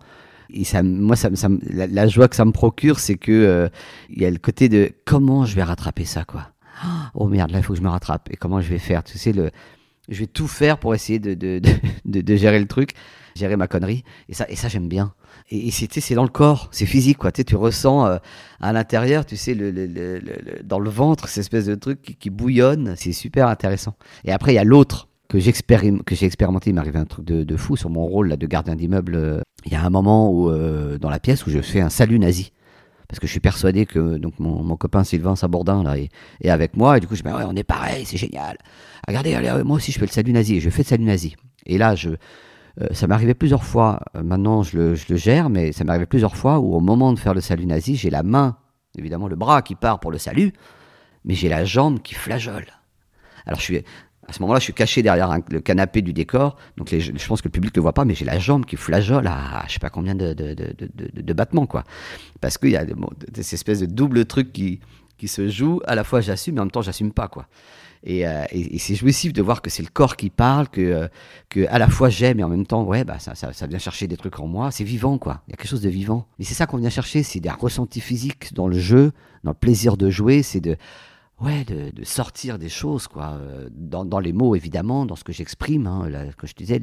et 0.50 0.64
ça 0.64 0.84
moi 0.84 1.16
ça, 1.16 1.30
ça 1.36 1.50
la, 1.70 1.88
la, 1.88 2.08
joie 2.08 2.28
que 2.28 2.36
ça 2.36 2.46
me 2.46 2.52
procure 2.52 3.00
c'est 3.00 3.16
que 3.16 3.32
euh, 3.32 3.70
il 4.10 4.22
y 4.22 4.26
a 4.26 4.32
le 4.32 4.38
côté 4.38 4.70
de 4.70 4.91
comment 5.06 5.46
je 5.46 5.56
vais 5.56 5.64
rattraper 5.64 6.06
ça 6.06 6.24
quoi. 6.26 6.50
Oh 7.14 7.28
merde 7.28 7.52
là 7.52 7.60
il 7.60 7.64
faut 7.64 7.74
que 7.74 7.80
je 7.80 7.84
me 7.84 7.89
rattrape. 7.89 8.30
Et 8.32 8.36
comment 8.36 8.62
je 8.62 8.70
vais 8.70 8.80
faire 8.80 9.04
tu 9.04 9.18
sais 9.18 9.34
le 9.34 9.52
je 10.10 10.20
vais 10.20 10.28
tout 10.28 10.48
faire 10.48 10.78
pour 10.78 10.94
essayer 10.96 11.20
de 11.20 11.34
de, 11.34 11.60
de, 12.06 12.22
de, 12.22 12.36
gérer 12.36 12.60
le 12.60 12.68
truc 12.68 12.91
gérer 13.36 13.56
ma 13.56 13.68
connerie. 13.68 14.04
Et 14.30 14.34
ça 14.34 14.46
et 14.50 14.56
ça 14.56 14.68
j'aime 14.68 14.88
bien. 14.88 15.14
Et, 15.50 15.68
et 15.68 15.72
c'est 15.72 16.16
dans 16.16 16.24
le 16.24 16.30
corps 16.30 16.70
c'est 16.72 16.86
physique 16.86 17.18
quoi. 17.18 17.32
Tu 17.32 17.41
sais, 17.41 17.46
tu 17.46 17.56
ressens 17.56 18.06
euh, 18.06 18.18
à 18.60 18.74
l'intérieur 18.74 19.26
tu 19.26 19.38
sais 19.38 19.54
le, 19.54 19.72
le, 19.72 19.88
le, 19.88 20.22
dans 20.64 20.80
le 20.80 20.89
ventre 20.89 21.28
cette 21.28 21.41
espèce 21.41 21.66
de 21.66 21.76
truc 21.76 22.02
qui, 22.02 22.16
qui 22.16 22.30
bouillonne. 22.30 22.96
C'est 22.98 23.14
super 23.14 23.48
intéressant. 23.48 23.96
Et 24.26 24.32
après 24.32 24.54
il 24.54 24.56
y 24.56 24.60
a 24.60 24.64
l'autre 24.64 25.08
que 25.39 26.15
j'ai 26.15 26.25
expérimenté, 26.25 26.69
il 26.69 26.73
m'est 26.73 26.79
arrivé 26.79 26.99
un 26.99 27.05
truc 27.05 27.25
de, 27.25 27.57
fou 27.57 27.75
sur 27.75 27.89
mon 27.89 28.05
rôle 28.05 28.29
là, 28.29 28.36
de 28.36 28.45
gardien 28.47 28.75
d'immeuble. 28.75 29.41
Il 29.65 29.71
y 29.71 29.75
a 29.75 29.84
un 29.84 29.89
moment 29.89 30.31
où, 30.31 30.49
euh, 30.49 30.97
dans 30.97 31.09
la 31.09 31.19
pièce 31.19 31.45
où 31.45 31.49
je 31.49 31.59
fais 31.59 31.81
un 31.81 31.89
salut 31.89 32.19
nazi. 32.19 32.51
Parce 33.07 33.19
que 33.19 33.27
je 33.27 33.31
suis 33.31 33.39
persuadé 33.39 33.86
que 33.86 34.17
donc 34.17 34.39
mon, 34.39 34.75
copain 34.75 35.03
Sylvain 35.03 35.36
Sabordin 35.36 35.84
là, 35.84 35.97
est, 35.97 36.09
est, 36.41 36.49
avec 36.49 36.75
moi. 36.75 36.97
Et 36.97 36.99
du 36.99 37.07
coup, 37.07 37.15
je 37.15 37.23
me 37.23 37.29
dis, 37.29 37.36
ouais, 37.36 37.43
on 37.47 37.55
est 37.55 37.63
pareil, 37.63 38.05
c'est 38.05 38.17
génial. 38.17 38.57
Regardez, 39.07 39.36
allez, 39.36 39.63
moi 39.63 39.77
aussi, 39.77 39.91
je 39.91 39.99
fais 39.99 40.05
le 40.05 40.11
salut 40.11 40.31
nazi. 40.34 40.55
Et 40.55 40.59
je 40.59 40.69
fais 40.69 40.84
le 40.84 40.88
salut 40.88 41.03
nazi. 41.03 41.36
Et 41.65 41.77
là, 41.77 41.95
je, 41.95 42.09
euh, 42.81 42.88
ça 42.91 43.05
arrivé 43.09 43.34
plusieurs 43.34 43.63
fois. 43.63 43.99
Euh, 44.15 44.23
maintenant, 44.23 44.63
je 44.63 44.77
le, 44.77 45.15
gère, 45.15 45.49
mais 45.49 45.71
ça 45.71 45.84
arrivé 45.88 46.05
plusieurs 46.05 46.36
fois 46.36 46.59
où, 46.59 46.75
au 46.75 46.79
moment 46.79 47.13
de 47.13 47.19
faire 47.19 47.34
le 47.34 47.41
salut 47.41 47.65
nazi, 47.65 47.95
j'ai 47.95 48.09
la 48.09 48.23
main, 48.23 48.57
évidemment, 48.97 49.27
le 49.27 49.36
bras 49.36 49.61
qui 49.61 49.75
part 49.75 49.99
pour 49.99 50.11
le 50.11 50.17
salut, 50.17 50.53
mais 51.25 51.34
j'ai 51.36 51.49
la 51.49 51.65
jambe 51.65 52.01
qui 52.01 52.15
flageole. 52.15 52.65
Alors, 53.45 53.59
je 53.59 53.65
suis 53.65 53.84
à 54.28 54.34
ce 54.34 54.41
moment-là, 54.41 54.59
je 54.59 54.65
suis 54.65 54.74
caché 54.74 55.01
derrière 55.01 55.38
le 55.49 55.59
canapé 55.59 56.01
du 56.01 56.13
décor, 56.13 56.55
donc 56.78 56.89
je 56.89 57.28
pense 57.28 57.41
que 57.41 57.47
le 57.47 57.51
public 57.51 57.74
ne 57.76 57.80
le 57.80 57.82
voit 57.82 57.93
pas, 57.93 58.05
mais 58.05 58.15
j'ai 58.15 58.26
la 58.26 58.39
jambe 58.39 58.65
qui 58.65 58.78
flageole 58.78 59.28
à 59.28 59.63
je 59.67 59.74
sais 59.74 59.80
pas 59.80 59.89
combien 59.89 60.15
de, 60.15 60.34
de, 60.34 60.53
de, 60.53 61.21
de, 61.21 61.34
battements, 61.34 61.65
quoi. 61.65 61.84
Parce 62.39 62.57
qu'il 62.57 62.71
y 62.71 62.78
a 62.78 62.86
bon, 62.86 63.09
ces 63.36 63.55
espèces 63.55 63.82
de 63.82 63.86
double 63.86 64.26
trucs 64.26 64.53
qui, 64.53 64.80
qui 65.17 65.28
se 65.28 65.49
jouent. 65.49 65.82
À 65.86 65.95
la 65.95 66.03
fois, 66.03 66.21
j'assume, 66.21 66.55
mais 66.55 66.61
en 66.61 66.65
même 66.65 66.71
temps, 66.71 66.82
j'assume 66.82 67.11
pas, 67.11 67.28
quoi. 67.28 67.47
Et, 68.05 68.28
euh, 68.28 68.43
et, 68.51 68.76
et 68.76 68.80
c'est 68.80 68.95
jouissif 68.95 69.32
de 69.32 69.41
voir 69.41 69.61
que 69.61 69.69
c'est 69.69 69.82
le 69.82 69.89
corps 69.89 70.17
qui 70.17 70.30
parle, 70.30 70.67
que, 70.67 70.82
euh, 70.82 71.07
que 71.49 71.65
à 71.69 71.80
la 71.80 71.88
fois 71.88 72.09
j'aime 72.09 72.39
et 72.41 72.43
en 72.43 72.49
même 72.49 72.65
temps, 72.65 72.84
ouais, 72.84 73.05
bah 73.05 73.17
ça, 73.19 73.34
ça 73.34 73.67
vient 73.67 73.80
chercher 73.80 74.07
des 74.07 74.17
trucs 74.17 74.39
en 74.39 74.47
moi. 74.47 74.71
C'est 74.71 74.84
vivant, 74.84 75.17
quoi. 75.17 75.41
Il 75.47 75.51
y 75.51 75.53
a 75.53 75.57
quelque 75.57 75.69
chose 75.69 75.82
de 75.82 75.89
vivant. 75.89 76.28
Et 76.39 76.43
c'est 76.43 76.53
ça 76.53 76.65
qu'on 76.65 76.78
vient 76.78 76.89
chercher, 76.89 77.24
c'est 77.24 77.39
des 77.39 77.49
ressentis 77.49 78.01
physiques 78.01 78.53
dans 78.53 78.67
le 78.67 78.78
jeu, 78.78 79.13
dans 79.45 79.51
le 79.51 79.57
plaisir 79.57 79.95
de 79.95 80.09
jouer, 80.09 80.43
c'est 80.43 80.59
de 80.59 80.76
ouais, 81.44 81.64
de, 81.66 81.91
de, 81.91 82.04
sortir 82.04 82.58
des 82.58 82.70
choses, 82.70 83.08
quoi, 83.08 83.38
euh, 83.41 83.68
dans, 83.72 84.06
dans, 84.06 84.20
les 84.20 84.34
mots 84.34 84.56
évidemment, 84.56 85.06
dans 85.06 85.16
ce 85.16 85.24
que 85.24 85.34
j'exprime, 85.34 85.88
hein, 85.88 86.10
là, 86.10 86.26
que 86.38 86.48
je 86.48 86.54
disais, 86.54 86.82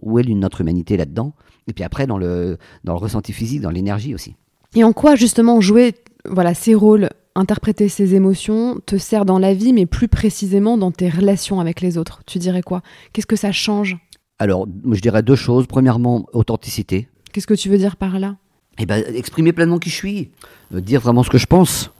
où 0.00 0.18
est 0.18 0.24
notre 0.24 0.60
humanité 0.60 0.96
là-dedans, 0.96 1.34
et 1.66 1.72
puis 1.72 1.84
après 1.84 2.06
dans 2.06 2.18
le, 2.18 2.58
dans 2.84 2.92
le 2.92 2.98
ressenti 2.98 3.32
physique, 3.32 3.60
dans 3.60 3.70
l'énergie 3.70 4.14
aussi. 4.14 4.36
Et 4.74 4.84
en 4.84 4.92
quoi 4.92 5.16
justement 5.16 5.60
jouer 5.60 5.94
voilà, 6.24 6.54
ces 6.54 6.74
rôles, 6.74 7.10
interpréter 7.34 7.88
ces 7.88 8.14
émotions 8.14 8.78
te 8.86 8.96
sert 8.96 9.24
dans 9.24 9.38
la 9.38 9.54
vie, 9.54 9.72
mais 9.72 9.86
plus 9.86 10.08
précisément 10.08 10.78
dans 10.78 10.92
tes 10.92 11.08
relations 11.08 11.60
avec 11.60 11.80
les 11.80 11.98
autres? 11.98 12.22
Tu 12.26 12.38
dirais 12.38 12.62
quoi? 12.62 12.82
Qu'est-ce 13.12 13.26
que 13.26 13.36
ça 13.36 13.52
change? 13.52 13.96
Alors, 14.38 14.66
je 14.90 15.00
dirais 15.00 15.22
deux 15.22 15.36
choses. 15.36 15.66
Premièrement, 15.66 16.26
authenticité. 16.32 17.08
Qu'est-ce 17.32 17.46
que 17.46 17.54
tu 17.54 17.68
veux 17.68 17.78
dire 17.78 17.96
par 17.96 18.18
là? 18.18 18.36
Eh 18.78 18.86
ben, 18.86 19.04
exprimer 19.14 19.52
pleinement 19.52 19.78
qui 19.78 19.90
je 19.90 19.94
suis, 19.94 20.30
euh, 20.74 20.80
dire 20.80 21.00
vraiment 21.00 21.22
ce 21.22 21.30
que 21.30 21.38
je 21.38 21.46
pense 21.46 21.90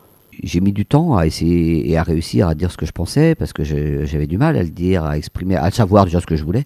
j'ai 0.43 0.61
mis 0.61 0.73
du 0.73 0.87
temps 0.87 1.17
à 1.17 1.27
essayer 1.27 1.91
et 1.91 1.97
à 1.97 2.03
réussir 2.03 2.49
à 2.49 2.55
dire 2.55 2.71
ce 2.71 2.77
que 2.77 2.87
je 2.87 2.93
pensais 2.93 3.35
parce 3.35 3.53
que 3.53 3.65
j'avais 3.65 4.27
du 4.27 4.39
mal 4.39 4.57
à 4.57 4.63
le 4.63 4.71
dire, 4.71 5.05
à 5.05 5.17
exprimer, 5.17 5.57
à 5.57 5.71
savoir 5.71 6.05
déjà 6.05 6.21
ce 6.21 6.27
que 6.27 6.37
je 6.37 6.45
voulais. 6.45 6.65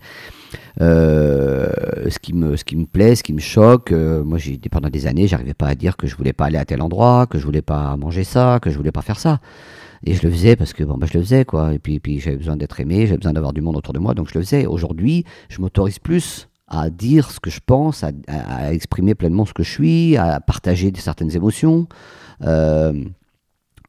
Euh, 0.81 1.69
ce 2.09 2.19
qui 2.19 2.35
me 2.35 2.57
ce 2.57 2.65
qui 2.65 2.77
me 2.77 2.87
plaît, 2.87 3.15
ce 3.15 3.23
qui 3.23 3.33
me 3.33 3.41
choque. 3.41 3.93
Euh, 3.93 4.23
moi, 4.23 4.39
pendant 4.71 4.89
des 4.89 5.07
années, 5.07 5.27
j'arrivais 5.27 5.55
pas 5.55 5.69
à 5.69 5.75
dire 5.75 5.97
que 5.97 6.07
je 6.07 6.17
voulais 6.17 6.33
pas 6.33 6.47
aller 6.47 6.59
à 6.59 6.65
tel 6.65 6.83
endroit, 6.83 7.27
que 7.27 7.39
je 7.39 7.45
voulais 7.45 7.63
pas 7.63 7.97
manger 7.97 8.25
ça, 8.25 8.59
que 8.61 8.71
je 8.71 8.77
voulais 8.77 8.93
pas 8.93 9.03
faire 9.03 9.19
ça. 9.19 9.41
Et 10.05 10.15
je 10.15 10.23
le 10.23 10.31
faisais 10.31 10.57
parce 10.57 10.73
que 10.73 10.85
bon, 10.85 10.99
bah, 10.99 11.07
je 11.11 11.19
le 11.19 11.25
faisais 11.25 11.45
quoi. 11.45 11.73
Et 11.75 11.79
puis 11.79 12.21
j'avais 12.21 12.37
besoin 12.37 12.57
d'être 12.57 12.79
aimé, 12.81 13.07
j'avais 13.07 13.19
besoin 13.19 13.33
d'avoir 13.33 13.53
du 13.53 13.61
monde 13.61 13.77
autour 13.77 13.95
de 13.95 13.99
moi, 13.99 14.15
donc 14.15 14.29
je 14.29 14.39
le 14.39 14.45
faisais. 14.45 14.67
Aujourd'hui, 14.67 15.25
je 15.49 15.61
m'autorise 15.61 15.99
plus 15.99 16.49
à 16.69 16.91
dire 16.91 17.31
ce 17.31 17.41
que 17.41 17.51
je 17.51 17.61
pense, 17.65 18.05
à, 18.05 18.73
exprimer 18.73 19.15
pleinement 19.15 19.47
ce 19.47 19.55
que 19.55 19.63
je 19.63 19.71
suis, 19.71 20.17
à 20.17 20.41
partager 20.41 20.93
certaines 20.97 21.35
émotions. 21.35 21.87
Euh, 22.43 23.05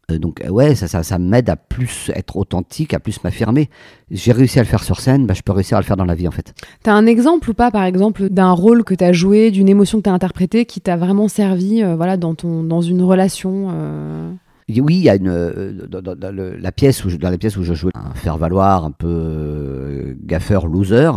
donc 0.09 0.41
ouais, 0.49 0.73
ça, 0.75 0.87
ça, 0.87 1.03
ça 1.03 1.19
m'aide 1.19 1.49
à 1.49 1.57
plus 1.57 2.11
être 2.15 2.37
authentique, 2.37 2.93
à 2.93 2.99
plus 2.99 3.21
m'affirmer. 3.23 3.69
J'ai 4.09 4.31
réussi 4.31 4.57
à 4.57 4.61
le 4.61 4.67
faire 4.67 4.83
sur 4.83 5.01
scène, 5.01 5.27
bah, 5.27 5.33
je 5.33 5.41
peux 5.41 5.51
réussir 5.51 5.77
à 5.77 5.81
le 5.81 5.85
faire 5.85 5.97
dans 5.97 6.05
la 6.05 6.15
vie 6.15 6.29
en 6.29 6.31
fait. 6.31 6.53
T'as 6.83 6.93
un 6.93 7.05
exemple 7.05 7.49
ou 7.49 7.53
pas, 7.53 7.71
par 7.71 7.83
exemple, 7.83 8.29
d'un 8.29 8.51
rôle 8.51 8.85
que 8.85 8.93
t'as 8.93 9.11
joué, 9.11 9.51
d'une 9.51 9.67
émotion 9.67 9.97
que 9.97 10.03
t'as 10.03 10.13
interprétée, 10.13 10.65
qui 10.65 10.79
t'a 10.79 10.95
vraiment 10.95 11.27
servi, 11.27 11.83
euh, 11.83 11.95
voilà, 11.95 12.15
dans 12.15 12.35
ton, 12.35 12.63
dans 12.63 12.81
une 12.81 13.01
relation. 13.01 13.67
Euh... 13.71 14.31
Oui, 14.69 14.95
il 14.95 15.03
y 15.03 15.09
a 15.09 15.15
une 15.15 15.87
dans, 15.89 16.01
dans, 16.01 16.35
la 16.35 16.71
pièce 16.71 17.03
où 17.03 17.09
je, 17.09 17.17
dans 17.17 17.29
la 17.29 17.37
pièce 17.37 17.57
où 17.57 17.63
je 17.63 17.73
jouais 17.73 17.91
un 17.95 18.13
faire 18.13 18.37
valoir 18.37 18.85
un 18.85 18.91
peu 18.91 20.15
gaffeur 20.23 20.67
loser. 20.67 21.11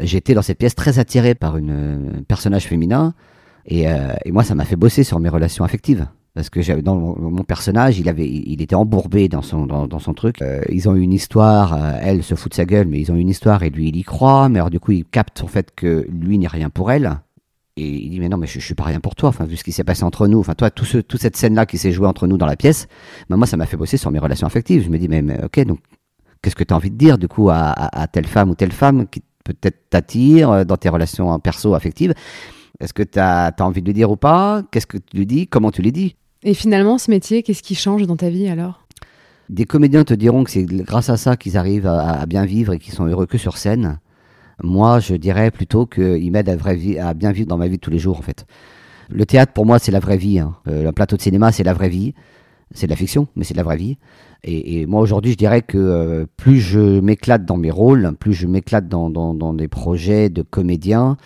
J'étais 0.00 0.34
dans 0.34 0.42
cette 0.42 0.58
pièce 0.58 0.74
très 0.74 0.98
attiré 0.98 1.34
par 1.34 1.56
une 1.56 2.24
personnage 2.28 2.64
féminin 2.64 3.14
et, 3.66 3.86
et 4.24 4.30
moi 4.30 4.44
ça 4.44 4.54
m'a 4.54 4.64
fait 4.64 4.76
bosser 4.76 5.02
sur 5.02 5.18
mes 5.18 5.28
relations 5.28 5.64
affectives 5.64 6.06
parce 6.36 6.50
que 6.50 6.80
dans 6.82 6.96
mon, 6.96 7.44
personnage, 7.44 7.98
il 7.98 8.10
avait, 8.10 8.28
il 8.28 8.60
était 8.60 8.74
embourbé 8.74 9.26
dans 9.26 9.40
son 9.40 9.64
dans, 9.64 9.98
son 9.98 10.12
truc. 10.12 10.42
Euh, 10.42 10.60
ils 10.68 10.86
ont 10.86 10.94
une 10.94 11.14
histoire, 11.14 11.72
euh, 11.72 11.98
elle 12.02 12.22
se 12.22 12.34
fout 12.34 12.52
de 12.52 12.56
sa 12.56 12.66
gueule, 12.66 12.86
mais 12.86 13.00
ils 13.00 13.10
ont 13.10 13.14
une 13.14 13.30
histoire 13.30 13.62
et 13.62 13.70
lui 13.70 13.88
il 13.88 13.96
y 13.96 14.02
croit. 14.02 14.50
Mais 14.50 14.58
alors 14.58 14.68
du 14.68 14.78
coup, 14.78 14.92
il 14.92 15.06
capte 15.06 15.42
en 15.42 15.46
fait 15.46 15.74
que 15.74 16.06
lui 16.10 16.38
n'est 16.38 16.46
rien 16.46 16.68
pour 16.68 16.92
elle. 16.92 17.20
Et 17.78 17.88
il 17.88 18.10
dit 18.10 18.20
mais 18.20 18.28
non 18.28 18.36
mais 18.36 18.46
je, 18.46 18.60
je 18.60 18.64
suis 18.66 18.74
pas 18.74 18.84
rien 18.84 19.00
pour 19.00 19.14
toi. 19.14 19.30
Enfin 19.30 19.46
vu 19.46 19.56
ce 19.56 19.64
qui 19.64 19.72
s'est 19.72 19.82
passé 19.82 20.04
entre 20.04 20.28
nous. 20.28 20.38
Enfin 20.38 20.54
toi 20.54 20.70
tout 20.70 20.84
ce, 20.84 20.98
toute 20.98 21.22
cette 21.22 21.38
scène 21.38 21.54
là 21.54 21.64
qui 21.64 21.78
s'est 21.78 21.90
jouée 21.90 22.06
entre 22.06 22.26
nous 22.26 22.36
dans 22.36 22.44
la 22.44 22.56
pièce. 22.56 22.86
Bah, 23.30 23.38
moi 23.38 23.46
ça 23.46 23.56
m'a 23.56 23.64
fait 23.64 23.78
bosser 23.78 23.96
sur 23.96 24.10
mes 24.10 24.18
relations 24.18 24.46
affectives. 24.46 24.84
Je 24.84 24.90
me 24.90 24.98
dis 24.98 25.08
mais, 25.08 25.42
ok 25.42 25.64
donc 25.64 25.78
qu'est-ce 26.42 26.56
que 26.56 26.64
tu 26.64 26.74
as 26.74 26.76
envie 26.76 26.90
de 26.90 26.98
dire 26.98 27.16
du 27.16 27.28
coup 27.28 27.48
à, 27.48 28.06
telle 28.12 28.26
femme 28.26 28.50
ou 28.50 28.54
telle 28.54 28.72
femme 28.72 29.06
qui 29.08 29.22
peut-être 29.42 29.88
t'attire 29.88 30.50
euh, 30.50 30.64
dans 30.64 30.76
tes 30.76 30.90
relations 30.90 31.38
perso 31.38 31.72
affectives? 31.72 32.12
Est-ce 32.78 32.92
que 32.92 33.02
tu 33.02 33.18
as, 33.18 33.46
as, 33.46 33.62
envie 33.62 33.80
de 33.80 33.86
lui 33.86 33.94
dire 33.94 34.10
ou 34.10 34.16
pas? 34.16 34.62
Qu'est-ce 34.70 34.86
que 34.86 34.98
tu 34.98 35.16
lui 35.16 35.24
dis? 35.24 35.46
Comment 35.46 35.70
tu 35.70 35.80
lui 35.80 35.92
dis? 35.92 36.14
Et 36.42 36.54
finalement, 36.54 36.98
ce 36.98 37.10
métier, 37.10 37.42
qu'est-ce 37.42 37.62
qui 37.62 37.74
change 37.74 38.06
dans 38.06 38.16
ta 38.16 38.30
vie 38.30 38.48
alors? 38.48 38.86
Des 39.48 39.64
comédiens 39.64 40.04
te 40.04 40.14
diront 40.14 40.44
que 40.44 40.50
c'est 40.50 40.64
grâce 40.64 41.08
à 41.08 41.16
ça 41.16 41.36
qu'ils 41.36 41.56
arrivent 41.56 41.86
à, 41.86 42.26
bien 42.26 42.44
vivre 42.44 42.72
et 42.72 42.78
qu'ils 42.78 42.94
sont 42.94 43.06
heureux 43.06 43.26
que 43.26 43.38
sur 43.38 43.58
scène. 43.58 43.98
Moi, 44.62 45.00
je 45.00 45.14
dirais 45.14 45.50
plutôt 45.50 45.86
qu'ils 45.86 46.32
m'aident 46.32 46.48
à, 46.48 47.08
à, 47.08 47.14
bien 47.14 47.32
vivre 47.32 47.46
dans 47.46 47.58
ma 47.58 47.68
vie 47.68 47.76
de 47.76 47.80
tous 47.80 47.90
les 47.90 47.98
jours, 47.98 48.18
en 48.18 48.22
fait. 48.22 48.46
Le 49.08 49.24
théâtre, 49.24 49.52
pour 49.52 49.66
moi, 49.66 49.78
c'est 49.78 49.92
la 49.92 50.00
vraie 50.00 50.16
vie. 50.16 50.38
Hein. 50.38 50.56
Euh, 50.68 50.82
le 50.82 50.92
plateau 50.92 51.16
de 51.16 51.22
cinéma, 51.22 51.52
c'est 51.52 51.62
la 51.62 51.74
vraie 51.74 51.88
vie. 51.88 52.14
C'est 52.72 52.86
de 52.86 52.90
la 52.90 52.96
fiction, 52.96 53.28
mais 53.36 53.44
c'est 53.44 53.54
de 53.54 53.58
la 53.58 53.62
vraie 53.62 53.76
vie. 53.76 53.96
Et, 54.42 54.86
moi, 54.86 55.00
aujourd'hui, 55.00 55.32
je 55.32 55.36
dirais 55.36 55.62
que 55.62 55.78
euh, 55.78 56.26
plus 56.36 56.60
je 56.60 57.00
m'éclate 57.00 57.44
dans 57.44 57.56
mes 57.56 57.70
rôles, 57.70 58.14
plus 58.18 58.32
je 58.32 58.46
m'éclate 58.46 58.88
dans, 58.88 59.10
dans, 59.10 59.54
des 59.54 59.68
projets 59.68 60.30
de 60.30 60.42
comédiens, 60.42 61.16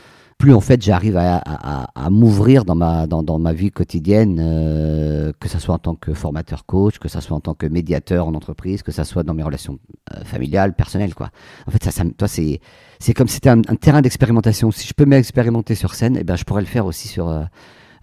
plus 0.40 0.54
en 0.54 0.60
fait 0.60 0.82
j'arrive 0.82 1.18
à, 1.18 2.10
m'ouvrir 2.10 2.64
dans 2.64 2.74
ma, 2.74 3.06
dans, 3.06 3.38
ma 3.38 3.52
vie 3.52 3.70
quotidienne, 3.70 4.40
euh, 4.40 5.32
que 5.38 5.48
ce 5.48 5.58
soit 5.58 5.74
en 5.74 5.78
tant 5.78 5.94
que 5.94 6.14
formateur 6.14 6.64
coach, 6.64 6.98
que 6.98 7.08
ce 7.08 7.20
soit 7.20 7.36
en 7.36 7.40
tant 7.40 7.54
que 7.54 7.66
médiateur 7.66 8.26
en 8.26 8.34
entreprise, 8.34 8.82
que 8.82 8.90
ce 8.90 9.04
soit 9.04 9.22
dans 9.22 9.34
mes 9.34 9.42
relations 9.42 9.78
euh, 10.14 10.24
familiales, 10.24 10.74
personnelles. 10.74 11.14
Quoi. 11.14 11.28
En 11.66 11.70
fait, 11.70 11.84
ça, 11.84 11.90
ça 11.90 12.04
toi, 12.16 12.26
c'est, 12.26 12.60
c'est 12.98 13.12
comme 13.12 13.28
si 13.28 13.34
c'était 13.34 13.50
un, 13.50 13.60
terrain 13.60 14.00
d'expérimentation. 14.00 14.70
Si 14.70 14.88
je 14.88 14.94
peux 14.94 15.04
m'expérimenter 15.04 15.74
sur 15.74 15.94
scène, 15.94 16.16
eh 16.18 16.24
ben, 16.24 16.36
je 16.36 16.44
pourrais 16.44 16.62
le 16.62 16.66
faire 16.66 16.86
aussi 16.86 17.06
sur, 17.06 17.28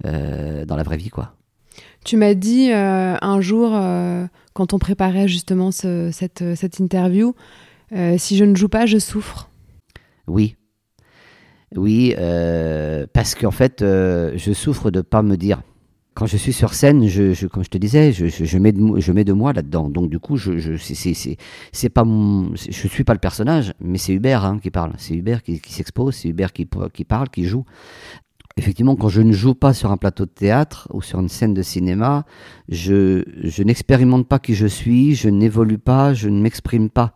euh, 0.05 0.65
dans 0.65 0.75
la 0.75 0.83
vraie 0.83 0.97
vie. 0.97 1.09
Quoi. 1.09 1.33
Tu 2.05 2.17
m'as 2.17 2.35
dit 2.35 2.69
un 2.71 3.41
jour, 3.41 3.71
quand 4.53 4.73
on 4.73 4.79
préparait 4.79 5.27
justement 5.27 5.71
cette, 5.71 6.43
cette 6.55 6.79
interview, 6.79 7.33
si 8.17 8.37
je 8.37 8.45
ne 8.45 8.55
joue 8.55 8.69
pas, 8.69 8.85
je 8.85 8.99
souffre. 8.99 9.49
Oui, 10.27 10.55
oui, 11.75 12.15
euh, 12.17 13.05
parce 13.11 13.35
qu'en 13.35 13.51
fait, 13.51 13.81
euh, 13.81 14.31
je 14.35 14.53
souffre 14.53 14.91
de 14.91 15.01
pas 15.01 15.21
me 15.21 15.35
dire. 15.35 15.61
Quand 16.13 16.25
je 16.25 16.37
suis 16.37 16.53
sur 16.53 16.73
scène, 16.73 17.07
je, 17.07 17.45
comme 17.45 17.63
je 17.63 17.69
te 17.69 17.77
disais, 17.77 18.11
je, 18.11 18.57
mets, 18.57 18.71
de, 18.71 19.33
moi 19.33 19.53
là-dedans. 19.53 19.87
Donc 19.87 20.09
du 20.09 20.17
coup, 20.17 20.35
je, 20.35 20.57
je 20.57 20.75
c'est 20.75 21.89
pas 21.89 22.03
suis 22.55 23.03
pas 23.03 23.13
le 23.13 23.19
personnage, 23.19 23.73
mais 23.79 23.99
c'est 23.99 24.13
Hubert 24.13 24.43
hein, 24.43 24.57
qui 24.57 24.71
parle. 24.71 24.93
C'est 24.97 25.13
Hubert 25.13 25.43
qui, 25.43 25.61
s'expose, 25.67 26.15
c'est 26.15 26.29
Hubert 26.29 26.53
qui, 26.53 26.67
qui 26.91 27.03
parle, 27.03 27.29
qui 27.29 27.43
joue. 27.43 27.65
Effectivement, 28.55 28.95
quand 28.95 29.09
je 29.09 29.21
ne 29.21 29.31
joue 29.31 29.53
pas 29.53 29.73
sur 29.73 29.91
un 29.91 29.97
plateau 29.97 30.25
de 30.25 30.31
théâtre 30.31 30.87
ou 30.91 31.03
sur 31.03 31.19
une 31.19 31.29
scène 31.29 31.53
de 31.53 31.61
cinéma, 31.61 32.25
je, 32.67 33.23
je 33.43 33.61
n'expérimente 33.61 34.27
pas 34.27 34.39
qui 34.39 34.55
je 34.55 34.65
suis, 34.65 35.13
je 35.13 35.29
n'évolue 35.29 35.77
pas, 35.77 36.15
je 36.15 36.29
ne 36.29 36.41
m'exprime 36.41 36.89
pas. 36.89 37.13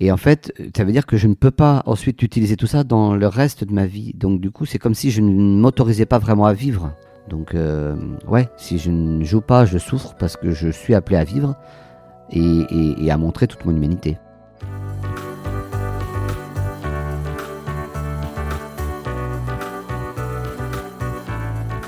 Et 0.00 0.12
en 0.12 0.16
fait, 0.16 0.52
ça 0.76 0.84
veut 0.84 0.92
dire 0.92 1.06
que 1.06 1.16
je 1.16 1.26
ne 1.26 1.34
peux 1.34 1.50
pas 1.50 1.82
ensuite 1.84 2.22
utiliser 2.22 2.56
tout 2.56 2.68
ça 2.68 2.84
dans 2.84 3.16
le 3.16 3.26
reste 3.26 3.64
de 3.64 3.72
ma 3.72 3.86
vie. 3.86 4.12
Donc 4.14 4.40
du 4.40 4.52
coup, 4.52 4.64
c'est 4.64 4.78
comme 4.78 4.94
si 4.94 5.10
je 5.10 5.20
ne 5.20 5.60
m'autorisais 5.60 6.06
pas 6.06 6.20
vraiment 6.20 6.46
à 6.46 6.52
vivre. 6.52 6.92
Donc 7.28 7.54
euh, 7.54 7.96
ouais, 8.28 8.48
si 8.56 8.78
je 8.78 8.92
ne 8.92 9.24
joue 9.24 9.40
pas, 9.40 9.64
je 9.64 9.76
souffre 9.76 10.14
parce 10.16 10.36
que 10.36 10.52
je 10.52 10.68
suis 10.68 10.94
appelé 10.94 11.16
à 11.16 11.24
vivre 11.24 11.56
et, 12.30 13.10
à 13.10 13.16
montrer 13.16 13.48
toute 13.48 13.64
mon 13.64 13.74
humanité. 13.74 14.18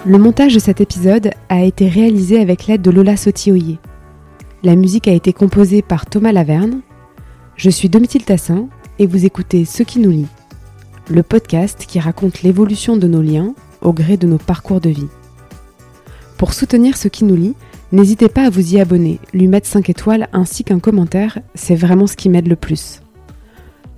Le 0.05 0.19
montage 0.19 0.55
de 0.55 0.59
cet 0.59 0.81
épisode 0.81 1.31
a 1.49 1.63
été 1.63 1.89
réalisé 1.89 2.41
avec 2.41 2.67
l'aide 2.67 2.83
de 2.83 2.91
Lola 2.91 3.17
Sotioyer. 3.17 3.79
La 4.65 4.75
musique 4.75 5.07
a 5.07 5.13
été 5.13 5.33
composée 5.33 5.83
par 5.83 6.07
Thomas 6.07 6.33
Laverne 6.33 6.81
je 7.61 7.69
suis 7.69 7.91
Domitil 7.91 8.25
Tassin 8.25 8.69
et 8.99 9.07
vous 9.07 9.27
écoutez 9.27 9.67
Ce 9.67 9.83
qui 9.83 9.99
nous 9.99 10.09
lie, 10.09 10.29
le 11.11 11.23
podcast 11.23 11.85
qui 11.87 12.01
raconte 12.01 12.41
l'évolution 12.41 12.97
de 12.97 13.07
nos 13.07 13.21
liens 13.21 13.55
au 13.83 13.93
gré 13.93 14.17
de 14.17 14.27
nos 14.27 14.39
parcours 14.39 14.81
de 14.81 14.89
vie. 14.89 15.09
Pour 16.39 16.55
soutenir 16.55 16.97
Ce 16.97 17.09
qui 17.09 17.25
nous 17.25 17.37
lie, 17.37 17.55
n'hésitez 17.93 18.31
pas 18.31 18.47
à 18.47 18.49
vous 18.49 18.73
y 18.73 18.81
abonner, 18.81 19.21
lui 19.35 19.47
mettre 19.47 19.67
5 19.67 19.91
étoiles 19.91 20.29
ainsi 20.33 20.65
qu'un 20.65 20.79
commentaire, 20.79 21.39
c'est 21.55 21.75
vraiment 21.75 22.07
ce 22.07 22.17
qui 22.17 22.31
m'aide 22.31 22.49
le 22.49 22.57
plus. 22.57 23.03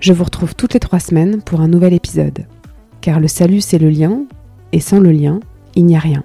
Je 0.00 0.12
vous 0.12 0.24
retrouve 0.24 0.56
toutes 0.56 0.74
les 0.74 0.80
3 0.80 0.98
semaines 0.98 1.40
pour 1.40 1.60
un 1.60 1.68
nouvel 1.68 1.94
épisode, 1.94 2.46
car 3.00 3.20
le 3.20 3.28
salut 3.28 3.60
c'est 3.60 3.78
le 3.78 3.90
lien, 3.90 4.24
et 4.72 4.80
sans 4.80 4.98
le 4.98 5.12
lien, 5.12 5.38
il 5.76 5.86
n'y 5.86 5.94
a 5.94 6.00
rien. 6.00 6.24